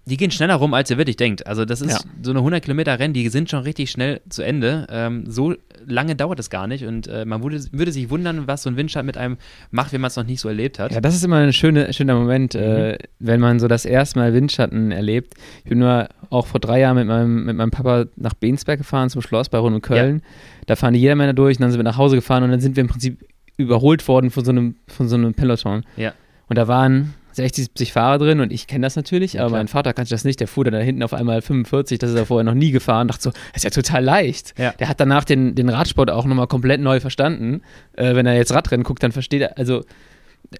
die 0.05 0.17
gehen 0.17 0.29
schneller 0.31 0.55
rum, 0.55 0.73
als 0.75 0.91
ihr 0.91 0.97
wirklich 0.97 1.17
denkt. 1.17 1.47
Also 1.47 1.65
das 1.65 1.81
ist 1.81 1.91
Ja. 1.91 2.11
so 2.21 2.29
eine 2.31 2.39
100 2.39 2.63
Kilometer 2.63 2.99
Rennen, 2.99 3.13
die 3.13 3.27
sind 3.29 3.49
schon 3.49 3.61
richtig 3.63 3.89
schnell 3.89 4.21
zu 4.29 4.43
Ende. 4.43 4.85
Ähm, 4.89 5.23
so 5.27 5.55
lange 5.87 6.15
dauert 6.15 6.39
es 6.39 6.49
gar 6.51 6.67
nicht 6.67 6.85
und 6.85 7.07
äh, 7.07 7.25
man 7.25 7.41
würde, 7.43 7.59
würde 7.71 7.91
sich 7.91 8.09
wundern, 8.09 8.47
was 8.47 8.63
so 8.63 8.69
ein 8.69 8.77
Windschatten 8.77 9.05
mit 9.07 9.17
einem 9.17 9.37
macht, 9.71 9.93
wenn 9.93 10.01
man 10.01 10.09
es 10.09 10.15
noch 10.15 10.23
nicht 10.25 10.39
so 10.41 10.47
erlebt 10.49 10.77
hat. 10.79 10.91
ja, 10.91 11.01
das 11.01 11.15
ist 11.15 11.23
immer 11.23 11.37
ein 11.37 11.53
schöne, 11.53 11.91
schöner 11.93 12.15
Moment, 12.15 12.53
Mhm. 12.53 12.59
äh, 12.59 12.97
wenn 13.19 13.39
man 13.39 13.59
so 13.59 13.67
das 13.67 13.85
erste 13.85 14.19
Mal 14.19 14.33
Windschatten 14.33 14.91
erlebt. 14.91 15.33
Ich 15.63 15.69
bin 15.69 15.79
nur 15.79 16.07
auch 16.29 16.47
vor 16.47 16.59
drei 16.59 16.79
Jahren 16.81 16.95
mit 16.97 17.07
meinem, 17.07 17.45
mit 17.45 17.55
meinem 17.55 17.71
Papa 17.71 18.05
nach 18.15 18.33
Bensberg 18.35 18.77
gefahren, 18.79 19.09
zum 19.09 19.21
Schloss 19.21 19.49
bei 19.49 19.57
Rund 19.57 19.75
um 19.75 19.81
Köln. 19.81 20.21
Da 20.67 20.75
fahren 20.75 20.93
die 20.93 20.99
Jedermänner 20.99 21.33
durch 21.33 21.57
und 21.57 21.61
dann 21.61 21.71
sind 21.71 21.79
wir 21.79 21.83
nach 21.83 21.97
Hause 21.97 22.15
gefahren 22.15 22.43
und 22.43 22.51
dann 22.51 22.59
sind 22.59 22.75
wir 22.75 22.81
im 22.81 22.87
Prinzip 22.89 23.23
überholt 23.57 24.07
worden 24.07 24.29
von 24.31 24.43
so 24.45 24.51
einem, 24.51 24.75
von 24.87 25.07
so 25.07 25.15
einem 25.15 25.33
Peloton. 25.33 25.83
Ja. 25.97 26.13
Und 26.47 26.57
da 26.57 26.67
waren 26.67 27.13
60, 27.35 27.65
70 27.65 27.93
Fahrer 27.93 28.17
drin 28.17 28.39
und 28.39 28.51
ich 28.51 28.67
kenne 28.67 28.85
das 28.85 28.95
natürlich, 28.95 29.33
Ja, 29.33 29.41
aber 29.41 29.49
klar. 29.49 29.59
mein 29.59 29.67
Vater 29.67 29.93
kannte 29.93 30.09
das 30.11 30.23
nicht. 30.23 30.39
Der 30.39 30.47
fuhr 30.47 30.63
dann 30.63 30.73
da 30.73 30.79
hinten 30.79 31.03
auf 31.03 31.13
einmal 31.13 31.41
45, 31.41 31.99
das 31.99 32.09
ist 32.11 32.15
er 32.15 32.25
vorher 32.25 32.43
noch 32.43 32.53
nie 32.53 32.71
gefahren. 32.71 33.07
Dachte 33.07 33.23
so, 33.23 33.29
das 33.31 33.57
ist 33.57 33.63
ja 33.63 33.69
total 33.69 34.03
leicht. 34.03 34.53
Ja. 34.57 34.71
Der 34.79 34.87
hat 34.89 34.99
danach 34.99 35.23
den, 35.23 35.55
den 35.55 35.69
Radsport 35.69 36.09
auch 36.11 36.25
nochmal 36.25 36.47
komplett 36.47 36.81
neu 36.81 36.99
verstanden. 36.99 37.61
Äh, 37.93 38.15
wenn 38.15 38.25
er 38.25 38.35
jetzt 38.35 38.53
Radrennen 38.53 38.83
guckt, 38.83 39.03
dann 39.03 39.11
versteht 39.11 39.41
er, 39.41 39.57
also 39.57 39.83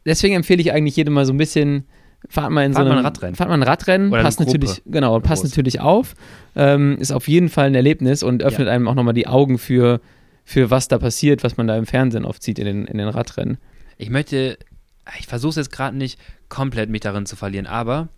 deswegen 0.06 0.36
empfehle 0.36 0.62
ich 0.62 0.72
eigentlich 0.74 0.96
jedem 0.96 1.14
mal 1.14 1.26
so 1.26 1.34
ein 1.34 1.38
bisschen, 1.38 1.86
fahrt 2.30 2.52
mal 2.52 2.64
in 2.66 2.74
Fahrt 2.74 2.86
so 2.86 2.90
mal 2.90 2.98
einem, 2.98 3.00
ein 3.00 3.06
Radrennen. 3.06 3.36
Fahrt 3.36 3.50
mal 3.50 3.56
ein 3.56 3.64
Radrennen, 3.64 4.12
Oder 4.12 4.22
passt 4.24 4.40
natürlich, 4.40 4.82
genau, 4.86 5.20
passt 5.20 5.44
Groß. 5.44 5.52
natürlich 5.52 5.80
auf. 5.80 6.14
Ähm, 6.56 6.98
ist 7.00 7.12
auf 7.12 7.28
jeden 7.28 7.50
Fall 7.50 7.68
ein 7.68 7.76
Erlebnis 7.76 8.24
und 8.24 8.44
öffnet 8.44 8.68
einem 8.68 8.88
auch 8.88 8.96
nochmal 8.96 9.14
die 9.14 9.28
Augen 9.28 9.58
für, 9.58 10.02
für 10.44 10.72
was 10.72 10.88
da 10.88 10.98
passiert, 10.98 11.44
was 11.44 11.58
man 11.58 11.68
da 11.68 11.78
im 11.78 11.86
Fernsehen 11.86 12.26
oft 12.26 12.42
sieht 12.44 12.60
in 12.60 12.66
den, 12.66 12.86
in 12.86 12.98
den 12.98 13.08
Radrennen. 13.10 13.58
Ich 13.98 14.10
möchte, 14.10 14.58
ich 15.20 15.28
versuche 15.28 15.52
es 15.52 15.56
jetzt 15.58 15.72
gerade 15.72 15.96
nicht 15.98 16.20
komplett 16.50 16.90
mich 16.90 17.02
darin 17.02 17.26
zu 17.26 17.36
verlieren, 17.36 17.68
aber 17.68 18.10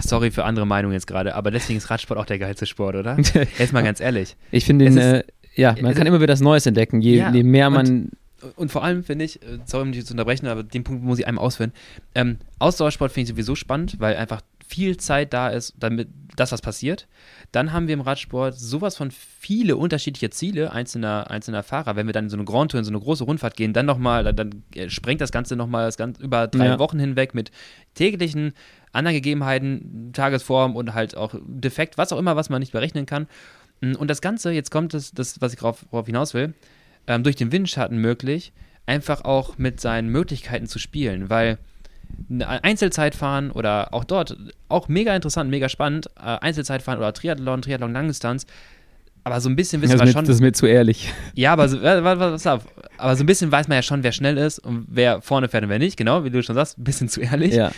sorry 0.00 0.30
für 0.30 0.44
andere 0.44 0.66
Meinungen 0.66 0.94
jetzt 0.94 1.06
gerade, 1.06 1.34
aber 1.34 1.50
deswegen 1.50 1.78
ist 1.78 1.90
Radsport 1.90 2.18
auch 2.18 2.26
der 2.26 2.38
geilste 2.38 2.66
Sport, 2.66 2.94
oder? 2.96 3.16
Jetzt 3.58 3.72
mal 3.72 3.82
ganz 3.82 4.00
ehrlich. 4.00 4.36
Ich 4.50 4.64
finde 4.64 4.84
den, 4.86 4.96
ist- 4.96 5.02
äh, 5.04 5.24
ja, 5.54 5.74
man 5.80 5.92
kann 5.94 6.02
ist- 6.02 6.08
immer 6.08 6.18
wieder 6.18 6.28
das 6.28 6.40
Neues 6.40 6.66
entdecken, 6.66 7.00
je, 7.00 7.16
Ja, 7.18 7.32
je 7.32 7.42
mehr 7.42 7.66
und- 7.68 7.72
man, 7.74 8.10
Und 8.56 8.70
vor 8.72 8.82
allem 8.84 9.04
finde 9.04 9.24
ich, 9.24 9.40
äh, 9.42 9.58
sorry, 9.66 9.82
um 9.84 9.92
dich 9.92 10.04
zu 10.06 10.14
unterbrechen, 10.14 10.46
aber 10.46 10.62
den 10.62 10.82
Punkt 10.84 11.02
muss 11.04 11.18
ich 11.18 11.26
einmal 11.26 11.44
ausführen. 11.44 11.72
Ähm, 12.14 12.38
Ausdauersport 12.58 13.12
finde 13.12 13.24
ich 13.24 13.28
sowieso 13.30 13.54
spannend, 13.54 13.96
weil 14.00 14.16
einfach 14.16 14.40
viel 14.66 14.96
Zeit 14.96 15.32
da 15.32 15.48
ist, 15.48 15.74
damit 15.78 16.08
das, 16.36 16.52
was 16.52 16.62
passiert. 16.62 17.08
Dann 17.50 17.72
haben 17.72 17.88
wir 17.88 17.94
im 17.94 18.00
Radsport 18.00 18.58
sowas 18.58 18.96
von 18.96 19.10
viele 19.10 19.76
unterschiedliche 19.76 20.30
Ziele 20.30 20.72
einzelner, 20.72 21.30
einzelner 21.30 21.62
Fahrer. 21.62 21.94
Wenn 21.96 22.06
wir 22.06 22.12
dann 22.14 22.24
in 22.24 22.30
so 22.30 22.36
eine 22.36 22.44
Grand 22.44 22.70
Tour, 22.70 22.78
in 22.78 22.84
so 22.84 22.90
eine 22.90 23.00
große 23.00 23.24
Rundfahrt 23.24 23.56
gehen, 23.56 23.72
dann 23.74 23.84
nochmal, 23.86 24.24
dann, 24.24 24.36
dann 24.36 24.62
äh, 24.74 24.88
sprengt 24.88 25.20
das 25.20 25.32
Ganze 25.32 25.56
nochmal 25.56 25.86
das 25.86 25.96
Ganze 25.96 26.22
über 26.22 26.46
drei 26.46 26.66
Ja. 26.66 26.78
Wochen 26.78 26.98
hinweg 26.98 27.34
mit 27.34 27.50
täglichen 27.94 28.54
anderen 28.92 29.14
Gegebenheiten, 29.14 30.10
Tagesform 30.12 30.74
und 30.76 30.94
halt 30.94 31.16
auch 31.16 31.34
Defekt, 31.46 31.98
was 31.98 32.12
auch 32.12 32.18
immer, 32.18 32.36
was 32.36 32.48
man 32.50 32.60
nicht 32.60 32.72
berechnen 32.72 33.06
kann. 33.06 33.26
Mm, 33.80 33.94
Und 33.96 34.08
das 34.08 34.20
Ganze, 34.22 34.52
jetzt 34.52 34.70
kommt 34.70 34.94
das, 34.94 35.12
das 35.12 35.40
was 35.40 35.52
ich 35.52 35.58
drauf, 35.58 35.84
worauf 35.90 36.06
hinaus 36.06 36.34
will, 36.34 36.54
ähm, 37.06 37.22
durch 37.24 37.36
den 37.36 37.52
Windschatten 37.52 37.98
möglich, 37.98 38.52
einfach 38.86 39.24
auch 39.24 39.58
mit 39.58 39.80
seinen 39.80 40.08
Möglichkeiten 40.08 40.66
zu 40.66 40.78
spielen, 40.78 41.30
weil 41.30 41.58
eine 42.30 42.64
Einzelzeitfahren 42.64 43.50
oder 43.50 43.92
auch 43.92 44.04
dort, 44.04 44.36
auch 44.68 44.88
mega 44.88 45.14
interessant, 45.14 45.50
mega 45.50 45.68
spannend, 45.68 46.08
äh, 46.16 46.38
Einzelzeitfahren 46.40 46.98
oder 46.98 47.12
Triathlon, 47.12 47.62
Triathlon 47.62 47.92
Langdistanz, 47.92 48.46
aber 49.24 49.40
so 49.40 49.48
ein 49.48 49.56
bisschen 49.56 49.80
wissen 49.82 49.98
wir 50.00 50.06
schon, 50.08 50.24
das 50.24 50.36
ist 50.36 50.40
mir 50.40 50.52
zu 50.52 50.66
ehrlich. 50.66 51.12
ja, 51.34 51.52
aber 51.52 51.68
so, 51.68 51.78
pass 51.78 52.46
auf. 52.46 52.66
aber 52.98 53.16
so 53.16 53.22
ein 53.22 53.26
bisschen 53.26 53.52
weiß 53.52 53.68
man 53.68 53.76
ja 53.76 53.82
schon, 53.82 54.02
wer 54.02 54.12
schnell 54.12 54.36
ist 54.36 54.58
und 54.58 54.86
wer 54.88 55.20
vorne 55.22 55.48
fährt 55.48 55.64
und 55.64 55.70
wer 55.70 55.78
nicht, 55.78 55.96
genau, 55.96 56.24
wie 56.24 56.30
du 56.30 56.42
schon 56.42 56.56
sagst, 56.56 56.78
ein 56.78 56.84
bisschen 56.84 57.08
zu 57.08 57.20
ehrlich. 57.20 57.54
Ja. 57.54 57.70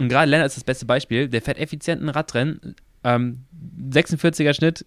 Und 0.00 0.08
gerade 0.08 0.30
Lennart 0.30 0.48
ist 0.48 0.56
das 0.56 0.64
beste 0.64 0.86
Beispiel, 0.86 1.28
der 1.28 1.42
fährt 1.42 1.58
effizienten 1.58 2.08
Radrennen, 2.08 2.76
ähm, 3.04 3.44
46er 3.90 4.54
Schnitt, 4.54 4.86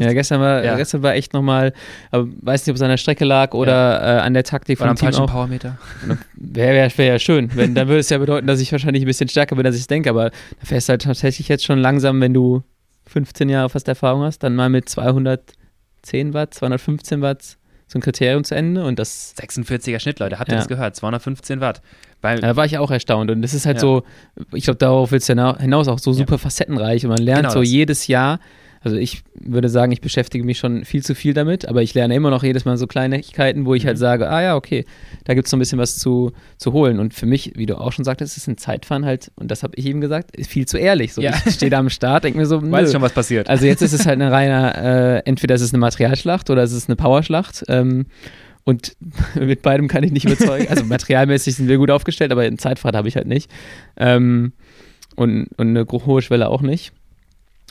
ja, 0.00 0.12
gestern 0.12 0.40
war, 0.40 0.64
Ja. 0.64 0.76
gestern 0.76 1.02
war 1.02 1.14
echt 1.14 1.32
nochmal, 1.32 1.72
weiß 2.12 2.66
nicht, 2.66 2.70
ob 2.70 2.76
es 2.76 2.82
an 2.82 2.88
der 2.90 2.96
Strecke 2.96 3.24
lag 3.24 3.54
oder 3.54 4.00
äh, 4.02 4.20
an 4.20 4.34
der 4.34 4.44
Taktik 4.44 4.80
oder 4.80 4.90
am 4.90 4.96
Team 4.96 5.06
falschen 5.06 5.22
auch. 5.22 5.30
Powermeter? 5.32 5.78
Wäre 6.34 6.74
wär, 6.74 6.98
wär 6.98 7.06
ja 7.06 7.18
schön. 7.18 7.50
Wenn, 7.54 7.74
dann 7.74 7.88
würde 7.88 8.00
es 8.00 8.08
ja 8.10 8.18
bedeuten, 8.18 8.46
dass 8.46 8.60
ich 8.60 8.72
wahrscheinlich 8.72 9.02
ein 9.04 9.06
bisschen 9.06 9.28
stärker 9.28 9.56
bin, 9.56 9.64
als 9.66 9.76
ich 9.76 9.86
denke. 9.86 10.10
Aber 10.10 10.30
da 10.30 10.36
fährst 10.64 10.88
du 10.88 10.92
halt 10.92 11.02
tatsächlich 11.02 11.48
jetzt 11.48 11.64
schon 11.64 11.78
langsam, 11.78 12.20
wenn 12.20 12.34
du 12.34 12.62
15 13.06 13.48
Jahre 13.48 13.68
fast 13.70 13.88
Erfahrung 13.88 14.22
hast, 14.22 14.40
dann 14.42 14.54
mal 14.56 14.68
mit 14.68 14.88
210 14.88 16.34
Watt, 16.34 16.54
215 16.54 17.20
Watt 17.22 17.56
so 17.86 17.98
ein 17.98 18.02
Kriterium 18.02 18.44
zu 18.44 18.54
Ende. 18.54 18.84
Und 18.84 18.98
das 18.98 19.34
46er 19.36 19.98
Schnitt, 19.98 20.20
Leute, 20.20 20.38
habt 20.38 20.48
ihr 20.48 20.54
Ja. 20.54 20.58
das 20.60 20.68
gehört? 20.68 20.94
215 20.94 21.60
Watt. 21.60 21.82
Weil, 22.22 22.40
da 22.40 22.54
war 22.54 22.64
ich 22.66 22.78
auch 22.78 22.90
erstaunt. 22.90 23.30
Und 23.30 23.42
das 23.42 23.52
ist 23.54 23.66
halt 23.66 23.78
Ja. 23.78 23.80
so, 23.80 24.02
ich 24.52 24.64
glaube, 24.64 24.78
darauf 24.78 25.10
willst 25.10 25.28
du 25.28 25.32
hina- 25.32 25.58
hinaus 25.58 25.88
auch 25.88 25.98
so 25.98 26.12
super 26.12 26.38
facettenreich. 26.38 27.04
Und 27.04 27.08
man 27.10 27.18
lernt 27.18 27.40
Genau 27.42 27.52
so 27.54 27.60
das. 27.60 27.68
jedes 27.70 28.06
Jahr. 28.06 28.38
Also 28.82 28.96
ich 28.96 29.22
würde 29.34 29.68
sagen, 29.68 29.92
ich 29.92 30.00
beschäftige 30.00 30.42
mich 30.42 30.58
schon 30.58 30.86
viel 30.86 31.02
zu 31.04 31.14
viel 31.14 31.34
damit, 31.34 31.68
aber 31.68 31.82
ich 31.82 31.92
lerne 31.92 32.14
immer 32.14 32.30
noch 32.30 32.42
jedes 32.42 32.64
Mal 32.64 32.78
so 32.78 32.86
Kleinigkeiten, 32.86 33.66
wo 33.66 33.74
ich 33.74 33.82
Mhm. 33.82 33.88
halt 33.88 33.98
sage, 33.98 34.30
ah 34.30 34.40
ja, 34.40 34.56
okay, 34.56 34.86
da 35.24 35.34
gibt 35.34 35.46
es 35.46 35.50
so 35.50 35.56
ein 35.58 35.60
bisschen 35.60 35.78
was 35.78 35.98
zu, 35.98 36.32
zu 36.56 36.72
holen. 36.72 36.98
Und 36.98 37.12
für 37.12 37.26
mich, 37.26 37.52
wie 37.56 37.66
du 37.66 37.78
auch 37.78 37.92
schon 37.92 38.06
sagtest, 38.06 38.38
ist 38.38 38.46
ein 38.48 38.56
Zeitfahren 38.56 39.04
halt, 39.04 39.32
und 39.36 39.50
das 39.50 39.62
habe 39.62 39.74
ich 39.76 39.84
eben 39.86 40.00
gesagt, 40.00 40.34
ist 40.34 40.50
viel 40.50 40.64
zu 40.66 40.78
ehrlich. 40.78 41.12
So, 41.12 41.20
Ja. 41.20 41.34
Ich 41.44 41.54
stehe 41.56 41.68
da 41.70 41.78
am 41.78 41.90
Start, 41.90 42.24
denke 42.24 42.38
mir 42.38 42.46
so, 42.46 42.62
weiß 42.62 42.86
nö. 42.88 42.92
schon, 42.92 43.02
was 43.02 43.12
passiert. 43.12 43.50
Also 43.50 43.66
jetzt 43.66 43.82
ist 43.82 43.92
es 43.92 44.06
halt 44.06 44.20
eine 44.20 44.32
reine, 44.32 45.22
äh, 45.24 45.28
entweder 45.28 45.54
ist 45.56 45.60
es 45.62 45.74
eine 45.74 45.78
Materialschlacht 45.80 46.48
oder 46.48 46.62
es 46.62 46.72
ist 46.72 46.88
eine 46.88 46.96
Powerschlacht. 46.96 47.64
Ähm, 47.68 48.06
und 48.64 48.96
mit 49.34 49.60
beidem 49.60 49.88
kann 49.88 50.04
ich 50.04 50.12
nicht 50.12 50.24
überzeugen. 50.24 50.68
Also 50.70 50.84
materialmäßig 50.84 51.54
sind 51.56 51.68
wir 51.68 51.76
gut 51.76 51.90
aufgestellt, 51.90 52.32
aber 52.32 52.42
ein 52.42 52.56
Zeitfahrrad 52.58 52.96
habe 52.96 53.08
ich 53.08 53.16
halt 53.16 53.26
nicht. 53.26 53.50
Ähm, 53.98 54.52
und, 55.16 55.48
und 55.58 55.68
eine 55.76 55.86
hohe 55.86 56.22
Schwelle 56.22 56.48
auch 56.48 56.62
nicht. 56.62 56.92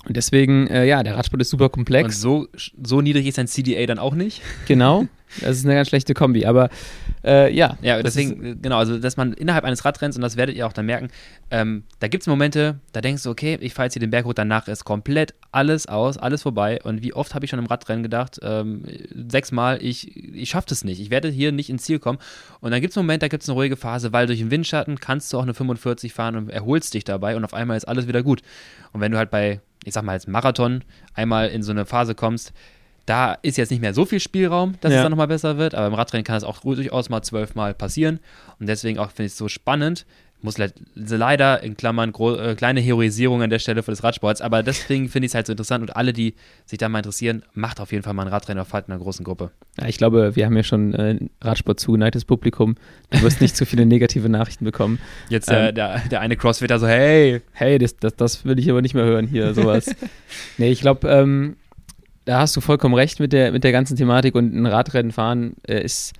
Und 0.05 0.15
deswegen, 0.15 0.67
äh, 0.67 0.85
ja, 0.85 1.03
der 1.03 1.15
Radsport 1.15 1.41
ist 1.41 1.49
super 1.49 1.65
Und 1.65 1.71
komplex. 1.73 2.21
so, 2.21 2.47
so 2.81 3.01
niedrig 3.01 3.27
ist 3.27 3.37
ein 3.37 3.47
CDA 3.47 3.85
dann 3.85 3.99
auch 3.99 4.15
nicht. 4.15 4.41
Genau. 4.67 5.07
Das 5.41 5.57
ist 5.57 5.65
eine 5.65 5.75
ganz 5.75 5.89
schlechte 5.89 6.13
Kombi. 6.13 6.45
Aber 6.45 6.69
äh, 7.23 7.53
ja. 7.53 7.77
Ja, 7.81 8.01
deswegen, 8.01 8.43
äh, 8.43 8.55
genau, 8.55 8.77
also 8.77 8.97
dass 8.97 9.17
man 9.17 9.33
innerhalb 9.33 9.63
eines 9.63 9.85
Radrenns, 9.85 10.15
und 10.15 10.21
das 10.21 10.37
werdet 10.37 10.55
ihr 10.55 10.65
auch 10.65 10.73
dann 10.73 10.85
merken, 10.85 11.09
ähm, 11.51 11.83
da 11.99 12.07
gibt 12.07 12.23
es 12.23 12.27
Momente, 12.27 12.79
da 12.93 13.01
denkst 13.01 13.23
du, 13.23 13.29
okay, 13.29 13.57
ich 13.61 13.73
fahre 13.73 13.87
jetzt 13.87 13.93
hier 13.93 13.99
den 13.99 14.09
Berg 14.09 14.25
hoch, 14.25 14.33
danach 14.33 14.67
ist 14.67 14.85
komplett 14.85 15.35
alles 15.51 15.87
aus, 15.87 16.17
alles 16.17 16.41
vorbei. 16.41 16.79
Und 16.83 17.03
wie 17.03 17.13
oft 17.13 17.35
habe 17.35 17.45
ich 17.45 17.51
schon 17.51 17.59
im 17.59 17.65
Radrennen 17.65 18.01
gedacht, 18.01 18.39
ähm, 18.41 18.85
sechsmal, 19.27 19.83
ich, 19.83 20.15
ich 20.33 20.49
schaffe 20.49 20.67
das 20.69 20.83
nicht, 20.83 20.99
ich 20.99 21.09
werde 21.09 21.29
hier 21.29 21.51
nicht 21.51 21.69
ins 21.69 21.83
Ziel 21.83 21.99
kommen. 21.99 22.19
Und 22.61 22.71
dann 22.71 22.81
gibt 22.81 22.91
es 22.91 22.97
einen 22.97 23.05
Moment, 23.05 23.21
da 23.21 23.27
gibt 23.27 23.43
es 23.43 23.49
eine 23.49 23.55
ruhige 23.55 23.75
Phase, 23.75 24.13
weil 24.13 24.25
durch 24.27 24.39
den 24.39 24.49
Windschatten 24.49 24.99
kannst 24.99 25.31
du 25.33 25.37
auch 25.37 25.43
eine 25.43 25.53
45 25.53 26.13
fahren 26.13 26.35
und 26.37 26.49
erholst 26.49 26.93
dich 26.93 27.03
dabei 27.03 27.35
und 27.35 27.43
auf 27.43 27.53
einmal 27.53 27.77
ist 27.77 27.87
alles 27.87 28.07
wieder 28.07 28.23
gut. 28.23 28.41
Und 28.93 29.01
wenn 29.01 29.11
du 29.11 29.17
halt 29.17 29.29
bei, 29.29 29.61
ich 29.89 29.93
sag 29.93 30.03
mal, 30.03 30.13
jetzt 30.13 30.27
Marathon 30.27 30.83
einmal 31.13 31.49
in 31.49 31.61
so 31.63 31.71
eine 31.71 31.85
Phase 31.85 32.15
kommst, 32.15 32.53
da 33.05 33.33
ist 33.41 33.57
jetzt 33.57 33.71
nicht 33.71 33.81
mehr 33.81 33.93
so 33.93 34.05
viel 34.05 34.19
Spielraum, 34.19 34.75
dass 34.81 34.91
es 34.91 34.97
Ja. 34.97 35.03
dann 35.03 35.11
nochmal 35.11 35.27
besser 35.27 35.57
wird, 35.57 35.73
aber 35.75 35.87
im 35.87 35.93
Radrennen 35.95 36.23
kann 36.23 36.37
es 36.37 36.43
auch 36.43 36.59
durchaus 36.61 37.09
mal 37.09 37.21
zwölfmal 37.23 37.73
passieren. 37.73 38.19
Und 38.59 38.67
deswegen 38.69 38.99
auch 38.99 39.09
finde 39.09 39.25
ich 39.25 39.31
es 39.31 39.37
so 39.37 39.47
spannend, 39.47 40.05
muss 40.41 40.57
le 40.57 40.71
leider 40.95 41.61
in 41.63 41.75
Klammern 41.75 42.13
äh, 42.13 42.55
kleine 42.55 42.79
Heroisierung 42.79 43.41
an 43.41 43.49
der 43.49 43.59
Stelle 43.59 43.83
für 43.83 43.91
des 43.91 44.03
Radsports, 44.03 44.41
aber 44.41 44.63
deswegen 44.63 45.09
finde 45.09 45.25
ich 45.25 45.31
es 45.31 45.35
halt 45.35 45.47
so 45.47 45.53
interessant 45.53 45.81
und 45.81 45.95
alle, 45.95 46.13
die 46.13 46.35
sich 46.65 46.77
da 46.77 46.87
mal 46.87 46.99
interessieren, 46.99 47.43
macht 47.53 47.79
auf 47.79 47.91
jeden 47.91 48.03
Fall 48.03 48.13
mal 48.13 48.23
ein 48.23 48.29
Radrennen 48.29 48.61
auf 48.61 48.73
einer 48.73 48.97
großen 48.97 49.25
Gruppe. 49.25 49.51
Ja, 49.79 49.87
ich 49.87 49.97
glaube, 49.97 50.35
wir 50.35 50.45
haben 50.45 50.55
ja 50.55 50.63
schon 50.63 50.93
äh, 50.93 51.19
Radsport 51.41 51.79
zugeneigtes 51.79 52.25
Publikum. 52.25 52.75
Du 53.09 53.21
wirst 53.21 53.41
nicht 53.41 53.55
zu 53.55 53.65
viele 53.65 53.85
negative 53.85 54.29
Nachrichten 54.29 54.65
bekommen. 54.65 54.99
Jetzt 55.29 55.49
äh, 55.49 55.69
ähm, 55.69 55.75
der, 55.75 55.99
der 56.09 56.21
eine 56.21 56.37
Crossfitter 56.37 56.79
so, 56.79 56.87
hey. 56.87 57.41
Hey, 57.51 57.77
das, 57.77 57.97
das, 57.97 58.15
das 58.15 58.45
will 58.45 58.59
ich 58.59 58.69
aber 58.69 58.81
nicht 58.81 58.93
mehr 58.93 59.05
hören 59.05 59.27
hier, 59.27 59.53
sowas. 59.53 59.93
nee, 60.57 60.71
ich 60.71 60.81
glaube, 60.81 61.07
ähm, 61.09 61.57
da 62.25 62.39
hast 62.39 62.55
du 62.55 62.61
vollkommen 62.61 62.93
recht 62.93 63.19
mit 63.19 63.33
der, 63.33 63.51
mit 63.51 63.63
der 63.63 63.71
ganzen 63.71 63.97
Thematik 63.97 64.35
und 64.35 64.53
ein 64.53 64.65
Radrennen 64.65 65.11
fahren 65.11 65.55
äh, 65.67 65.83
ist 65.83 66.13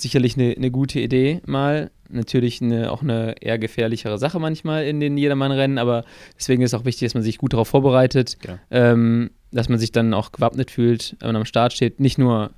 sicherlich 0.00 0.36
eine, 0.36 0.54
eine 0.56 0.70
gute 0.70 1.00
Idee 1.00 1.40
mal. 1.46 1.90
Natürlich 2.08 2.62
eine, 2.62 2.90
auch 2.90 3.02
eine 3.02 3.34
eher 3.40 3.58
gefährlichere 3.58 4.18
Sache 4.18 4.38
manchmal 4.38 4.86
in 4.86 5.00
den 5.00 5.18
Jedermann-Rennen, 5.18 5.76
aber 5.76 6.04
deswegen 6.38 6.62
ist 6.62 6.72
es 6.72 6.80
auch 6.80 6.84
wichtig, 6.84 7.06
dass 7.06 7.14
man 7.14 7.22
sich 7.22 7.36
gut 7.38 7.52
darauf 7.52 7.68
vorbereitet, 7.68 8.38
ja. 8.46 8.58
ähm, 8.70 9.30
dass 9.52 9.68
man 9.68 9.78
sich 9.78 9.92
dann 9.92 10.14
auch 10.14 10.32
gewappnet 10.32 10.70
fühlt, 10.70 11.16
wenn 11.20 11.28
man 11.28 11.36
am 11.36 11.44
Start 11.44 11.74
steht. 11.74 12.00
Nicht 12.00 12.16
nur 12.16 12.50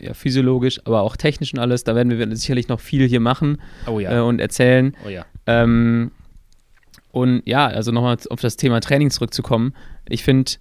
ja, 0.00 0.14
physiologisch, 0.14 0.80
aber 0.84 1.02
auch 1.02 1.16
technisch 1.16 1.52
und 1.52 1.58
alles. 1.58 1.84
Da 1.84 1.94
werden 1.94 2.16
wir 2.16 2.36
sicherlich 2.36 2.68
noch 2.68 2.80
viel 2.80 3.06
hier 3.06 3.20
machen 3.20 3.60
oh 3.86 4.00
ja. 4.00 4.18
äh, 4.18 4.20
und 4.20 4.40
erzählen. 4.40 4.96
Oh 5.04 5.08
ja. 5.08 5.26
Ähm, 5.46 6.10
und 7.12 7.42
ja, 7.46 7.66
also 7.66 7.92
nochmal 7.92 8.16
auf 8.30 8.40
das 8.40 8.56
Thema 8.56 8.80
Training 8.80 9.10
zurückzukommen. 9.10 9.74
Ich 10.08 10.22
finde, 10.22 10.52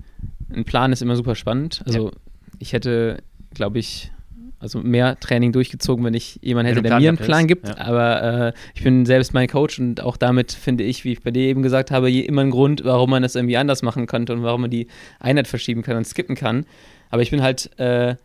ein 0.54 0.66
Plan 0.66 0.92
ist 0.92 1.02
immer 1.02 1.16
super 1.16 1.36
spannend. 1.36 1.84
Also 1.86 2.12
ich 2.60 2.74
hätte, 2.74 3.22
glaube 3.54 3.80
ich, 3.80 4.12
also 4.60 4.80
mehr 4.80 5.20
Training 5.20 5.52
durchgezogen, 5.52 6.04
wenn 6.06 6.14
ich 6.14 6.40
jemanden 6.42 6.70
hätte, 6.70 6.82
der 6.82 7.00
mir 7.00 7.10
einen 7.10 7.18
Plan 7.18 7.48
gibt. 7.48 7.68
Ja. 7.68 7.78
Aber 7.78 8.48
äh, 8.48 8.54
ich 8.74 8.84
bin 8.84 9.06
selbst 9.06 9.34
mein 9.34 9.48
Coach 9.48 9.80
und 9.80 10.02
auch 10.02 10.18
damit 10.18 10.52
finde 10.52 10.84
ich, 10.84 11.04
wie 11.04 11.14
ich 11.14 11.22
bei 11.22 11.32
dir 11.32 11.44
eben 11.44 11.62
gesagt 11.62 11.92
habe, 11.92 12.12
immer 12.12 12.42
einen 12.42 12.52
Grund, 12.52 12.84
warum 12.84 13.10
man 13.10 13.24
das 13.24 13.36
irgendwie 13.36 13.58
anders 13.58 13.82
machen 13.82 14.06
könnte 14.06 14.34
und 14.34 14.44
warum 14.44 14.62
man 14.62 14.70
die 14.70 14.88
Einheit 15.20 15.48
verschieben 15.48 15.82
kann 15.82 15.98
und 15.98 16.06
skippen 16.06 16.36
kann. 16.36 16.66
Aber 17.10 17.22
ich 17.22 17.32
bin 17.32 17.42
halt 17.42 17.70
äh, 17.80 18.16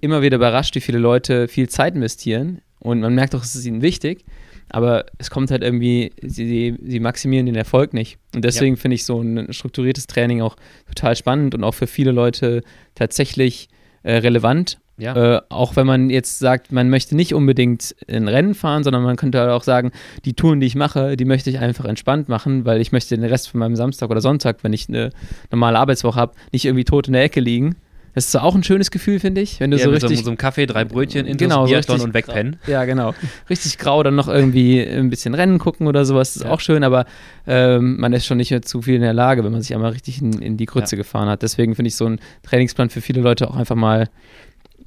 immer 0.00 0.22
wieder 0.22 0.36
überrascht, 0.36 0.74
wie 0.74 0.80
viele 0.80 0.98
Leute 0.98 1.48
viel 1.48 1.68
Zeit 1.68 1.94
investieren 1.94 2.62
und 2.78 3.00
man 3.00 3.14
merkt 3.14 3.34
doch, 3.34 3.42
es 3.42 3.54
ist 3.54 3.66
ihnen 3.66 3.82
wichtig. 3.82 4.24
Aber 4.68 5.06
es 5.18 5.30
kommt 5.30 5.52
halt 5.52 5.62
irgendwie, 5.62 6.12
sie, 6.22 6.76
sie 6.82 6.98
maximieren 6.98 7.46
den 7.46 7.54
Erfolg 7.54 7.94
nicht. 7.94 8.18
Und 8.34 8.44
deswegen 8.44 8.74
ja. 8.74 8.80
finde 8.80 8.96
ich 8.96 9.04
so 9.04 9.20
ein 9.20 9.52
strukturiertes 9.52 10.08
Training 10.08 10.42
auch 10.42 10.56
total 10.88 11.14
spannend 11.14 11.54
und 11.54 11.62
auch 11.62 11.74
für 11.74 11.86
viele 11.86 12.10
Leute 12.10 12.62
tatsächlich 12.96 13.68
äh, 14.02 14.16
relevant 14.16 14.78
ja. 14.98 15.36
Äh, 15.36 15.42
auch 15.50 15.76
wenn 15.76 15.86
man 15.86 16.08
jetzt 16.10 16.38
sagt, 16.38 16.72
man 16.72 16.88
möchte 16.88 17.14
nicht 17.14 17.34
unbedingt 17.34 17.94
ein 18.08 18.28
Rennen 18.28 18.54
fahren, 18.54 18.82
sondern 18.82 19.02
man 19.02 19.16
könnte 19.16 19.38
halt 19.38 19.50
auch 19.50 19.62
sagen, 19.62 19.92
die 20.24 20.32
Touren, 20.32 20.60
die 20.60 20.66
ich 20.66 20.74
mache, 20.74 21.16
die 21.16 21.24
möchte 21.24 21.50
ich 21.50 21.58
einfach 21.58 21.84
entspannt 21.84 22.28
machen, 22.28 22.64
weil 22.64 22.80
ich 22.80 22.92
möchte 22.92 23.14
den 23.14 23.24
Rest 23.24 23.50
von 23.50 23.60
meinem 23.60 23.76
Samstag 23.76 24.10
oder 24.10 24.20
Sonntag, 24.20 24.58
wenn 24.62 24.72
ich 24.72 24.88
eine 24.88 25.10
normale 25.50 25.78
Arbeitswoche 25.78 26.18
habe, 26.18 26.34
nicht 26.52 26.64
irgendwie 26.64 26.84
tot 26.84 27.08
in 27.08 27.12
der 27.12 27.22
Ecke 27.22 27.40
liegen. 27.40 27.76
Das 28.16 28.28
ist 28.28 28.36
auch 28.36 28.54
ein 28.54 28.62
schönes 28.62 28.90
Gefühl, 28.90 29.20
finde 29.20 29.42
ich, 29.42 29.60
wenn 29.60 29.70
du 29.70 29.76
ja, 29.76 29.84
so 29.84 29.90
richtig 29.90 30.16
so, 30.20 30.24
so 30.24 30.30
einem 30.30 30.38
Kaffee, 30.38 30.64
drei 30.64 30.86
Brötchen 30.86 31.26
in 31.26 31.36
genau, 31.36 31.66
so 31.66 31.72
Biathlon 31.72 32.00
und 32.00 32.14
wegpennen. 32.14 32.56
Ja, 32.66 32.86
genau. 32.86 33.12
Richtig 33.50 33.76
grau, 33.76 34.02
dann 34.02 34.14
noch 34.14 34.28
irgendwie 34.28 34.80
ein 34.80 35.10
bisschen 35.10 35.34
Rennen 35.34 35.58
gucken 35.58 35.86
oder 35.86 36.06
sowas, 36.06 36.34
ist 36.34 36.44
ja. 36.44 36.50
auch 36.50 36.60
schön, 36.60 36.82
aber 36.82 37.04
ähm, 37.46 38.00
man 38.00 38.14
ist 38.14 38.24
schon 38.24 38.38
nicht 38.38 38.52
mehr 38.52 38.62
zu 38.62 38.80
viel 38.80 38.94
in 38.94 39.02
der 39.02 39.12
Lage, 39.12 39.44
wenn 39.44 39.52
man 39.52 39.60
sich 39.60 39.74
einmal 39.74 39.92
richtig 39.92 40.22
in, 40.22 40.40
in 40.40 40.56
die 40.56 40.64
Grütze 40.64 40.96
ja. 40.96 41.02
gefahren 41.02 41.28
hat. 41.28 41.42
Deswegen 41.42 41.74
finde 41.74 41.88
ich 41.88 41.96
so 41.96 42.06
ein 42.06 42.18
Trainingsplan 42.42 42.88
für 42.88 43.02
viele 43.02 43.20
Leute 43.20 43.50
auch 43.50 43.56
einfach 43.56 43.76
mal 43.76 44.08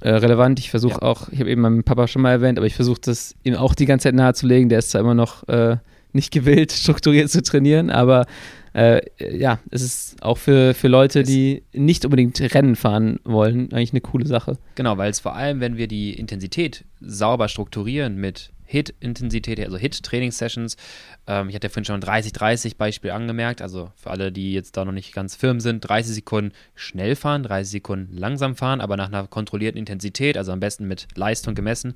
äh, 0.02 0.10
relevant. 0.10 0.60
Ich 0.60 0.70
versuche 0.70 1.02
ja. 1.02 1.02
auch, 1.02 1.30
ich 1.30 1.40
habe 1.40 1.50
eben 1.50 1.62
meinen 1.62 1.84
Papa 1.84 2.08
schon 2.08 2.22
mal 2.22 2.32
erwähnt, 2.32 2.58
aber 2.58 2.68
ich 2.68 2.76
versuche 2.76 3.02
das 3.02 3.36
ihm 3.44 3.56
auch 3.56 3.76
die 3.76 3.86
ganze 3.86 4.04
Zeit 4.04 4.16
nahezulegen. 4.16 4.70
Der 4.70 4.80
ist 4.80 4.92
zwar 4.92 5.02
immer 5.02 5.16
noch 5.16 5.48
äh, 5.48 5.78
nicht 6.14 6.32
gewillt, 6.32 6.72
strukturiert 6.74 7.30
zu 7.30 7.42
trainieren, 7.42 7.90
aber 7.90 8.26
äh, 8.74 9.02
ja, 9.20 9.60
es 9.72 9.82
ist 9.82 10.24
auch 10.24 10.38
für, 10.38 10.74
für 10.74 10.88
Leute, 10.88 11.24
die 11.24 11.64
nicht 11.74 12.06
unbedingt 12.06 12.40
Rennen 12.54 12.76
fahren 12.76 13.20
wollen, 13.24 13.74
eigentlich 13.74 13.94
eine 13.94 14.02
coole 14.02 14.28
Sache. 14.28 14.58
Genau, 14.76 14.98
weil 14.98 15.10
es 15.10 15.20
vor 15.20 15.36
allem, 15.36 15.60
wenn 15.60 15.78
wir 15.78 15.88
die 15.88 16.14
Intensität 16.14 16.86
sauber 17.02 17.48
strukturieren 17.48 18.18
mit 18.18 18.52
Hit-Intensität, 18.70 19.60
also 19.60 19.78
Hit-Training-Sessions. 19.78 20.78
Ähm, 21.26 21.50
ich 21.50 21.56
hatte 21.56 21.66
ja 21.68 21.70
vorhin 21.70 21.86
schon 21.86 22.02
30-30 22.02 22.78
Beispiel 22.78 23.10
angemerkt. 23.12 23.64
Also 23.64 23.92
für 23.96 24.12
alle, 24.12 24.32
die 24.32 24.54
jetzt 24.54 24.78
da 24.78 24.86
noch 24.86 24.92
nicht 24.92 25.12
ganz 25.14 25.36
firm 25.36 25.60
sind, 25.60 25.82
30 25.82 26.14
Sekunden 26.14 26.54
schnell 26.76 27.16
fahren, 27.16 27.42
30 27.42 27.72
Sekunden 27.72 28.16
langsam 28.16 28.56
fahren, 28.56 28.80
aber 28.80 28.96
nach 28.96 29.08
einer 29.08 29.26
kontrollierten 29.26 29.80
Intensität, 29.80 30.38
also 30.38 30.52
am 30.52 30.60
besten 30.60 30.88
mit 30.88 31.08
Leistung 31.16 31.56
gemessen, 31.56 31.96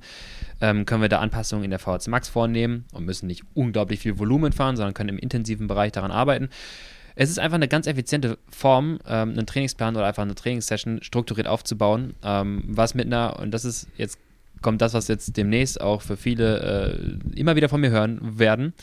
ähm, 0.60 0.84
können 0.84 1.00
wir 1.02 1.08
da 1.08 1.20
Anpassungen 1.20 1.64
in 1.64 1.70
der 1.70 1.78
VHC 1.78 2.08
Max 2.08 2.28
vornehmen 2.28 2.86
und 2.92 3.04
müssen 3.04 3.28
nicht 3.28 3.44
unglaublich 3.54 4.00
viel 4.00 4.18
Volumen 4.18 4.52
fahren, 4.52 4.76
sondern 4.76 4.94
können 4.94 5.10
im 5.10 5.18
intensiven 5.18 5.68
Bereich 5.68 5.92
daran 5.92 6.10
arbeiten. 6.10 6.48
Es 7.16 7.30
ist 7.30 7.38
einfach 7.38 7.54
eine 7.54 7.68
ganz 7.68 7.86
effiziente 7.86 8.38
Form, 8.50 8.98
ähm, 9.06 9.30
einen 9.30 9.46
Trainingsplan 9.46 9.94
oder 9.94 10.06
einfach 10.06 10.24
eine 10.24 10.34
Trainingssession 10.34 11.02
strukturiert 11.02 11.46
aufzubauen, 11.46 12.14
ähm, 12.24 12.64
was 12.66 12.94
mit 12.94 13.06
einer, 13.06 13.38
und 13.38 13.52
das 13.52 13.64
ist 13.64 13.86
jetzt 13.96 14.18
kommt 14.64 14.82
das, 14.82 14.94
was 14.94 15.06
jetzt 15.06 15.36
demnächst 15.36 15.80
auch 15.80 16.02
für 16.02 16.16
viele 16.16 17.20
äh, 17.34 17.38
immer 17.38 17.54
wieder 17.54 17.68
von 17.68 17.80
mir 17.80 17.90
hören 17.90 18.18
werden. 18.38 18.74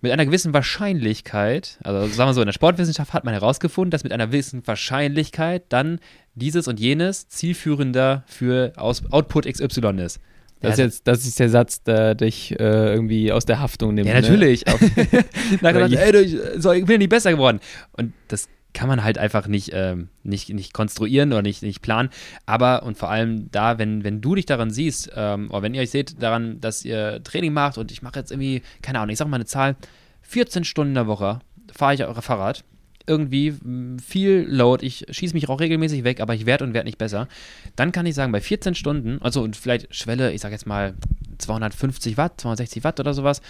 Mit 0.00 0.12
einer 0.12 0.24
gewissen 0.24 0.54
Wahrscheinlichkeit, 0.54 1.78
also 1.84 2.06
sagen 2.08 2.30
wir 2.30 2.34
so, 2.34 2.40
in 2.40 2.46
der 2.46 2.54
Sportwissenschaft 2.54 3.12
hat 3.12 3.24
man 3.24 3.34
herausgefunden, 3.34 3.90
dass 3.90 4.02
mit 4.02 4.12
einer 4.12 4.28
gewissen 4.28 4.66
Wahrscheinlichkeit 4.66 5.64
dann 5.68 6.00
dieses 6.34 6.66
und 6.66 6.80
jenes 6.80 7.28
zielführender 7.28 8.24
für 8.26 8.72
Aus 8.76 9.02
Output 9.12 9.44
XY 9.46 10.02
ist. 10.02 10.20
Das, 10.60 10.72
ist 10.72 10.78
jetzt, 10.78 11.06
das 11.06 11.26
ist 11.26 11.38
der 11.38 11.50
Satz, 11.50 11.82
der 11.82 12.14
dich 12.14 12.58
äh, 12.58 12.94
irgendwie 12.94 13.30
aus 13.30 13.44
der 13.44 13.60
Haftung 13.60 13.94
nimmt. 13.94 14.08
Ja, 14.08 14.20
natürlich. 14.20 14.64
Ne? 14.70 15.24
Dann 15.62 15.74
gesagt, 15.74 15.94
ey, 15.94 16.12
du, 16.12 16.60
so, 16.60 16.72
ich 16.72 16.84
bin 16.84 16.98
nicht 16.98 17.10
besser 17.10 17.32
geworden. 17.32 17.60
Und 17.92 18.12
das 18.28 18.48
kann 18.72 18.88
man 18.88 19.02
halt 19.02 19.18
einfach 19.18 19.46
nicht, 19.46 19.70
ähm, 19.72 20.08
nicht, 20.22 20.50
nicht 20.50 20.72
konstruieren 20.72 21.32
oder 21.32 21.42
nicht, 21.42 21.62
nicht 21.62 21.82
planen. 21.82 22.10
Aber 22.46 22.82
und 22.82 22.96
vor 22.96 23.10
allem 23.10 23.50
da, 23.50 23.78
wenn, 23.78 24.04
wenn 24.04 24.20
du 24.20 24.34
dich 24.34 24.46
daran 24.46 24.70
siehst, 24.70 25.10
ähm, 25.14 25.50
oder 25.50 25.62
wenn 25.62 25.74
ihr 25.74 25.82
euch 25.82 25.90
seht 25.90 26.22
daran, 26.22 26.60
dass 26.60 26.84
ihr 26.84 27.22
Training 27.24 27.52
macht 27.52 27.78
und 27.78 27.90
ich 27.90 28.02
mache 28.02 28.18
jetzt 28.18 28.30
irgendwie, 28.30 28.62
keine 28.82 29.00
Ahnung, 29.00 29.12
ich 29.12 29.18
sag 29.18 29.28
mal 29.28 29.36
eine 29.36 29.46
Zahl, 29.46 29.76
14 30.22 30.64
Stunden 30.64 30.92
in 30.92 30.94
der 30.94 31.06
Woche 31.06 31.40
fahre 31.72 31.94
ich 31.94 32.04
eure 32.04 32.22
Fahrrad. 32.22 32.64
Irgendwie 33.06 33.54
viel 34.06 34.46
Load, 34.48 34.86
ich 34.86 35.06
schieße 35.10 35.34
mich 35.34 35.48
auch 35.48 35.58
regelmäßig 35.58 36.04
weg, 36.04 36.20
aber 36.20 36.34
ich 36.34 36.46
werde 36.46 36.64
und 36.64 36.74
werde 36.74 36.86
nicht 36.86 36.98
besser. 36.98 37.26
Dann 37.74 37.90
kann 37.90 38.06
ich 38.06 38.14
sagen, 38.14 38.30
bei 38.30 38.40
14 38.40 38.74
Stunden, 38.74 39.20
also 39.20 39.42
und 39.42 39.56
vielleicht 39.56 39.92
Schwelle, 39.94 40.32
ich 40.32 40.42
sag 40.42 40.52
jetzt 40.52 40.66
mal 40.66 40.94
250 41.38 42.16
Watt, 42.16 42.40
260 42.40 42.84
Watt 42.84 43.00
oder 43.00 43.14
sowas, 43.14 43.40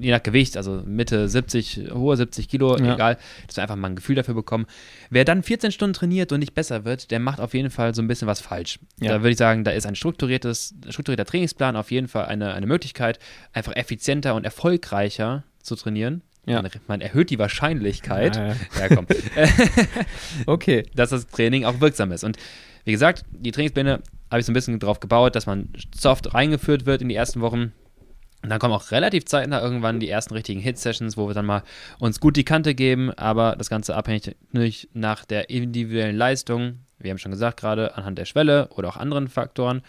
je 0.00 0.10
nach 0.10 0.22
Gewicht, 0.22 0.56
also 0.56 0.82
Mitte 0.84 1.28
70, 1.28 1.90
hohe 1.92 2.16
70 2.16 2.48
Kilo, 2.48 2.76
ja. 2.78 2.94
egal, 2.94 3.18
dass 3.46 3.56
wir 3.56 3.62
einfach 3.62 3.76
mal 3.76 3.88
ein 3.88 3.96
Gefühl 3.96 4.16
dafür 4.16 4.34
bekommen. 4.34 4.66
Wer 5.10 5.24
dann 5.24 5.42
14 5.42 5.72
Stunden 5.72 5.94
trainiert 5.94 6.32
und 6.32 6.40
nicht 6.40 6.54
besser 6.54 6.84
wird, 6.84 7.10
der 7.10 7.20
macht 7.20 7.40
auf 7.40 7.54
jeden 7.54 7.70
Fall 7.70 7.94
so 7.94 8.02
ein 8.02 8.08
bisschen 8.08 8.28
was 8.28 8.40
falsch. 8.40 8.78
Ja. 9.00 9.12
Da 9.12 9.20
würde 9.20 9.30
ich 9.30 9.38
sagen, 9.38 9.64
da 9.64 9.70
ist 9.72 9.86
ein 9.86 9.94
strukturiertes, 9.94 10.74
strukturierter 10.88 11.24
Trainingsplan 11.24 11.76
auf 11.76 11.90
jeden 11.90 12.08
Fall 12.08 12.26
eine, 12.26 12.54
eine 12.54 12.66
Möglichkeit, 12.66 13.18
einfach 13.52 13.76
effizienter 13.76 14.34
und 14.34 14.44
erfolgreicher 14.44 15.44
zu 15.62 15.76
trainieren. 15.76 16.22
Ja. 16.44 16.62
Man, 16.88 17.00
erhöht 17.00 17.30
die 17.30 17.38
Wahrscheinlichkeit, 17.38 18.34
ja. 18.34 18.88
komm, 18.88 19.06
okay. 20.46 20.84
dass 20.92 21.10
das 21.10 21.28
Training 21.28 21.64
auch 21.64 21.80
wirksam 21.80 22.10
ist. 22.10 22.24
Und 22.24 22.36
wie 22.84 22.90
gesagt, 22.90 23.24
die 23.30 23.52
Trainingspläne 23.52 24.02
habe 24.28 24.40
ich 24.40 24.46
so 24.46 24.50
ein 24.50 24.54
bisschen 24.54 24.80
drauf 24.80 24.98
gebaut, 24.98 25.36
dass 25.36 25.46
man 25.46 25.68
soft 25.94 26.34
reingeführt 26.34 26.84
wird 26.84 27.00
in 27.00 27.08
die 27.08 27.14
ersten 27.14 27.42
Wochen 27.42 27.72
und 28.42 28.50
dann 28.50 28.58
kommen 28.58 28.74
auch 28.74 28.90
relativ 28.90 29.24
zeitnah 29.24 29.62
irgendwann 29.62 30.00
die 30.00 30.08
ersten 30.08 30.34
richtigen 30.34 30.60
Hit-Sessions, 30.60 31.16
wo 31.16 31.28
wir 31.28 31.34
dann 31.34 31.46
mal 31.46 31.62
uns 31.98 32.18
gut 32.18 32.36
die 32.36 32.44
Kante 32.44 32.74
geben, 32.74 33.12
aber 33.12 33.54
das 33.56 33.70
Ganze 33.70 33.94
abhängig 33.94 34.36
nach 34.92 35.24
der 35.24 35.48
individuellen 35.48 36.16
Leistung. 36.16 36.80
Wir 36.98 37.10
haben 37.10 37.18
schon 37.18 37.30
gesagt, 37.30 37.60
gerade 37.60 37.96
anhand 37.96 38.18
der 38.18 38.24
Schwelle 38.24 38.68
oder 38.74 38.88
auch 38.88 38.96
anderen 38.96 39.28
Faktoren. 39.28 39.82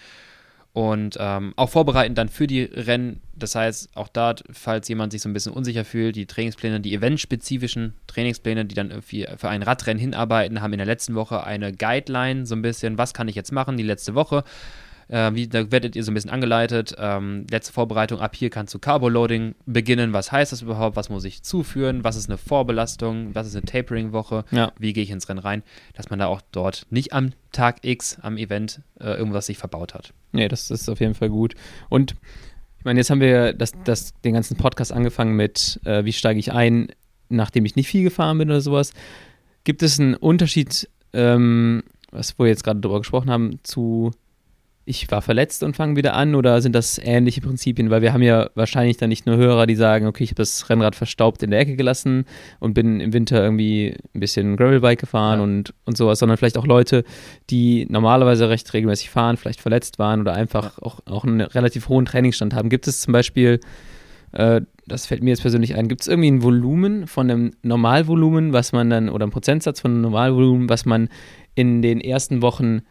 Und 0.72 1.18
ähm, 1.20 1.54
auch 1.56 1.70
vorbereiten 1.70 2.16
dann 2.16 2.30
für 2.30 2.48
die 2.48 2.64
Rennen. 2.64 3.22
Das 3.36 3.54
heißt, 3.54 3.96
auch 3.96 4.08
da, 4.08 4.34
falls 4.52 4.88
jemand 4.88 5.12
sich 5.12 5.22
so 5.22 5.30
ein 5.30 5.34
bisschen 5.34 5.54
unsicher 5.54 5.86
fühlt, 5.86 6.16
die 6.16 6.26
Trainingspläne, 6.26 6.80
die 6.80 6.96
eventspezifischen 6.96 7.94
Trainingspläne, 8.08 8.66
die 8.66 8.74
dann 8.74 8.90
irgendwie 8.90 9.28
für 9.38 9.50
ein 9.50 9.62
Radrennen 9.62 10.00
hinarbeiten, 10.00 10.62
haben 10.62 10.74
in 10.74 10.80
der 10.80 10.88
letzten 10.88 11.14
Woche 11.14 11.44
eine 11.44 11.74
Guideline, 11.74 12.48
so 12.48 12.56
ein 12.56 12.64
bisschen, 12.64 12.98
was 12.98 13.14
kann 13.14 13.28
ich 13.28 13.36
jetzt 13.36 13.52
machen, 13.52 13.78
die 13.78 13.84
letzte 13.84 14.16
Woche 14.16 14.44
äh, 15.08 15.32
wie, 15.34 15.48
da 15.48 15.72
werdet 15.72 15.96
ihr 15.96 16.04
so 16.04 16.12
ein 16.12 16.14
bisschen 16.14 16.30
angeleitet. 16.30 16.96
Ähm, 16.98 17.46
letzte 17.50 17.74
Vorbereitung, 17.74 18.20
ab 18.20 18.36
hier 18.36 18.50
kannst 18.50 18.74
du 18.74 18.80
Carboloading 18.80 19.56
beginnen. 19.66 20.14
Was 20.14 20.32
heißt 20.32 20.52
das 20.52 20.62
überhaupt? 20.62 20.96
Was 20.96 21.10
muss 21.10 21.24
ich 21.26 21.44
zuführen? 21.44 22.04
Was 22.04 22.16
ist 22.16 22.30
eine 22.30 22.38
Vorbelastung? 22.38 23.34
Was 23.34 23.48
ist 23.48 23.56
eine 23.56 23.66
Tapering-Woche? 23.66 24.46
Ja. 24.52 24.72
Wie 24.78 24.94
gehe 24.94 25.04
ich 25.04 25.12
ins 25.12 25.30
Rennen 25.30 25.40
rein? 25.40 25.64
Dass 25.94 26.10
man 26.10 26.20
da 26.20 26.28
auch 26.28 26.42
dort 26.52 26.86
nicht 26.90 27.14
am 27.14 27.32
Tag 27.52 27.78
X, 27.82 28.18
am 28.22 28.38
Event, 28.38 28.82
äh, 29.00 29.14
irgendwas 29.18 29.46
sich 29.46 29.58
verbaut 29.58 29.94
hat. 29.94 30.14
Nee, 30.32 30.48
das 30.48 30.72
ist 30.72 30.90
auf 30.90 31.00
jeden 31.00 31.16
Fall 31.16 31.30
gut. 31.30 31.56
Und 31.90 32.16
ich 32.80 32.86
meine, 32.86 33.00
jetzt 33.00 33.10
haben 33.10 33.22
wir 33.22 33.54
das, 33.54 33.72
das, 33.86 34.14
den 34.22 34.34
ganzen 34.34 34.58
Podcast 34.58 34.92
angefangen 34.92 35.36
mit, 35.36 35.80
äh, 35.86 36.04
wie 36.04 36.12
steige 36.12 36.40
ich 36.40 36.52
ein, 36.52 36.90
nachdem 37.30 37.66
ich 37.66 37.78
nicht 37.78 37.88
viel 37.88 38.04
gefahren 38.04 38.38
bin 38.38 38.50
oder 38.50 38.60
sowas. 38.60 38.92
Gibt 39.64 39.84
es 39.84 40.00
einen 40.00 40.16
Unterschied, 40.16 40.90
ähm, 41.14 41.84
was 42.12 42.38
wir 42.38 42.48
jetzt 42.48 42.64
gerade 42.64 42.82
darüber 42.82 43.00
gesprochen 43.00 43.30
haben, 43.30 43.60
zu 43.64 44.12
ich 44.86 45.10
war 45.10 45.22
verletzt 45.22 45.64
und 45.64 45.78
fange 45.78 45.96
wieder 45.96 46.14
an 46.14 46.36
oder 46.36 46.62
sind 46.62 46.76
das 46.76 46.98
ähnliche 46.98 47.40
Prinzipien? 47.40 47.90
Weil 47.90 48.02
wir 48.02 48.12
haben 48.12 48.22
ja 48.22 48.50
wahrscheinlich 48.54 48.98
dann 48.98 49.10
nicht 49.10 49.26
nur 49.26 49.38
Hörer, 49.38 49.66
die 49.66 49.76
sagen, 49.76 50.08
okay, 50.08 50.26
ich 50.26 50.32
habe 50.32 50.38
das 50.42 50.70
Rennrad 50.70 50.96
verstaubt 50.96 51.42
in 51.42 51.52
der 51.52 51.62
Ecke 51.62 51.78
gelassen 51.78 52.26
und 52.60 52.74
bin 52.74 53.00
im 53.00 53.14
Winter 53.14 53.42
irgendwie 53.42 53.96
ein 54.14 54.20
bisschen 54.20 54.58
Gravelbike 54.58 55.00
gefahren 55.00 55.40
Ja. 55.40 55.44
und, 55.44 55.74
und 55.86 55.96
sowas, 55.96 56.20
sondern 56.20 56.38
vielleicht 56.38 56.58
auch 56.58 56.68
Leute, 56.68 57.06
die 57.50 57.86
normalerweise 57.90 58.50
recht 58.50 58.74
regelmäßig 58.74 59.10
fahren, 59.10 59.38
vielleicht 59.38 59.62
verletzt 59.62 60.00
waren 60.00 60.20
oder 60.20 60.34
einfach 60.34 60.78
auch, 60.80 61.00
auch 61.06 61.24
einen 61.24 61.40
relativ 61.40 61.88
hohen 61.88 62.04
Trainingsstand 62.06 62.54
haben. 62.54 62.68
Gibt 62.68 62.86
es 62.88 63.00
zum 63.00 63.14
Beispiel, 63.14 63.62
äh, 64.34 64.60
das 64.86 65.06
fällt 65.06 65.24
mir 65.24 65.30
jetzt 65.30 65.44
persönlich 65.44 65.76
ein, 65.76 65.88
gibt 65.88 66.02
es 66.02 66.10
irgendwie 66.10 66.30
ein 66.30 66.44
Volumen 66.44 67.08
von 67.08 67.32
einem 67.32 67.52
Normalvolumen, 67.62 68.52
was 68.52 68.74
man 68.74 68.90
dann, 68.90 69.08
oder 69.08 69.24
einen 69.24 69.32
Prozentsatz 69.32 69.80
von 69.80 69.92
einem 69.92 70.02
Normalvolumen, 70.02 70.68
was 70.68 70.86
man 70.86 71.08
in 71.56 71.82
den 71.82 72.02
ersten 72.02 72.42
Wochen 72.42 72.82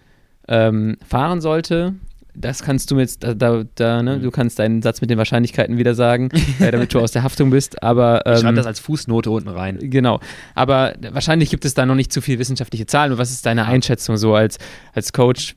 ähm, 0.49 0.97
fahren 1.07 1.41
sollte. 1.41 1.95
Das 2.35 2.63
kannst 2.63 2.91
du 2.91 2.99
jetzt, 2.99 3.25
da, 3.25 3.35
da, 3.35 3.63
da 3.75 4.03
ne? 4.03 4.17
Mhm. 4.17 4.23
du 4.23 4.31
kannst 4.31 4.59
deinen 4.59 4.81
Satz 4.81 5.03
mit 5.03 5.11
den 5.11 5.19
Wahrscheinlichkeiten 5.19 5.77
wieder 5.77 5.95
sagen, 5.95 6.31
äh, 6.61 6.71
damit 6.71 6.95
du 6.95 7.01
aus 7.01 7.13
der 7.13 7.23
Haftung 7.23 7.51
bist. 7.51 7.83
Aber 7.83 8.23
Ich 8.27 8.39
schreibe 8.39 8.49
ähm, 8.49 8.57
das 8.57 8.67
als 8.67 8.81
Fußnote 8.81 9.31
unten 9.31 9.51
rein. 9.51 9.79
genau. 9.81 10.21
Aber 10.55 10.95
wahrscheinlich 11.11 11.51
gibt 11.51 11.65
es 11.65 11.75
da 11.75 11.85
noch 11.85 11.95
nicht 11.95 12.13
zu 12.13 12.23
viel 12.23 12.39
wissenschaftliche 12.39 12.87
Zahlen. 12.87 13.13
Und 13.13 13.19
was 13.19 13.31
ist 13.31 13.45
deine 13.45 13.67
Einschätzung 13.67 14.17
so 14.17 14.35
als, 14.35 14.59
als 14.95 15.13
Coach? 15.13 15.57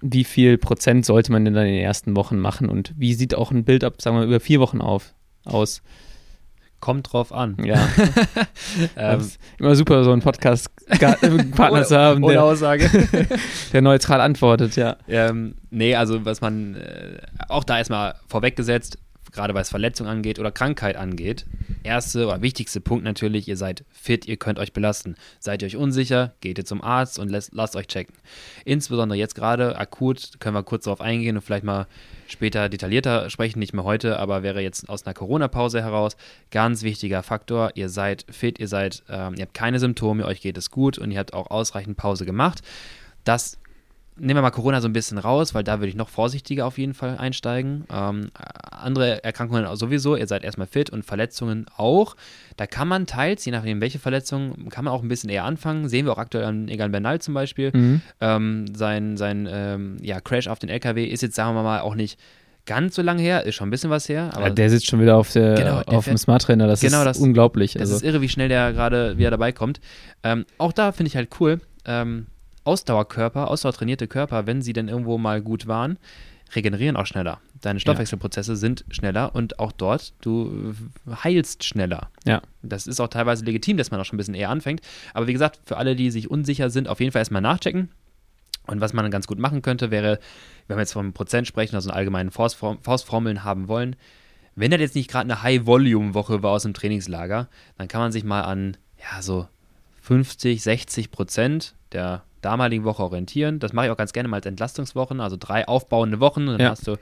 Wie 0.00 0.24
viel 0.24 0.58
Prozent 0.58 1.04
sollte 1.04 1.32
man 1.32 1.44
denn 1.44 1.54
dann 1.54 1.66
in 1.66 1.74
den 1.74 1.82
ersten 1.82 2.14
Wochen 2.16 2.38
machen? 2.38 2.68
Und 2.68 2.94
wie 2.96 3.14
sieht 3.14 3.34
auch 3.34 3.50
ein 3.50 3.64
Bild 3.64 3.82
ab, 3.82 4.00
sagen 4.00 4.16
wir, 4.16 4.24
über 4.24 4.40
vier 4.40 4.60
Wochen 4.60 4.80
auf, 4.80 5.12
aus? 5.44 5.82
Kommt 6.80 7.12
drauf 7.12 7.32
an. 7.32 7.56
Ja, 7.62 7.88
Ähm, 8.96 9.30
immer 9.58 9.74
super, 9.74 10.02
so 10.04 10.12
einen 10.12 10.22
Podcast-Partner 10.22 11.84
zu 11.84 11.98
haben, 11.98 12.24
ohne 12.24 12.34
der, 12.34 12.44
Aussage. 12.44 12.88
der 13.72 13.82
neutral 13.82 14.20
antwortet, 14.20 14.76
ja. 14.76 14.96
Ähm, 15.08 15.56
nee, 15.70 15.94
also 15.94 16.24
was 16.24 16.40
man 16.40 16.76
äh, 16.76 17.18
auch 17.48 17.64
da 17.64 17.78
erstmal 17.78 18.14
vorweggesetzt, 18.28 18.98
gerade 19.32 19.54
was 19.54 19.70
Verletzung 19.70 20.06
angeht 20.06 20.38
oder 20.38 20.50
Krankheit 20.50 20.96
angeht, 20.96 21.46
erste 21.82 22.26
oder 22.26 22.42
wichtigste 22.42 22.80
Punkt 22.80 23.04
natürlich, 23.04 23.48
ihr 23.48 23.56
seid 23.56 23.84
fit, 23.90 24.26
ihr 24.26 24.36
könnt 24.36 24.58
euch 24.58 24.72
belasten. 24.72 25.14
Seid 25.38 25.62
ihr 25.62 25.66
euch 25.66 25.76
unsicher, 25.76 26.34
geht 26.40 26.58
ihr 26.58 26.64
zum 26.64 26.82
Arzt 26.82 27.18
und 27.18 27.30
lasst, 27.30 27.50
lasst 27.52 27.76
euch 27.76 27.86
checken. 27.86 28.14
Insbesondere 28.64 29.18
jetzt 29.18 29.34
gerade 29.34 29.78
akut, 29.78 30.40
können 30.40 30.54
wir 30.54 30.62
kurz 30.62 30.84
darauf 30.84 31.00
eingehen 31.00 31.36
und 31.36 31.42
vielleicht 31.42 31.64
mal 31.64 31.86
später 32.26 32.68
detaillierter 32.68 33.30
sprechen, 33.30 33.58
nicht 33.58 33.72
mehr 33.72 33.84
heute, 33.84 34.18
aber 34.18 34.42
wäre 34.42 34.60
jetzt 34.60 34.88
aus 34.88 35.06
einer 35.06 35.14
Corona-Pause 35.14 35.82
heraus 35.82 36.16
ganz 36.50 36.82
wichtiger 36.82 37.22
Faktor, 37.22 37.72
ihr 37.74 37.88
seid 37.88 38.24
fit, 38.30 38.58
ihr 38.58 38.68
seid, 38.68 39.02
ähm, 39.08 39.34
ihr 39.36 39.42
habt 39.42 39.54
keine 39.54 39.78
Symptome, 39.78 40.24
euch 40.24 40.40
geht 40.40 40.58
es 40.58 40.70
gut 40.70 40.98
und 40.98 41.10
ihr 41.10 41.18
habt 41.18 41.34
auch 41.34 41.50
ausreichend 41.50 41.96
Pause 41.96 42.24
gemacht. 42.24 42.62
Das 43.24 43.58
nehmen 44.20 44.36
wir 44.38 44.42
mal 44.42 44.50
Corona 44.50 44.80
so 44.80 44.88
ein 44.88 44.92
bisschen 44.92 45.18
raus, 45.18 45.54
weil 45.54 45.64
da 45.64 45.80
würde 45.80 45.88
ich 45.88 45.94
noch 45.96 46.08
vorsichtiger 46.08 46.66
auf 46.66 46.78
jeden 46.78 46.94
Fall 46.94 47.16
einsteigen. 47.18 47.84
Ähm, 47.92 48.30
andere 48.70 49.24
Erkrankungen 49.24 49.66
sowieso, 49.76 50.16
ihr 50.16 50.26
seid 50.26 50.44
erstmal 50.44 50.66
fit 50.66 50.90
und 50.90 51.04
Verletzungen 51.04 51.66
auch. 51.76 52.16
Da 52.56 52.66
kann 52.66 52.86
man 52.88 53.06
teils, 53.06 53.44
je 53.44 53.52
nachdem 53.52 53.80
welche 53.80 53.98
Verletzungen, 53.98 54.68
kann 54.68 54.84
man 54.84 54.94
auch 54.94 55.02
ein 55.02 55.08
bisschen 55.08 55.30
eher 55.30 55.44
anfangen. 55.44 55.88
Sehen 55.88 56.06
wir 56.06 56.12
auch 56.12 56.18
aktuell 56.18 56.44
an 56.44 56.68
Egan 56.68 56.92
Bernal 56.92 57.20
zum 57.20 57.34
Beispiel. 57.34 57.70
Mhm. 57.74 58.00
Ähm, 58.20 58.66
sein 58.74 59.16
sein 59.16 59.48
ähm, 59.50 59.96
ja, 60.02 60.20
Crash 60.20 60.48
auf 60.48 60.58
den 60.58 60.68
LKW 60.68 61.04
ist 61.04 61.22
jetzt, 61.22 61.34
sagen 61.34 61.54
wir 61.56 61.62
mal, 61.62 61.80
auch 61.80 61.94
nicht 61.94 62.18
ganz 62.66 62.94
so 62.94 63.02
lange 63.02 63.22
her, 63.22 63.44
ist 63.46 63.54
schon 63.54 63.68
ein 63.68 63.70
bisschen 63.70 63.90
was 63.90 64.08
her. 64.08 64.30
Aber 64.34 64.48
Ja, 64.48 64.50
der 64.50 64.70
sitzt 64.70 64.86
schon 64.86 65.00
wieder 65.00 65.16
auf, 65.16 65.32
der, 65.32 65.54
Genau, 65.54 65.82
der 65.82 65.98
auf 65.98 66.04
dem 66.04 66.18
Smart 66.18 66.42
Trainer. 66.42 66.66
Das 66.66 66.80
Genau, 66.80 66.98
ist 66.98 67.04
das- 67.06 67.18
unglaublich. 67.18 67.72
Das 67.72 67.82
Also, 67.82 67.94
ist 67.96 68.02
irre, 68.02 68.20
wie 68.20 68.28
schnell 68.28 68.48
der 68.48 68.72
gerade 68.72 69.16
wieder 69.18 69.30
dabei 69.30 69.50
kommt. 69.52 69.80
Ähm, 70.22 70.44
auch 70.58 70.72
da 70.72 70.92
finde 70.92 71.08
ich 71.08 71.16
halt 71.16 71.30
cool, 71.40 71.60
ähm, 71.86 72.26
Ausdauerkörper, 72.64 73.48
ausdauertrainierte 73.48 74.08
Körper, 74.08 74.46
wenn 74.46 74.62
sie 74.62 74.72
denn 74.72 74.88
irgendwo 74.88 75.18
mal 75.18 75.40
gut 75.42 75.66
waren, 75.66 75.98
regenerieren 76.54 76.96
auch 76.96 77.06
schneller. 77.06 77.40
Deine 77.60 77.80
Stoffwechselprozesse 77.80 78.56
sind 78.56 78.84
schneller 78.90 79.34
und 79.34 79.58
auch 79.58 79.72
dort, 79.72 80.14
du 80.22 80.74
heilst 81.22 81.64
schneller. 81.64 82.10
Ja. 82.24 82.42
Das 82.62 82.86
ist 82.86 83.00
auch 83.00 83.08
teilweise 83.08 83.44
legitim, 83.44 83.76
dass 83.76 83.90
man 83.90 84.00
auch 84.00 84.04
schon 84.04 84.16
ein 84.16 84.18
bisschen 84.18 84.34
eher 84.34 84.50
anfängt. 84.50 84.80
Aber 85.14 85.26
wie 85.26 85.32
gesagt, 85.32 85.60
für 85.64 85.76
alle, 85.76 85.94
die 85.94 86.10
sich 86.10 86.30
unsicher 86.30 86.70
sind, 86.70 86.88
auf 86.88 87.00
jeden 87.00 87.12
Fall 87.12 87.20
erstmal 87.20 87.42
nachchecken. 87.42 87.90
Und 88.66 88.80
was 88.80 88.92
man 88.92 89.10
ganz 89.10 89.26
gut 89.26 89.38
machen 89.38 89.62
könnte, 89.62 89.90
wäre, 89.90 90.18
wenn 90.68 90.76
wir 90.76 90.82
jetzt 90.82 90.92
vom 90.92 91.12
Prozent 91.12 91.46
sprechen, 91.46 91.74
also 91.74 91.90
einen 91.90 91.98
allgemeinen 91.98 92.30
Faustform 92.30 92.78
Faustformeln 92.82 93.44
haben 93.44 93.68
wollen, 93.68 93.96
wenn 94.54 94.70
das 94.70 94.80
jetzt 94.80 94.94
nicht 94.94 95.10
gerade 95.10 95.24
eine 95.24 95.42
High-Volume-Woche 95.42 96.42
war 96.42 96.52
aus 96.52 96.62
dem 96.62 96.74
Trainingslager, 96.74 97.48
dann 97.78 97.88
kann 97.88 98.00
man 98.00 98.12
sich 98.12 98.24
mal 98.24 98.42
an 98.42 98.76
ja, 98.98 99.22
so 99.22 99.48
50, 100.02 100.62
60 100.62 101.10
Prozent 101.10 101.74
der 101.92 102.22
damaligen 102.40 102.84
Woche 102.84 103.02
orientieren. 103.02 103.58
Das 103.58 103.72
mache 103.72 103.86
ich 103.86 103.92
auch 103.92 103.96
ganz 103.96 104.12
gerne 104.12 104.28
mal 104.28 104.36
als 104.36 104.46
Entlastungswochen, 104.46 105.20
also 105.20 105.36
drei 105.38 105.66
aufbauende 105.68 106.20
Wochen. 106.20 106.42
Und 106.48 106.52
dann 106.54 106.60
Ja. 106.60 106.70
hast 106.70 106.86
du, 106.86 106.96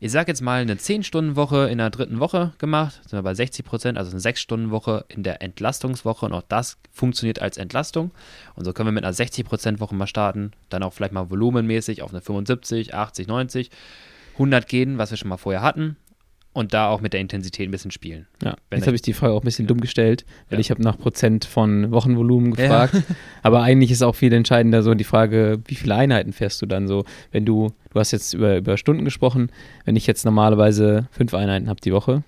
ich 0.00 0.10
sag 0.12 0.28
jetzt 0.28 0.40
mal, 0.40 0.62
eine 0.62 0.76
10-Stunden-Woche 0.76 1.68
in 1.68 1.78
der 1.78 1.90
dritten 1.90 2.20
Woche 2.20 2.52
gemacht, 2.58 2.94
sind 3.02 3.12
wir 3.18 3.22
bei 3.22 3.34
60 3.34 3.64
Prozent, 3.64 3.98
also 3.98 4.10
eine 4.10 4.20
6-Stunden-Woche 4.20 5.04
in 5.08 5.22
der 5.22 5.42
Entlastungswoche 5.42 6.24
und 6.26 6.32
auch 6.32 6.42
das 6.48 6.78
funktioniert 6.90 7.40
als 7.42 7.58
Entlastung. 7.58 8.10
Und 8.54 8.64
so 8.64 8.72
können 8.72 8.88
wir 8.88 8.92
mit 8.92 9.04
einer 9.04 9.14
60-Prozent-Woche 9.14 9.94
mal 9.94 10.06
starten, 10.06 10.52
dann 10.70 10.82
auch 10.82 10.92
vielleicht 10.94 11.12
mal 11.12 11.30
volumenmäßig 11.30 12.02
auf 12.02 12.10
eine 12.12 12.20
75, 12.22 12.94
80, 12.94 13.26
90, 13.28 13.70
100 14.34 14.66
gehen, 14.68 14.96
was 14.96 15.10
wir 15.10 15.18
schon 15.18 15.28
mal 15.28 15.36
vorher 15.36 15.60
hatten. 15.62 15.96
Und 16.52 16.74
da 16.74 16.88
auch 16.88 17.00
mit 17.00 17.12
der 17.12 17.20
Intensität 17.20 17.68
ein 17.68 17.70
bisschen 17.70 17.92
spielen. 17.92 18.26
ja. 18.42 18.56
Jetzt 18.72 18.86
habe 18.86 18.96
ich 18.96 19.02
die 19.02 19.12
Frage 19.12 19.34
auch 19.34 19.42
ein 19.42 19.44
bisschen 19.44 19.68
dumm 19.68 19.80
gestellt, 19.80 20.24
weil 20.48 20.58
Ja. 20.58 20.60
ich 20.60 20.70
habe 20.72 20.82
nach 20.82 20.98
Prozent 20.98 21.44
von 21.44 21.92
Wochenvolumen 21.92 22.50
Ja. 22.54 22.56
gefragt. 22.86 22.94
Aber 23.44 23.62
eigentlich 23.62 23.92
ist 23.92 24.02
auch 24.02 24.16
viel 24.16 24.32
entscheidender 24.32 24.82
so 24.82 24.94
die 24.94 25.04
Frage, 25.04 25.60
wie 25.66 25.76
viele 25.76 25.94
Einheiten 25.94 26.32
fährst 26.32 26.60
du 26.60 26.66
dann 26.66 26.88
so? 26.88 27.04
Wenn 27.30 27.44
du, 27.44 27.72
du 27.92 28.00
hast 28.00 28.10
jetzt 28.10 28.34
über, 28.34 28.56
über 28.56 28.76
Stunden 28.76 29.04
gesprochen, 29.04 29.50
wenn 29.84 29.94
ich 29.94 30.08
jetzt 30.08 30.24
normalerweise 30.24 31.06
fünf 31.12 31.34
Einheiten 31.34 31.68
habe 31.68 31.80
die 31.80 31.92
Woche, 31.92 32.24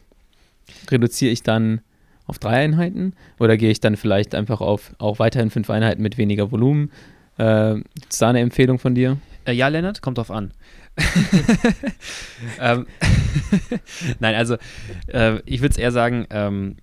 reduziere 0.91 1.33
ich 1.33 1.43
dann 1.43 1.81
auf 2.27 2.39
drei 2.39 2.63
Einheiten 2.65 3.15
oder 3.41 3.57
gehe 3.57 3.71
ich 3.71 3.81
dann 3.81 3.97
vielleicht 3.97 4.35
einfach 4.37 4.61
auf 4.61 4.95
auch 4.99 5.19
weiterhin 5.19 5.51
fünf 5.51 5.69
Einheiten 5.69 6.01
mit 6.01 6.17
weniger 6.17 6.53
Volumen? 6.53 6.93
Äh, 7.39 7.79
ist 8.09 8.23
da 8.23 8.29
eine 8.29 8.39
Empfehlung 8.41 8.79
von 8.79 8.95
dir? 8.95 9.17
Äh, 9.47 9.53
ja, 9.53 9.67
Lennart, 9.69 10.01
kommt 10.03 10.19
drauf 10.19 10.31
an. 10.31 10.53
ähm, 12.61 12.87
Nein, 14.21 14.35
also 14.35 14.57
äh, 15.07 15.41
ich 15.47 15.61
würde 15.61 15.73
es 15.73 15.79
eher 15.79 15.93
sagen, 15.93 16.27
ähm, 16.31 16.77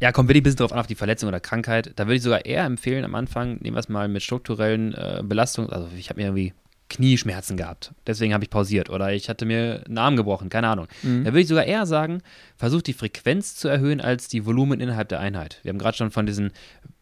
ja, 0.00 0.12
kommt 0.12 0.28
wirklich 0.28 0.42
ein 0.42 0.44
bisschen 0.44 0.58
drauf 0.58 0.72
an, 0.72 0.78
auf 0.78 0.86
die 0.86 0.94
Verletzung 0.94 1.28
oder 1.28 1.40
Krankheit. 1.40 1.92
Da 1.96 2.06
würde 2.06 2.16
ich 2.16 2.22
sogar 2.22 2.44
eher 2.44 2.64
empfehlen, 2.64 3.04
am 3.04 3.14
Anfang, 3.14 3.58
nehmen 3.60 3.76
wir 3.76 3.80
es 3.80 3.88
mal 3.88 4.08
mit 4.08 4.22
strukturellen 4.22 4.94
äh, 4.94 5.22
Belastungen, 5.24 5.70
also 5.70 5.88
ich 5.96 6.10
habe 6.10 6.20
mir 6.20 6.26
irgendwie 6.28 6.52
Knieschmerzen 6.88 7.56
gehabt, 7.56 7.92
deswegen 8.06 8.32
habe 8.32 8.44
ich 8.44 8.50
pausiert 8.50 8.90
oder 8.90 9.12
ich 9.12 9.28
hatte 9.28 9.44
mir 9.44 9.82
einen 9.86 9.98
Arm 9.98 10.16
gebrochen, 10.16 10.50
keine 10.50 10.68
Ahnung. 10.68 10.86
Mhm. 11.02 11.24
Da 11.24 11.32
würde 11.32 11.40
ich 11.40 11.48
sogar 11.48 11.64
eher 11.64 11.84
sagen, 11.84 12.22
versucht 12.56 12.86
die 12.86 12.92
Frequenz 12.92 13.56
zu 13.56 13.66
erhöhen 13.66 14.00
als 14.00 14.28
die 14.28 14.46
Volumen 14.46 14.80
innerhalb 14.80 15.08
der 15.08 15.18
Einheit. 15.18 15.58
Wir 15.62 15.70
haben 15.70 15.78
gerade 15.78 15.96
schon 15.96 16.12
von 16.12 16.26
diesen, 16.26 16.52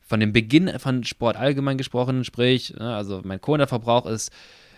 von 0.00 0.20
dem 0.20 0.32
Beginn 0.32 0.78
von 0.78 1.04
Sport 1.04 1.36
allgemein 1.36 1.76
gesprochen, 1.76 2.24
sprich, 2.24 2.74
ne, 2.74 2.94
also 2.94 3.20
mein 3.24 3.42
Kohlenhydratverbrauch 3.42 4.06
ist, 4.06 4.32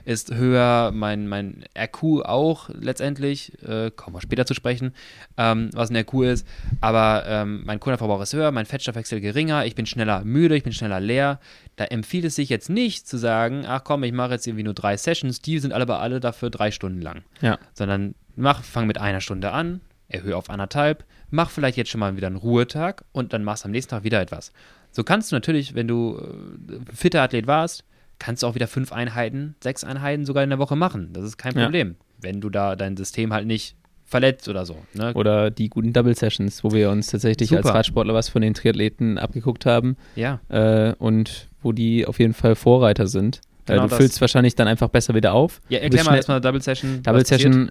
ist 0.06 0.32
höher, 0.32 0.92
mein, 0.94 1.26
mein 1.26 1.64
RQ 1.76 2.22
auch 2.24 2.70
letztendlich, 2.72 3.60
äh, 3.62 3.90
kommen 3.90 4.16
wir 4.16 4.20
später 4.20 4.46
zu 4.46 4.54
sprechen, 4.54 4.94
ähm, 5.36 5.70
was 5.74 5.90
ein 5.90 5.96
RQ 5.96 6.22
ist, 6.22 6.46
aber 6.80 7.24
ähm, 7.26 7.62
mein 7.66 7.80
Kohlenhydratverbrauch 7.80 8.22
ist 8.22 8.32
höher, 8.32 8.52
mein 8.52 8.66
Fettstoffwechsel 8.66 9.20
geringer, 9.20 9.66
ich 9.66 9.74
bin 9.74 9.84
schneller 9.84 10.24
müde, 10.24 10.56
ich 10.56 10.62
bin 10.62 10.72
schneller 10.72 11.00
leer. 11.00 11.40
Da 11.74 11.84
empfiehlt 11.84 12.24
es 12.24 12.36
sich 12.36 12.48
jetzt 12.48 12.70
nicht 12.70 13.06
zu 13.08 13.18
sagen, 13.18 13.64
ach 13.66 13.82
komm, 13.84 14.04
ich 14.04 14.12
mache 14.12 14.30
jetzt 14.32 14.46
irgendwie 14.46 14.62
nur 14.62 14.74
drei 14.74 14.96
Sessions, 14.96 15.42
die 15.42 15.58
sind 15.58 15.72
aber 15.72 16.00
alle 16.00 16.20
dafür 16.20 16.50
drei 16.50 16.70
Stunden 16.70 17.02
lang 17.02 17.22
Ja. 17.42 17.58
sondern 17.74 18.14
mach, 18.36 18.62
fang 18.62 18.86
mit 18.86 18.98
einer 18.98 19.20
Stunde 19.20 19.50
an, 19.50 19.80
erhöhe 20.08 20.36
auf 20.36 20.50
anderthalb, 20.50 21.04
mach 21.30 21.50
vielleicht 21.50 21.76
jetzt 21.76 21.90
schon 21.90 21.98
mal 21.98 22.16
wieder 22.16 22.28
einen 22.28 22.36
Ruhetag 22.36 23.04
und 23.10 23.32
dann 23.32 23.42
machst 23.42 23.64
du 23.64 23.66
am 23.66 23.72
nächsten 23.72 23.90
Tag 23.90 24.04
wieder 24.04 24.20
etwas. 24.20 24.52
So 24.92 25.02
kannst 25.02 25.32
du 25.32 25.36
natürlich, 25.36 25.74
wenn 25.74 25.88
du 25.88 26.16
äh, 26.16 26.94
fitter 26.94 27.22
Athlet 27.22 27.48
warst, 27.48 27.84
kannst 28.18 28.42
du 28.42 28.46
auch 28.46 28.54
wieder 28.54 28.66
fünf 28.66 28.92
Einheiten, 28.92 29.54
sechs 29.62 29.84
Einheiten 29.84 30.24
sogar 30.24 30.42
in 30.44 30.50
der 30.50 30.58
Woche 30.58 30.76
machen. 30.76 31.10
Das 31.12 31.24
ist 31.24 31.36
kein 31.36 31.56
Ja. 31.56 31.64
Problem, 31.64 31.96
wenn 32.20 32.40
du 32.40 32.50
da 32.50 32.76
dein 32.76 32.96
System 32.96 33.32
halt 33.32 33.46
nicht 33.46 33.76
verletzt 34.04 34.48
oder 34.48 34.64
so. 34.64 34.76
Ne? 34.94 35.12
Oder 35.14 35.50
die 35.50 35.68
guten 35.68 35.92
Double 35.92 36.14
Sessions, 36.14 36.62
wo 36.62 36.70
wir 36.70 36.90
uns 36.90 37.08
tatsächlich 37.08 37.50
als 37.54 37.66
Super. 37.66 37.76
Radsportler 37.78 38.14
was 38.14 38.28
von 38.28 38.40
den 38.40 38.54
Triathleten 38.54 39.18
abgeguckt 39.18 39.66
haben. 39.66 39.96
Ja, 40.14 40.40
äh, 40.48 40.94
und 40.98 41.48
wo 41.62 41.72
die 41.72 42.06
auf 42.06 42.18
jeden 42.20 42.32
Fall 42.34 42.54
Vorreiter 42.54 43.08
sind. 43.08 43.40
Genau 43.66 43.86
äh, 43.86 43.88
du 43.88 43.96
füllst 43.96 44.20
wahrscheinlich 44.20 44.54
dann 44.54 44.68
einfach 44.68 44.88
besser 44.88 45.14
wieder 45.14 45.34
auf. 45.34 45.60
ja 45.68 45.80
erklär 45.80 46.04
mal 46.04 46.14
erstmal 46.14 46.40
Double 46.40 46.62
Session. 46.62 47.02
Double. 47.02 47.26
Session, 47.26 47.70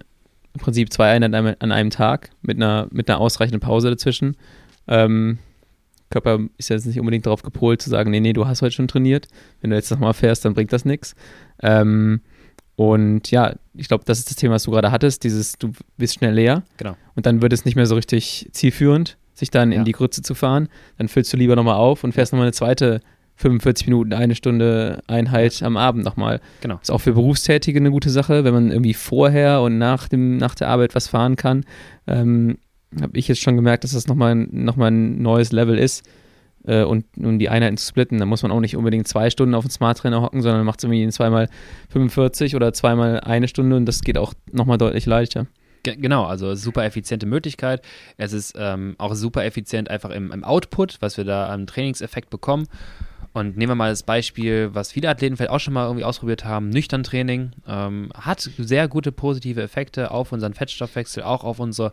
im 0.53 0.59
Prinzip 0.59 0.91
zwei 0.91 1.11
Einheiten 1.11 1.33
an 1.35 1.45
einem, 1.47 1.55
an 1.59 1.71
einem 1.71 1.89
Tag 1.89 2.31
mit 2.41 2.57
einer, 2.57 2.87
mit 2.91 3.09
einer 3.09 3.19
ausreichenden 3.19 3.61
Pause 3.61 3.89
dazwischen. 3.89 4.35
Ähm, 4.87 5.39
Körper 6.09 6.39
ist 6.57 6.69
jetzt 6.69 6.85
nicht 6.85 6.99
unbedingt 6.99 7.25
darauf 7.25 7.41
gepolt 7.43 7.81
zu 7.81 7.89
sagen, 7.89 8.11
nee, 8.11 8.19
nee, 8.19 8.33
du 8.33 8.45
hast 8.47 8.61
heute 8.61 8.73
schon 8.75 8.87
trainiert. 8.87 9.27
Wenn 9.61 9.71
du 9.71 9.75
jetzt 9.75 9.89
nochmal 9.91 10.13
fährst, 10.13 10.45
dann 10.45 10.53
bringt 10.53 10.71
das 10.71 10.85
nichts. 10.85 11.15
Ähm, 11.61 12.21
und 12.75 13.31
ja, 13.31 13.53
ich 13.73 13.87
glaube, 13.87 14.03
das 14.05 14.19
ist 14.19 14.29
das 14.29 14.35
Thema, 14.35 14.55
was 14.55 14.63
du 14.63 14.71
gerade 14.71 14.91
hattest, 14.91 15.23
dieses, 15.23 15.53
du 15.57 15.71
bist 15.97 16.15
schnell 16.15 16.33
leer. 16.33 16.63
Genau. 16.77 16.95
Und 17.15 17.25
dann 17.25 17.41
wird 17.41 17.53
es 17.53 17.65
nicht 17.65 17.75
mehr 17.75 17.85
so 17.85 17.95
richtig 17.95 18.49
zielführend, 18.51 19.17
sich 19.33 19.49
dann 19.49 19.71
Ja. 19.71 19.79
in 19.79 19.85
die 19.85 19.93
Grütze 19.93 20.21
zu 20.21 20.35
fahren. 20.35 20.67
Dann 20.97 21.07
füllst 21.07 21.31
du 21.31 21.37
lieber 21.37 21.55
nochmal 21.55 21.75
auf 21.75 22.03
und 22.03 22.11
fährst 22.13 22.33
nochmal 22.33 22.47
eine 22.47 22.53
zweite 22.53 22.99
45 23.37 23.87
Minuten, 23.87 24.13
eine 24.13 24.35
Stunde 24.35 25.01
Einheit 25.07 25.61
am 25.63 25.75
Abend 25.75 26.05
nochmal. 26.05 26.39
Genau. 26.61 26.79
Ist 26.81 26.91
auch 26.91 26.99
für 27.01 27.13
Berufstätige 27.13 27.79
eine 27.79 27.91
gute 27.91 28.09
Sache, 28.09 28.43
wenn 28.45 28.53
man 28.53 28.71
irgendwie 28.71 28.93
vorher 28.93 29.61
und 29.61 29.77
nach, 29.77 30.07
dem, 30.07 30.37
nach 30.37 30.55
der 30.55 30.69
Arbeit 30.69 30.95
was 30.95 31.07
fahren 31.09 31.35
kann. 31.35 31.65
Ähm, 32.07 32.57
Habe 33.01 33.17
ich 33.17 33.27
jetzt 33.27 33.41
schon 33.41 33.55
gemerkt, 33.55 33.83
dass 33.83 33.91
das 33.91 34.07
nochmal 34.07 34.35
noch 34.35 34.75
mal 34.75 34.91
ein 34.91 35.21
neues 35.21 35.51
Level 35.51 35.77
ist. 35.77 36.05
Äh, 36.65 36.83
und 36.83 37.05
um 37.17 37.37
die 37.39 37.49
Einheiten 37.49 37.77
zu 37.77 37.87
splitten, 37.87 38.17
dann 38.17 38.27
muss 38.27 38.41
man 38.41 38.51
auch 38.51 38.59
nicht 38.59 38.75
unbedingt 38.75 39.07
zwei 39.07 39.29
Stunden 39.29 39.53
auf 39.53 39.65
dem 39.65 39.69
Smart 39.69 39.97
Trainer 39.99 40.21
hocken, 40.21 40.41
sondern 40.41 40.65
macht 40.65 40.79
es 40.79 40.83
irgendwie 40.85 41.07
zweimal 41.09 41.49
45 41.89 42.55
oder 42.55 42.73
zweimal 42.73 43.19
eine 43.19 43.47
Stunde 43.47 43.75
und 43.75 43.85
das 43.85 44.01
geht 44.01 44.17
auch 44.17 44.33
nochmal 44.51 44.77
deutlich 44.77 45.05
leichter. 45.05 45.47
Ge- 45.83 45.97
Genau, 45.97 46.23
also 46.25 46.55
super 46.55 46.83
effiziente 46.85 47.25
Möglichkeit. 47.27 47.83
Es 48.17 48.33
ist 48.33 48.55
ähm, 48.57 48.95
auch 48.97 49.13
super 49.13 49.45
effizient 49.45 49.89
einfach 49.89 50.09
im, 50.09 50.31
im 50.31 50.43
Output, 50.43 50.97
was 51.01 51.17
wir 51.17 51.23
da 51.25 51.53
am 51.53 51.67
Trainingseffekt 51.67 52.29
bekommen. 52.29 52.67
Und 53.33 53.57
nehmen 53.57 53.71
wir 53.71 53.75
mal 53.75 53.89
das 53.91 54.03
Beispiel, 54.03 54.69
was 54.73 54.93
viele 54.93 55.09
Athleten 55.09 55.35
vielleicht 55.35 55.51
auch 55.51 55.59
schon 55.59 55.73
mal 55.73 55.85
irgendwie 55.85 56.05
ausprobiert 56.05 56.45
haben, 56.45 56.69
nüchtern 56.69 57.03
Training, 57.03 57.51
ähm, 57.67 58.09
hat 58.15 58.39
sehr 58.39 58.87
gute 58.87 59.11
positive 59.11 59.61
Effekte 59.61 60.09
auf 60.11 60.31
unseren 60.31 60.53
Fettstoffwechsel, 60.53 61.21
auch 61.21 61.43
auf 61.43 61.59
unsere, 61.59 61.91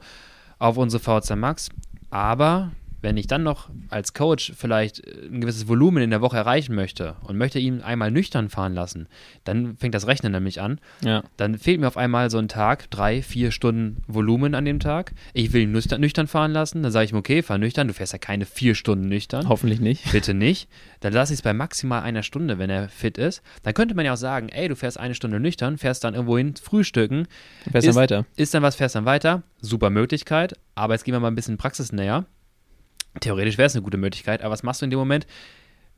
auf 0.63 0.77
unsere 0.77 1.03
VHC 1.03 1.37
Max. 1.37 1.69
Aber 2.11 2.71
wenn 3.03 3.17
ich 3.19 3.27
dann 3.27 3.43
noch 3.43 3.69
als 3.91 4.15
Coach 4.15 4.53
vielleicht 4.57 5.03
ein 5.07 5.41
gewisses 5.41 5.69
Volumen 5.69 6.03
in 6.03 6.11
der 6.11 6.21
Woche 6.23 6.37
erreichen 6.37 6.75
möchte 6.75 7.17
und 7.25 7.37
möchte 7.37 7.59
ihn 7.59 7.83
einmal 7.83 8.11
nüchtern 8.11 8.49
fahren 8.49 8.73
lassen, 8.75 9.09
dann 9.45 9.77
fängt 9.77 9.95
das 9.95 10.07
Rechnen 10.07 10.33
nämlich 10.33 10.61
an 10.61 10.81
Ja. 11.05 11.23
dann 11.37 11.59
fehlt 11.59 11.81
mir 11.81 11.89
auf 11.89 11.97
einmal 11.97 12.31
so 12.31 12.39
ein 12.39 12.49
Tag, 12.49 12.91
drei, 12.91 13.21
vier 13.23 13.51
Stunden 13.51 14.03
Volumen 14.07 14.55
an 14.55 14.65
dem 14.65 14.81
Tag. 14.81 15.13
Ich 15.35 15.53
will 15.53 15.63
ihn 15.63 15.73
nüchtern, 15.73 16.01
nüchtern 16.01 16.29
fahren 16.29 16.53
lassen. 16.53 16.83
Dann 16.83 16.93
sage 16.93 17.05
ich 17.05 17.13
mir, 17.13 17.19
okay, 17.19 17.43
fahr 17.43 17.59
nüchtern. 17.59 17.89
Du 17.89 17.95
fährst 17.95 18.13
ja 18.13 18.19
keine 18.19 18.47
vier 18.47 18.75
Stunden 18.75 19.09
nüchtern. 19.09 19.49
Hoffentlich 19.49 19.81
nicht. 19.81 20.11
Bitte 20.13 20.33
nicht. 20.33 20.69
Dann 21.01 21.13
lasse 21.13 21.33
ich 21.33 21.39
es 21.41 21.43
bei 21.43 21.53
maximal 21.53 22.03
einer 22.03 22.23
Stunde, 22.23 22.59
wenn 22.59 22.71
er 22.71 22.89
fit 22.89 23.19
ist. 23.19 23.43
Dann 23.65 23.75
könnte 23.75 23.95
man 23.95 24.05
ja 24.05 24.13
auch 24.13 24.17
sagen, 24.17 24.49
ey, 24.49 24.69
du 24.69 24.77
fährst 24.77 24.99
eine 25.01 25.15
Stunde 25.15 25.41
nüchtern, 25.41 25.77
fährst 25.77 26.05
dann 26.05 26.15
irgendwo 26.15 26.39
hin, 26.39 26.55
frühstücken, 26.55 27.27
Besser 27.71 27.91
Ist- 27.91 27.97
weiter. 27.97 28.27
ist 28.37 28.55
dann 28.55 28.63
was, 28.63 28.77
fährst 28.77 28.95
dann 28.95 29.05
weiter. 29.05 29.43
Super 29.61 29.91
Möglichkeit. 29.91 30.55
Aber 30.77 30.95
jetzt 30.95 31.05
gehen 31.05 31.13
wir 31.15 31.21
mal 31.21 31.29
ein 31.29 31.35
bisschen 31.35 31.57
praxisnäher. 31.57 32.27
Theoretisch 33.21 33.59
wäre 33.59 33.67
es 33.67 33.75
eine 33.75 33.83
gute 33.83 33.99
Möglichkeit, 33.99 34.43
aber 34.43 34.53
was 34.53 34.63
machst 34.63 34.81
du 34.81 34.85
in 34.85 34.91
dem 34.91 34.99
Moment, 34.99 35.27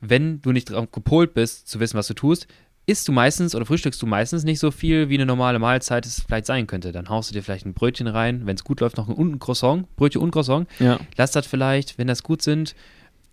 wenn 0.01 0.41
du 0.41 0.51
nicht 0.51 0.69
darauf 0.69 0.91
gepolt 0.91 1.33
bist, 1.33 1.67
zu 1.67 1.79
wissen, 1.79 1.97
was 1.97 2.07
du 2.07 2.13
tust? 2.13 2.47
Isst 2.87 3.07
du 3.07 3.11
meistens 3.11 3.55
oder 3.55 3.65
frühstückst 3.65 3.99
du 4.01 4.05
meistens 4.05 4.43
nicht 4.43 4.59
so 4.59 4.69
viel, 4.69 5.09
wie 5.09 5.15
eine 5.15 5.25
normale 5.25 5.57
Mahlzeit 5.57 6.05
es 6.05 6.21
vielleicht 6.21 6.45
sein 6.45 6.67
könnte. 6.67 6.91
Dann 6.91 7.09
haust 7.09 7.29
du 7.29 7.33
dir 7.33 7.41
vielleicht 7.41 7.65
ein 7.65 7.73
Brötchen 7.73 8.05
rein, 8.05 8.45
wenn 8.45 8.55
es 8.55 8.63
gut 8.63 8.79
läuft, 8.79 8.97
noch 8.97 9.09
ein, 9.09 9.17
ein 9.17 9.39
Croissant, 9.39 9.87
Brötchen 9.95 10.21
und 10.21 10.31
Croissant. 10.31 10.67
Ja. 10.79 10.99
Lass 11.17 11.31
das 11.31 11.47
vielleicht, 11.47 11.97
wenn 11.97 12.07
das 12.07 12.21
gut 12.21 12.43
sind, 12.43 12.75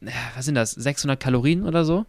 äh, 0.01 0.11
was 0.37 0.47
sind 0.47 0.55
das, 0.55 0.71
600 0.71 1.21
Kalorien 1.21 1.65
oder 1.65 1.85
so, 1.85 2.07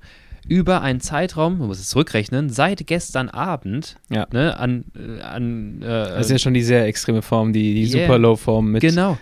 über 0.48 0.82
einen 0.82 1.00
Zeitraum, 1.00 1.58
man 1.60 1.68
muss 1.68 1.80
es 1.80 1.90
zurückrechnen, 1.90 2.50
seit 2.50 2.86
gestern 2.88 3.30
Abend 3.30 3.96
Ja. 4.10 4.28
ne, 4.32 4.58
an, 4.58 4.86
äh, 4.96 5.22
an 5.22 5.82
äh, 5.82 5.86
Das 5.86 6.26
ist 6.26 6.32
ja 6.32 6.40
schon 6.40 6.54
die 6.54 6.64
sehr 6.64 6.86
extreme 6.86 7.22
Form, 7.22 7.54
die, 7.54 7.74
die 7.74 7.94
Yeah. 7.94 8.06
super 8.08 8.18
Low 8.20 8.36
Form 8.36 8.72
mit. 8.72 8.82
Genau. 8.82 9.18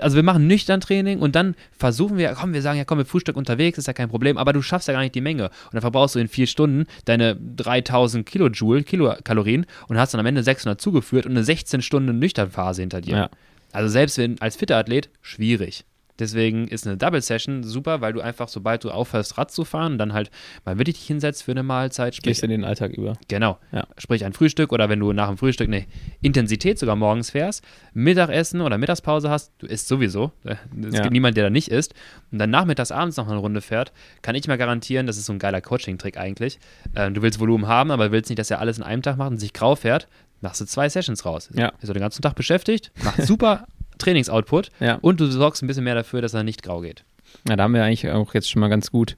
Also 0.00 0.16
wir 0.16 0.22
machen 0.22 0.46
nüchtern 0.46 0.80
Training 0.80 1.18
und 1.18 1.34
dann 1.36 1.54
versuchen 1.76 2.16
wir, 2.16 2.30
komm, 2.32 2.54
wir 2.54 2.62
sagen, 2.62 2.78
ja 2.78 2.84
komm, 2.86 2.98
mit 2.98 3.06
Frühstück 3.06 3.36
unterwegs, 3.36 3.76
ist 3.76 3.86
ja 3.86 3.92
kein 3.92 4.08
Problem, 4.08 4.38
aber 4.38 4.54
du 4.54 4.62
schaffst 4.62 4.88
ja 4.88 4.94
gar 4.94 5.00
nicht 5.02 5.14
die 5.14 5.20
Menge. 5.20 5.44
Und 5.44 5.74
dann 5.74 5.82
verbrauchst 5.82 6.14
du 6.14 6.20
in 6.20 6.28
vier 6.28 6.46
Stunden 6.46 6.86
deine 7.04 7.36
3000 7.36 8.24
Kilojoule, 8.24 8.82
Kilokalorien 8.82 9.66
und 9.88 9.98
hast 9.98 10.14
dann 10.14 10.20
am 10.20 10.26
Ende 10.26 10.42
600 10.42 10.80
zugeführt 10.80 11.26
und 11.26 11.32
eine 11.32 11.44
16 11.44 11.82
Stunden 11.82 12.18
Nüchternphase 12.18 12.80
hinter 12.80 13.02
dir. 13.02 13.16
Ja. 13.16 13.30
Also 13.72 13.88
selbst 13.88 14.16
wenn 14.18 14.40
als 14.40 14.56
fitter 14.56 14.76
Athlet, 14.78 15.10
schwierig. 15.20 15.84
Deswegen 16.18 16.68
ist 16.68 16.86
eine 16.86 16.96
Double 16.96 17.20
Session 17.20 17.64
super, 17.64 18.00
weil 18.00 18.12
du 18.12 18.20
einfach, 18.20 18.48
sobald 18.48 18.84
du 18.84 18.90
aufhörst, 18.90 19.36
Rad 19.36 19.50
zu 19.50 19.64
fahren, 19.64 19.98
dann 19.98 20.12
halt 20.12 20.30
mal 20.64 20.78
wirklich 20.78 20.96
dich 20.96 21.06
hinsetzt 21.06 21.42
für 21.42 21.50
eine 21.50 21.62
Mahlzeit, 21.62 22.14
sprich 22.14 22.32
Gehst 22.34 22.42
in 22.44 22.50
den 22.50 22.64
Alltag 22.64 22.92
über. 22.92 23.14
Genau. 23.28 23.58
Ja. 23.72 23.86
Sprich 23.98 24.24
ein 24.24 24.32
Frühstück 24.32 24.72
oder 24.72 24.88
wenn 24.88 25.00
du 25.00 25.12
nach 25.12 25.28
dem 25.28 25.36
Frühstück 25.38 25.66
eine 25.68 25.84
Intensität 26.22 26.78
sogar 26.78 26.94
morgens 26.96 27.30
fährst, 27.30 27.64
Mittagessen 27.94 28.60
oder 28.60 28.78
Mittagspause 28.78 29.30
hast, 29.30 29.52
du 29.58 29.66
isst 29.66 29.88
sowieso. 29.88 30.32
äh, 30.44 30.56
Es 30.86 30.94
Ja. 30.94 31.02
gibt 31.02 31.12
niemanden, 31.12 31.34
der 31.36 31.44
da 31.44 31.50
nicht 31.50 31.68
isst. 31.68 31.94
Und 32.30 32.38
dann 32.38 32.50
nachmittags 32.50 32.92
abends 32.92 33.16
noch 33.16 33.28
eine 33.28 33.38
Runde 33.38 33.60
fährt, 33.60 33.92
kann 34.22 34.34
ich 34.34 34.46
mal 34.46 34.58
garantieren, 34.58 35.06
das 35.06 35.16
ist 35.16 35.26
so 35.26 35.32
ein 35.32 35.38
geiler 35.38 35.60
Coaching-Trick 35.60 36.16
eigentlich. 36.16 36.58
Äh, 36.94 37.10
du 37.10 37.22
willst 37.22 37.40
Volumen 37.40 37.66
haben, 37.66 37.90
aber 37.90 38.12
willst 38.12 38.30
nicht, 38.30 38.38
dass 38.38 38.50
er 38.50 38.60
alles 38.60 38.78
in 38.78 38.84
einem 38.84 39.02
Tag 39.02 39.16
macht 39.16 39.30
und 39.30 39.38
sich 39.38 39.52
grau 39.52 39.74
fährt, 39.74 40.06
machst 40.40 40.60
du 40.60 40.64
zwei 40.66 40.88
Sessions 40.88 41.24
raus. 41.24 41.48
Ja. 41.54 41.68
Ist 41.80 41.86
so 41.86 41.92
den 41.92 42.00
ganzen 42.02 42.22
Tag 42.22 42.34
beschäftigt, 42.34 42.92
macht 43.02 43.22
super 43.22 43.66
Trainingsoutput 43.98 44.70
Ja. 44.80 44.98
und 45.00 45.20
du 45.20 45.26
sorgst 45.26 45.62
ein 45.62 45.66
bisschen 45.66 45.84
mehr 45.84 45.94
dafür, 45.94 46.22
dass 46.22 46.34
er 46.34 46.42
nicht 46.44 46.62
grau 46.62 46.80
geht. 46.80 47.04
Ja, 47.48 47.56
da 47.56 47.64
haben 47.64 47.74
wir 47.74 47.84
eigentlich 47.84 48.08
auch 48.10 48.34
jetzt 48.34 48.50
schon 48.50 48.60
mal 48.60 48.68
ganz 48.68 48.90
gut 48.90 49.16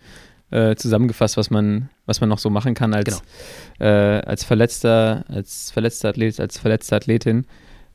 äh, 0.50 0.76
zusammengefasst, 0.76 1.36
was 1.36 1.50
man, 1.50 1.88
was 2.06 2.20
man 2.20 2.28
noch 2.28 2.38
so 2.38 2.50
machen 2.50 2.74
kann 2.74 2.94
als, 2.94 3.22
Genau. 3.78 3.90
äh, 3.90 4.20
als 4.20 4.44
verletzter, 4.44 5.24
als 5.28 5.70
verletzter 5.72 6.10
Athlet, 6.10 6.38
als 6.40 6.58
verletzte 6.58 6.94
Athletin. 6.96 7.46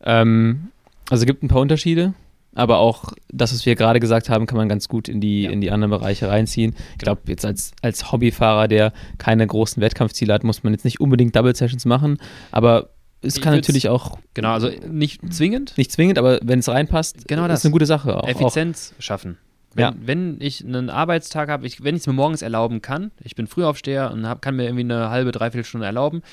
Ähm, 0.03 0.69
also 1.09 1.21
es 1.23 1.25
gibt 1.25 1.43
ein 1.43 1.47
paar 1.47 1.61
Unterschiede, 1.61 2.13
aber 2.53 2.79
auch 2.79 3.13
das, 3.29 3.53
was 3.53 3.65
wir 3.65 3.75
gerade 3.75 3.99
gesagt 4.01 4.29
haben, 4.29 4.45
kann 4.47 4.57
man 4.57 4.67
ganz 4.69 4.87
gut 4.89 5.07
in 5.07 5.21
die, 5.21 5.43
Ja. 5.43 5.51
in 5.51 5.61
die 5.61 5.71
anderen 5.71 5.91
Bereiche 5.91 6.27
reinziehen. 6.27 6.75
Ich 6.93 6.97
glaube, 6.99 7.21
jetzt 7.27 7.45
als, 7.45 7.71
als 7.81 8.11
Hobbyfahrer, 8.11 8.67
der 8.67 8.91
keine 9.17 9.47
großen 9.47 9.81
Wettkampfziele 9.81 10.33
hat, 10.33 10.43
muss 10.43 10.63
man 10.63 10.73
jetzt 10.73 10.83
nicht 10.85 10.99
unbedingt 10.99 11.35
Double 11.35 11.55
Sessions 11.55 11.85
machen, 11.85 12.17
aber 12.51 12.89
es 13.21 13.35
Ich 13.37 13.41
kann 13.41 13.53
natürlich 13.55 13.89
auch 13.89 14.17
Genau, 14.33 14.51
also 14.53 14.69
nicht 14.89 15.21
zwingend, 15.33 15.77
nicht 15.77 15.91
zwingend, 15.91 16.17
aber 16.17 16.39
wenn 16.43 16.59
es 16.59 16.67
reinpasst, 16.69 17.27
Genau 17.27 17.43
ist 17.43 17.49
das. 17.49 17.65
eine 17.65 17.71
gute 17.71 17.85
Sache. 17.85 18.17
Auch, 18.17 18.23
auch. 18.23 18.27
Effizienz 18.27 18.93
schaffen. 18.99 19.37
Wenn, 19.73 19.83
Ja. 19.83 19.93
wenn 20.03 20.37
ich 20.39 20.65
einen 20.65 20.89
Arbeitstag 20.89 21.49
habe, 21.49 21.65
ich, 21.65 21.83
wenn 21.83 21.95
ich 21.95 22.01
es 22.01 22.07
mir 22.07 22.13
morgens 22.13 22.41
erlauben 22.41 22.81
kann, 22.81 23.11
ich 23.23 23.35
bin 23.35 23.47
Frühaufsteher 23.47 24.11
und 24.11 24.27
hab, 24.27 24.41
kann 24.41 24.55
mir 24.55 24.63
irgendwie 24.63 24.81
eine 24.83 25.09
halbe, 25.09 25.31
dreiviertel 25.31 25.63
Stunde 25.65 25.85
erlauben, 25.85 26.23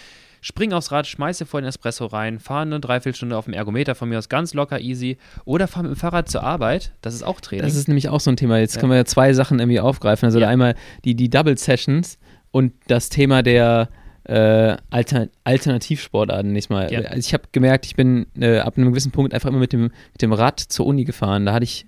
spring 0.40 0.72
aufs 0.72 0.90
Rad, 0.90 1.06
schmeiße 1.06 1.46
vor 1.46 1.60
den 1.60 1.68
Espresso 1.68 2.06
rein, 2.06 2.40
fahre 2.40 2.62
eine 2.62 2.80
Dreiviertelstunde 2.80 3.36
auf 3.36 3.44
dem 3.44 3.54
Ergometer 3.54 3.94
von 3.94 4.08
mir 4.08 4.18
aus 4.18 4.28
ganz 4.28 4.54
locker, 4.54 4.80
easy 4.80 5.18
oder 5.44 5.68
fahre 5.68 5.84
mit 5.88 5.96
dem 5.96 6.00
Fahrrad 6.00 6.28
zur 6.28 6.42
Arbeit, 6.42 6.92
das 7.00 7.14
ist 7.14 7.22
auch 7.22 7.40
Training. 7.40 7.64
Das 7.64 7.76
ist 7.76 7.86
nämlich 7.86 8.08
auch 8.08 8.20
so 8.20 8.30
ein 8.30 8.36
Thema. 8.36 8.58
Jetzt 8.58 8.74
Ja. 8.76 8.80
können 8.80 8.90
wir 8.92 8.96
ja 8.96 9.04
zwei 9.04 9.32
Sachen 9.34 9.60
irgendwie 9.60 9.78
aufgreifen. 9.80 10.26
Also 10.26 10.40
Ja. 10.40 10.48
einmal 10.48 10.74
die, 11.04 11.14
die 11.14 11.28
Double 11.30 11.56
Sessions 11.58 12.18
und 12.50 12.72
das 12.88 13.08
Thema 13.08 13.42
der 13.42 13.88
äh, 14.28 14.76
Alter, 14.90 15.28
Alternativsportarten 15.44 16.52
nächstes 16.52 16.70
Mal. 16.70 16.92
Ja. 16.92 17.00
Also 17.00 17.18
ich 17.18 17.32
habe 17.34 17.44
gemerkt, 17.52 17.86
ich 17.86 17.96
bin 17.96 18.26
äh, 18.38 18.58
ab 18.58 18.76
einem 18.76 18.90
gewissen 18.90 19.10
Punkt 19.12 19.34
einfach 19.34 19.48
immer 19.48 19.58
mit 19.58 19.72
dem, 19.72 19.82
mit 20.12 20.22
dem 20.22 20.32
Rad 20.32 20.60
zur 20.60 20.86
Uni 20.86 21.04
gefahren. 21.04 21.46
Da 21.46 21.52
hatte 21.54 21.64
ich 21.64 21.86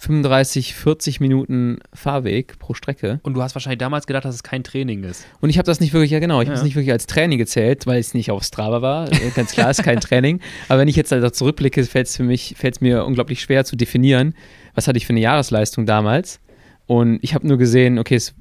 35, 0.00 0.74
40 0.74 1.18
Minuten 1.20 1.78
Fahrweg 1.92 2.58
pro 2.60 2.72
Strecke. 2.72 3.18
und 3.24 3.34
du 3.34 3.42
hast 3.42 3.56
wahrscheinlich 3.56 3.78
damals 3.78 4.06
gedacht, 4.06 4.24
dass 4.24 4.34
es 4.36 4.44
kein 4.44 4.62
Training 4.62 5.02
ist. 5.02 5.26
Und 5.40 5.50
ich 5.50 5.58
habe 5.58 5.66
das 5.66 5.80
nicht 5.80 5.92
wirklich, 5.92 6.12
ja 6.12 6.20
genau, 6.20 6.40
ich 6.40 6.46
habe 6.46 6.54
Ja. 6.54 6.58
es 6.60 6.62
nicht 6.64 6.76
wirklich 6.76 6.92
als 6.92 7.06
Training 7.06 7.36
gezählt, 7.36 7.84
weil 7.86 7.98
es 7.98 8.14
nicht 8.14 8.30
auf 8.30 8.44
Strava 8.44 8.80
war. 8.80 9.10
Äh, 9.12 9.30
Ganz 9.34 9.50
klar, 9.52 9.70
ist 9.70 9.82
kein 9.82 9.98
Training. 10.00 10.40
Aber 10.68 10.78
wenn 10.80 10.86
ich 10.88 10.94
jetzt 10.94 11.12
also 11.12 11.30
zurückblicke, 11.30 11.82
fällt 11.84 12.06
es 12.06 12.16
für 12.16 12.22
mich, 12.22 12.54
fällt 12.56 12.76
es 12.76 12.80
mir 12.80 13.04
unglaublich 13.06 13.40
schwer 13.40 13.64
zu 13.64 13.74
definieren, 13.74 14.34
was 14.74 14.86
hatte 14.86 14.98
ich 14.98 15.06
für 15.06 15.10
eine 15.14 15.20
Jahresleistung 15.20 15.84
damals. 15.84 16.38
Und 16.86 17.18
ich 17.22 17.34
habe 17.34 17.48
nur 17.48 17.58
gesehen, 17.58 17.98
okay, 17.98 18.14
es, 18.14 18.34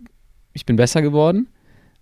ich 0.53 0.65
bin 0.67 0.75
besser 0.75 1.01
geworden, 1.01 1.47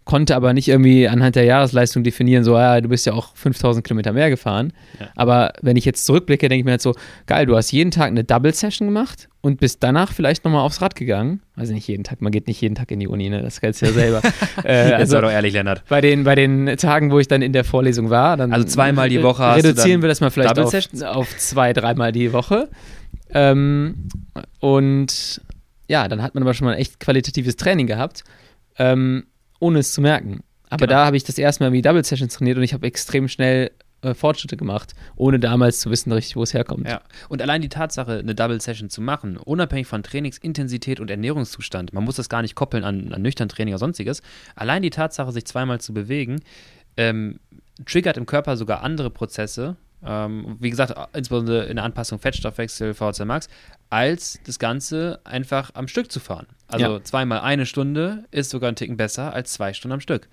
konnte 0.05 0.35
aber 0.35 0.53
nicht 0.53 0.67
irgendwie 0.67 1.07
anhand 1.07 1.35
der 1.35 1.45
Jahresleistung 1.45 2.03
definieren, 2.03 2.43
so, 2.43 2.55
ja, 2.55 2.79
du 2.79 2.89
bist 2.89 3.07
ja 3.07 3.13
auch 3.13 3.35
5000 3.35 3.85
Kilometer 3.85 4.13
mehr 4.13 4.29
gefahren. 4.29 4.71
Ja. 4.99 5.07
Aber 5.15 5.53
wenn 5.61 5.77
ich 5.77 5.85
jetzt 5.85 6.05
zurückblicke, 6.05 6.47
denke 6.47 6.59
ich 6.59 6.65
mir 6.65 6.71
halt 6.71 6.81
so, 6.81 6.93
geil, 7.25 7.47
du 7.47 7.55
hast 7.57 7.71
jeden 7.71 7.89
Tag 7.89 8.07
eine 8.07 8.23
Double-Session 8.23 8.87
gemacht 8.87 9.29
und 9.41 9.59
bist 9.59 9.81
danach 9.81 10.13
vielleicht 10.13 10.45
nochmal 10.45 10.61
aufs 10.61 10.79
Rad 10.79 10.95
gegangen. 10.95 11.41
Also 11.55 11.73
nicht 11.73 11.87
jeden 11.87 12.03
Tag, 12.03 12.21
man 12.21 12.31
geht 12.31 12.45
nicht 12.45 12.61
jeden 12.61 12.75
Tag 12.75 12.91
in 12.91 12.99
die 12.99 13.07
Uni, 13.07 13.29
ne? 13.29 13.41
das 13.41 13.59
kennst 13.59 13.81
du 13.81 13.87
ja 13.87 13.93
selber. 13.93 14.21
äh, 14.63 14.89
Jetzt 14.89 14.93
also 14.93 15.11
sei 15.13 15.21
doch 15.21 15.31
ehrlich, 15.31 15.53
Lennart. 15.53 15.83
bei 15.89 16.01
den, 16.01 16.23
bei 16.23 16.35
den 16.35 16.77
Tagen, 16.77 17.11
wo 17.11 17.17
ich 17.17 17.27
dann 17.27 17.41
in 17.41 17.51
der 17.51 17.63
Vorlesung 17.63 18.11
war, 18.11 18.37
dann 18.37 18.53
Also 18.53 18.67
zweimal 18.67 19.09
die 19.09 19.23
Woche 19.23 19.43
hast 19.43 19.63
du 19.63 19.69
reduzieren 19.69 20.03
wir 20.03 20.09
das 20.09 20.21
mal 20.21 20.29
vielleicht 20.29 20.59
auf, 20.59 20.73
auf 21.03 21.37
zwei, 21.37 21.73
dreimal 21.73 22.11
die 22.11 22.31
Woche. 22.31 22.69
Ähm, 23.31 24.07
und 24.59 25.41
ja, 25.87 26.07
dann 26.07 26.21
hat 26.21 26.35
man 26.35 26.43
aber 26.43 26.53
schon 26.53 26.65
mal 26.65 26.73
ein 26.73 26.79
echt 26.79 26.99
qualitatives 26.99 27.55
Training 27.55 27.87
gehabt, 27.87 28.23
ähm, 28.77 29.25
ohne 29.59 29.79
es 29.79 29.93
zu 29.93 30.01
merken. 30.01 30.41
Aber 30.69 30.87
Genau. 30.87 30.99
da 30.99 31.05
habe 31.05 31.17
ich 31.17 31.23
das 31.23 31.37
erste 31.37 31.63
Mal 31.63 31.71
wie 31.73 31.81
Double 31.81 32.03
Sessions 32.03 32.33
trainiert 32.33 32.57
und 32.57 32.63
ich 32.63 32.73
habe 32.73 32.85
extrem 32.87 33.27
schnell 33.27 33.71
äh, 34.01 34.13
Fortschritte 34.13 34.57
gemacht, 34.57 34.93
ohne 35.15 35.39
damals 35.39 35.79
zu 35.79 35.89
wissen 35.89 36.11
richtig, 36.11 36.35
wo 36.35 36.43
es 36.43 36.53
herkommt. 36.53 36.87
Ja, 36.87 37.01
und 37.29 37.41
allein 37.41 37.61
die 37.61 37.69
Tatsache, 37.69 38.19
eine 38.19 38.35
Double 38.35 38.59
Session 38.59 38.89
zu 38.89 39.01
machen, 39.01 39.37
unabhängig 39.37 39.87
von 39.87 40.03
Trainingsintensität 40.03 40.99
und 40.99 41.09
Ernährungszustand, 41.09 41.93
man 41.93 42.03
muss 42.03 42.15
das 42.15 42.29
gar 42.29 42.41
nicht 42.41 42.55
koppeln 42.55 42.83
an, 42.83 43.13
an 43.13 43.21
nüchtern 43.21 43.47
Training 43.49 43.73
oder 43.73 43.79
sonstiges, 43.79 44.21
allein 44.55 44.81
die 44.81 44.89
Tatsache, 44.89 45.31
sich 45.31 45.45
zweimal 45.45 45.79
zu 45.79 45.93
bewegen, 45.93 46.41
ähm, 46.97 47.39
triggert 47.85 48.17
im 48.17 48.25
Körper 48.25 48.57
sogar 48.57 48.83
andere 48.83 49.09
Prozesse, 49.09 49.75
ähm, 50.03 50.57
wie 50.59 50.69
gesagt, 50.69 50.93
insbesondere 51.15 51.65
in 51.65 51.75
der 51.75 51.85
Anpassung 51.85 52.19
Fettstoffwechsel, 52.19 52.93
VHC 52.93 53.25
Max, 53.25 53.47
als 53.89 54.39
das 54.45 54.59
Ganze 54.59 55.19
einfach 55.23 55.71
am 55.73 55.87
Stück 55.87 56.11
zu 56.11 56.19
fahren. 56.19 56.47
Also 56.67 56.85
Ja. 56.97 57.03
zweimal 57.03 57.41
eine 57.41 57.65
Stunde 57.65 58.25
ist 58.31 58.49
sogar 58.49 58.69
ein 58.71 58.75
Ticken 58.75 58.97
besser 58.97 59.33
als 59.33 59.53
zwei 59.53 59.73
Stunden 59.73 59.93
am 59.93 60.01
Stück. 60.01 60.27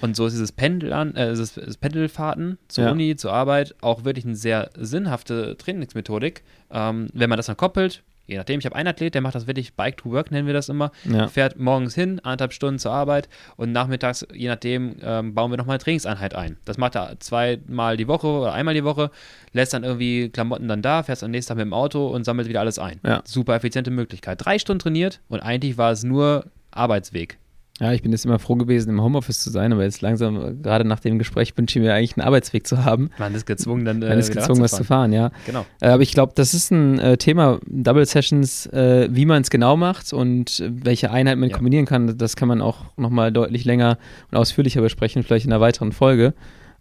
Und 0.00 0.14
so 0.14 0.26
ist 0.26 0.32
dieses 0.34 0.52
Pendeln, 0.52 1.14
äh, 1.16 1.30
dieses, 1.30 1.54
Pendelfahrten 1.78 2.58
zur 2.68 2.84
Ja. 2.84 2.90
Uni, 2.92 3.16
zur 3.16 3.32
Arbeit 3.32 3.74
auch 3.80 4.04
wirklich 4.04 4.24
eine 4.26 4.36
sehr 4.36 4.70
sinnhafte 4.76 5.56
Trainingsmethodik. 5.56 6.42
Ähm, 6.70 7.08
wenn 7.14 7.30
man 7.30 7.36
das 7.38 7.46
dann 7.46 7.56
koppelt, 7.56 8.02
Je 8.26 8.36
nachdem, 8.36 8.58
ich 8.58 8.66
habe 8.66 8.74
einen 8.74 8.88
Athlet, 8.88 9.14
der 9.14 9.22
macht 9.22 9.34
das 9.34 9.46
wirklich 9.46 9.74
Bike 9.74 9.98
to 9.98 10.10
Work, 10.10 10.30
nennen 10.30 10.46
wir 10.46 10.54
das 10.54 10.68
immer. 10.68 10.90
Ja. 11.04 11.28
Fährt 11.28 11.58
morgens 11.58 11.94
hin, 11.94 12.20
anderthalb 12.20 12.52
Stunden 12.52 12.78
zur 12.78 12.92
Arbeit 12.92 13.28
und 13.56 13.72
nachmittags, 13.72 14.26
je 14.32 14.48
nachdem, 14.48 14.96
ähm, 15.02 15.34
bauen 15.34 15.50
wir 15.50 15.56
nochmal 15.56 15.74
eine 15.74 15.82
Trainingseinheit 15.82 16.34
ein. 16.34 16.56
Das 16.64 16.78
macht 16.78 16.96
er 16.96 17.18
zweimal 17.20 17.96
die 17.96 18.08
Woche 18.08 18.26
oder 18.26 18.52
einmal 18.52 18.74
die 18.74 18.84
Woche, 18.84 19.10
lässt 19.52 19.74
dann 19.74 19.84
irgendwie 19.84 20.28
Klamotten 20.28 20.68
dann 20.68 20.82
da, 20.82 21.02
fährt 21.02 21.22
am 21.22 21.30
nächsten 21.30 21.50
Tag 21.50 21.58
mit 21.58 21.66
dem 21.66 21.72
Auto 21.72 22.08
und 22.08 22.24
sammelt 22.24 22.48
wieder 22.48 22.60
alles 22.60 22.78
ein. 22.78 23.00
Ja. 23.04 23.22
Super 23.24 23.54
effiziente 23.54 23.90
Möglichkeit. 23.90 24.44
Drei 24.44 24.58
Stunden 24.58 24.80
trainiert 24.80 25.20
und 25.28 25.40
eigentlich 25.40 25.78
war 25.78 25.92
es 25.92 26.02
nur 26.04 26.46
Arbeitsweg. 26.70 27.38
Ja, 27.78 27.92
ich 27.92 28.00
bin 28.00 28.10
jetzt 28.10 28.24
immer 28.24 28.38
froh 28.38 28.54
gewesen, 28.56 28.88
im 28.88 29.02
Homeoffice 29.02 29.40
zu 29.40 29.50
sein, 29.50 29.70
aber 29.70 29.82
jetzt 29.82 30.00
langsam, 30.00 30.62
gerade 30.62 30.86
nach 30.86 30.98
dem 31.00 31.18
Gespräch, 31.18 31.52
wünsche 31.58 31.78
ich 31.78 31.84
mir 31.84 31.92
eigentlich 31.92 32.16
einen 32.16 32.26
Arbeitsweg 32.26 32.66
zu 32.66 32.84
haben. 32.86 33.10
Man 33.18 33.34
ist 33.34 33.44
gezwungen, 33.44 33.84
dann. 33.84 34.00
Äh, 34.00 34.08
Man 34.08 34.18
ist 34.18 34.32
gezwungen, 34.32 34.62
was 34.62 34.70
zu 34.72 34.82
fahren, 34.82 35.12
ja. 35.12 35.30
Genau. 35.44 35.66
Äh, 35.82 35.88
aber 35.88 36.02
ich 36.02 36.12
glaube, 36.12 36.32
das 36.34 36.54
ist 36.54 36.70
ein 36.70 36.98
äh, 36.98 37.18
Thema, 37.18 37.60
Double 37.66 38.06
Sessions, 38.06 38.64
äh, 38.68 39.08
wie 39.10 39.26
man 39.26 39.42
es 39.42 39.50
genau 39.50 39.76
macht 39.76 40.14
und 40.14 40.60
äh, 40.60 40.70
welche 40.72 41.10
Einheit 41.10 41.36
man 41.36 41.50
Ja. 41.50 41.56
kombinieren 41.56 41.84
kann. 41.84 42.16
Das 42.16 42.34
kann 42.34 42.48
man 42.48 42.62
auch 42.62 42.96
nochmal 42.96 43.30
deutlich 43.30 43.66
länger 43.66 43.98
und 44.30 44.38
ausführlicher 44.38 44.80
besprechen, 44.80 45.22
vielleicht 45.22 45.44
in 45.44 45.52
einer 45.52 45.60
weiteren 45.60 45.92
Folge. 45.92 46.32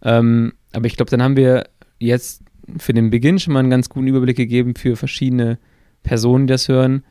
Ähm, 0.01 0.53
aber 0.71 0.85
ich 0.85 0.95
glaube, 0.95 1.11
dann 1.11 1.21
haben 1.21 1.35
wir 1.35 1.65
jetzt 1.99 2.41
für 2.77 2.93
den 2.93 3.09
Beginn 3.09 3.37
schon 3.37 3.51
mal 3.53 3.59
einen 3.59 3.69
ganz 3.69 3.89
guten 3.89 4.07
Überblick 4.07 4.37
gegeben 4.37 4.75
für 4.75 4.95
verschiedene 4.95 5.57
Personen, 6.03 6.47
die 6.47 6.51
das 6.53 6.69
hören 6.69 7.03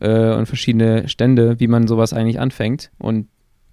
äh, 0.00 0.34
und 0.34 0.46
verschiedene 0.46 1.08
Stände, 1.08 1.60
wie 1.60 1.68
man 1.68 1.86
sowas 1.86 2.12
eigentlich 2.12 2.40
anfängt 2.40 2.90
und 2.98 3.28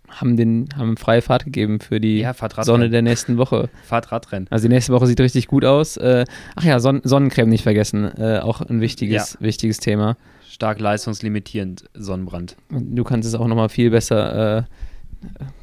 haben 0.10 0.38
den 0.38 0.70
haben 0.76 0.98
freie 0.98 1.22
Fahrt 1.22 1.46
gegeben 1.46 1.80
für 1.80 2.00
die 2.00 2.20
Ja, 2.20 2.34
Sonne 2.62 2.90
der 2.90 3.02
nächsten 3.02 3.38
Woche. 3.38 3.70
Fahrt 3.84 4.12
Radrennen. 4.12 4.48
Also 4.52 4.68
die 4.68 4.74
nächste 4.74 4.94
Woche 4.94 5.08
sieht 5.08 5.20
richtig 5.20 5.48
gut 5.48 5.66
aus. 5.66 5.98
Äh, 5.98 6.26
ach 6.56 6.64
ja, 6.64 6.80
Son 6.80 7.02
Sonnencreme 7.04 7.50
nicht 7.50 7.64
vergessen. 7.64 8.06
Äh, 8.18 8.40
auch 8.40 8.62
ein 8.62 8.82
wichtiges, 8.82 9.38
wichtiges 9.40 9.80
Thema. 9.80 10.18
Stark 10.48 10.80
leistungslimitierend 10.80 11.86
Sonnenbrand. 11.96 12.58
Du 12.70 13.04
kannst 13.04 13.28
es 13.28 13.34
auch 13.34 13.48
nochmal 13.48 13.70
viel 13.70 13.90
besser 13.90 14.58
äh, 14.60 14.64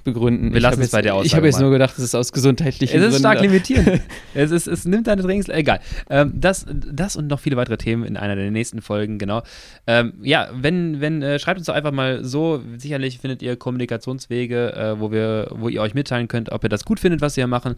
begründen. 0.05 0.51
Wir 0.51 0.57
Ich 0.57 0.63
lassen 0.63 0.83
es 0.83 0.91
bei 0.91 1.03
der 1.03 1.13
Ich 1.13 1.19
Aussage 1.19 1.37
habe 1.37 1.47
jetzt 1.47 1.61
nur 1.61 1.71
gedacht, 1.71 1.95
es 1.97 2.05
ist 2.05 2.15
aus 2.15 2.33
gesundheitlichen 2.33 2.97
Es 2.97 3.03
ist 3.03 3.11
Gründen. 3.11 3.19
stark 3.19 3.41
limitierend. 3.41 4.01
es, 4.35 4.51
ist, 4.51 4.67
es 4.67 4.85
nimmt 4.85 5.07
deine 5.07 5.23
Trainings. 5.23 5.49
Egal. 5.49 5.81
Ähm, 6.09 6.33
das, 6.35 6.67
das 6.69 7.17
und 7.17 7.27
noch 7.27 7.41
viele 7.41 7.57
weitere 7.57 7.77
Themen 7.77 8.05
in 8.05 8.17
einer 8.17 8.37
der 8.37 8.51
nächsten 8.51 8.81
Folgen, 8.83 9.19
genau. 9.19 9.43
Ähm, 9.87 10.15
ja, 10.23 10.49
wenn, 10.55 11.01
wenn, 11.01 11.23
äh, 11.23 11.39
schreibt 11.39 11.59
uns 11.59 11.67
doch 11.67 11.75
einfach 11.75 11.93
mal 11.93 12.25
so. 12.25 12.63
Sicherlich 12.77 13.19
findet 13.19 13.43
ihr 13.43 13.57
Kommunikationswege, 13.57 14.73
äh, 14.75 15.01
wo, 15.01 15.11
wir, 15.13 15.49
wo 15.55 15.69
ihr 15.69 15.81
euch 15.83 15.95
mitteilen 15.95 16.29
könnt, 16.29 16.51
ob 16.53 16.63
ihr 16.65 16.69
das 16.69 16.85
gut 16.85 17.01
findet, 17.01 17.21
was 17.21 17.37
wir 17.37 17.43
hier 17.43 17.49
machen. 17.49 17.77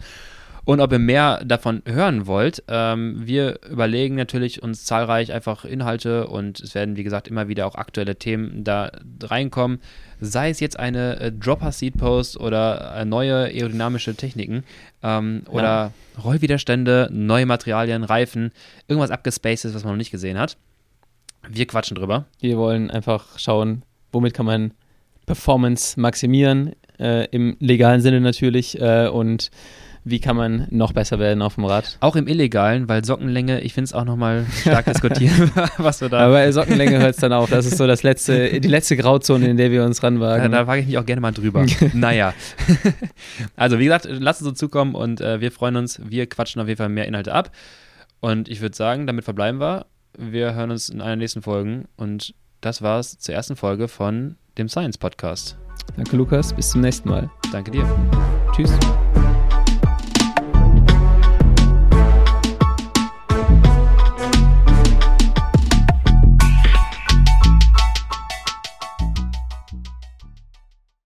Und 0.65 0.81
ob 0.81 0.93
ihr 0.93 1.01
mehr 1.01 1.45
davon 1.45 1.83
hören 1.87 2.27
wollt, 2.27 2.63
ähm, 2.69 3.17
wir 3.27 3.59
überlegen 3.69 4.15
natürlich 4.15 4.63
uns 4.63 4.85
zahlreich 4.85 5.33
einfach 5.33 5.65
Inhalte 5.65 6.29
und 6.29 6.61
es 6.61 6.75
werden, 6.77 6.97
wie 6.97 7.03
gesagt, 7.03 7.27
immer 7.27 7.49
wieder 7.49 7.67
auch 7.67 7.75
aktuelle 7.75 8.15
Themen 8.17 8.63
da 8.63 8.93
reinkommen. 9.23 9.81
Sei 10.21 10.51
es 10.51 10.61
jetzt 10.61 10.79
eine 10.79 11.19
äh, 11.19 11.33
Dropper-Seed-Post 11.33 12.39
oder 12.39 12.95
äh, 12.97 13.05
neue 13.05 13.47
aerodynamische 13.47 14.15
Techniken 14.15 14.63
ähm, 15.03 15.43
oder 15.49 15.93
Rollwiderstände, 16.23 17.09
neue 17.11 17.47
Materialien, 17.47 18.05
Reifen, 18.05 18.53
irgendwas 18.87 19.11
abgespacedes, 19.11 19.75
was 19.75 19.83
man 19.83 19.95
noch 19.95 19.99
nicht 19.99 20.13
gesehen 20.13 20.39
hat. 20.39 20.57
Wir 21.49 21.67
quatschen 21.67 21.97
drüber. 21.97 22.27
Wir 22.41 22.57
wollen 22.57 22.89
einfach 22.89 23.37
schauen, 23.41 23.83
womit 24.13 24.33
kann 24.33 24.47
man 24.47 24.75
Performance 25.27 25.99
maximieren, 25.99 26.73
äh, 27.01 27.27
im 27.33 27.57
legalen 27.59 28.01
Sinne 28.01 28.21
natürlich, 28.21 28.81
äh, 28.81 29.09
und 29.09 29.51
wie 30.05 30.21
kann 30.21 30.37
man 30.37 30.67
noch 30.71 30.93
besser 30.93 31.19
werden 31.19 31.43
auf 31.43 31.55
dem 31.55 31.65
Rad. 31.65 31.97
Auch 32.01 32.17
im 32.17 32.27
Illegalen, 32.27 32.89
weil 32.89 33.05
Sockenlänge, 33.05 33.61
ich 33.61 33.73
finde 33.73 33.85
es 33.87 33.93
auch 33.93 34.05
nochmal 34.05 34.47
stark 34.61 34.87
diskutieren, 34.87 35.51
was 35.79 36.01
wir 36.01 36.09
da 36.09 36.21
Aber 36.21 36.53
Sockenlänge 36.53 36.99
hört 36.99 37.15
es 37.15 37.21
dann 37.21 37.33
auf. 37.33 37.51
Das 37.51 37.67
ist 37.67 37.77
so 37.79 37.87
das 37.87 38.03
letzte, 38.03 38.61
die 38.61 38.69
letzte 38.69 38.97
Grauzone, 38.97 39.49
in 39.49 39.57
der 39.57 39.71
wir 39.71 39.85
uns 39.85 40.01
Ja, 40.01 40.09
ranwagen. 40.09 40.51
da 40.51 40.67
wage 40.67 40.81
ich 40.81 40.87
mich 40.89 40.99
auch 40.99 41.07
gerne 41.07 41.21
mal 41.21 41.33
drüber. 41.33 41.65
naja. 41.93 42.35
also, 43.57 43.79
wie 43.79 43.85
gesagt, 43.85 44.09
lasst 44.09 44.41
es 44.41 44.47
uns 44.47 44.59
zukommen 44.59 44.95
und 44.95 45.21
äh, 45.21 45.41
wir 45.41 45.53
freuen 45.53 45.77
uns. 45.77 46.01
Wir 46.05 46.27
quatschen 46.27 46.61
auf 46.61 46.69
jeden 46.69 46.79
Fall 46.79 46.89
mehr 46.89 47.07
Inhalte 47.07 47.33
ab. 47.33 47.53
Und 48.21 48.49
ich 48.49 48.61
würde 48.61 48.77
sagen, 48.77 49.07
damit 49.07 49.25
verbleiben 49.25 49.61
wir. 49.61 49.87
Wir 50.19 50.55
hören 50.55 50.71
uns 50.71 50.89
in 50.89 51.01
einer 51.01 51.17
nächsten 51.17 51.43
Folge. 51.43 51.85
Und 51.97 52.35
das 52.61 52.83
war's 52.83 53.19
zur 53.19 53.35
ersten 53.35 53.57
Folge 53.57 53.89
von 53.89 54.37
dem 54.59 54.69
Science 54.69 54.99
Podcast. 54.99 55.57
Danke, 55.97 56.17
Lukas. 56.17 56.53
Bis 56.53 56.71
zum 56.71 56.81
nächsten 56.81 57.09
Mal. 57.09 57.31
Danke 57.51 57.71
dir. 57.71 57.85
Tschüss. 58.55 58.73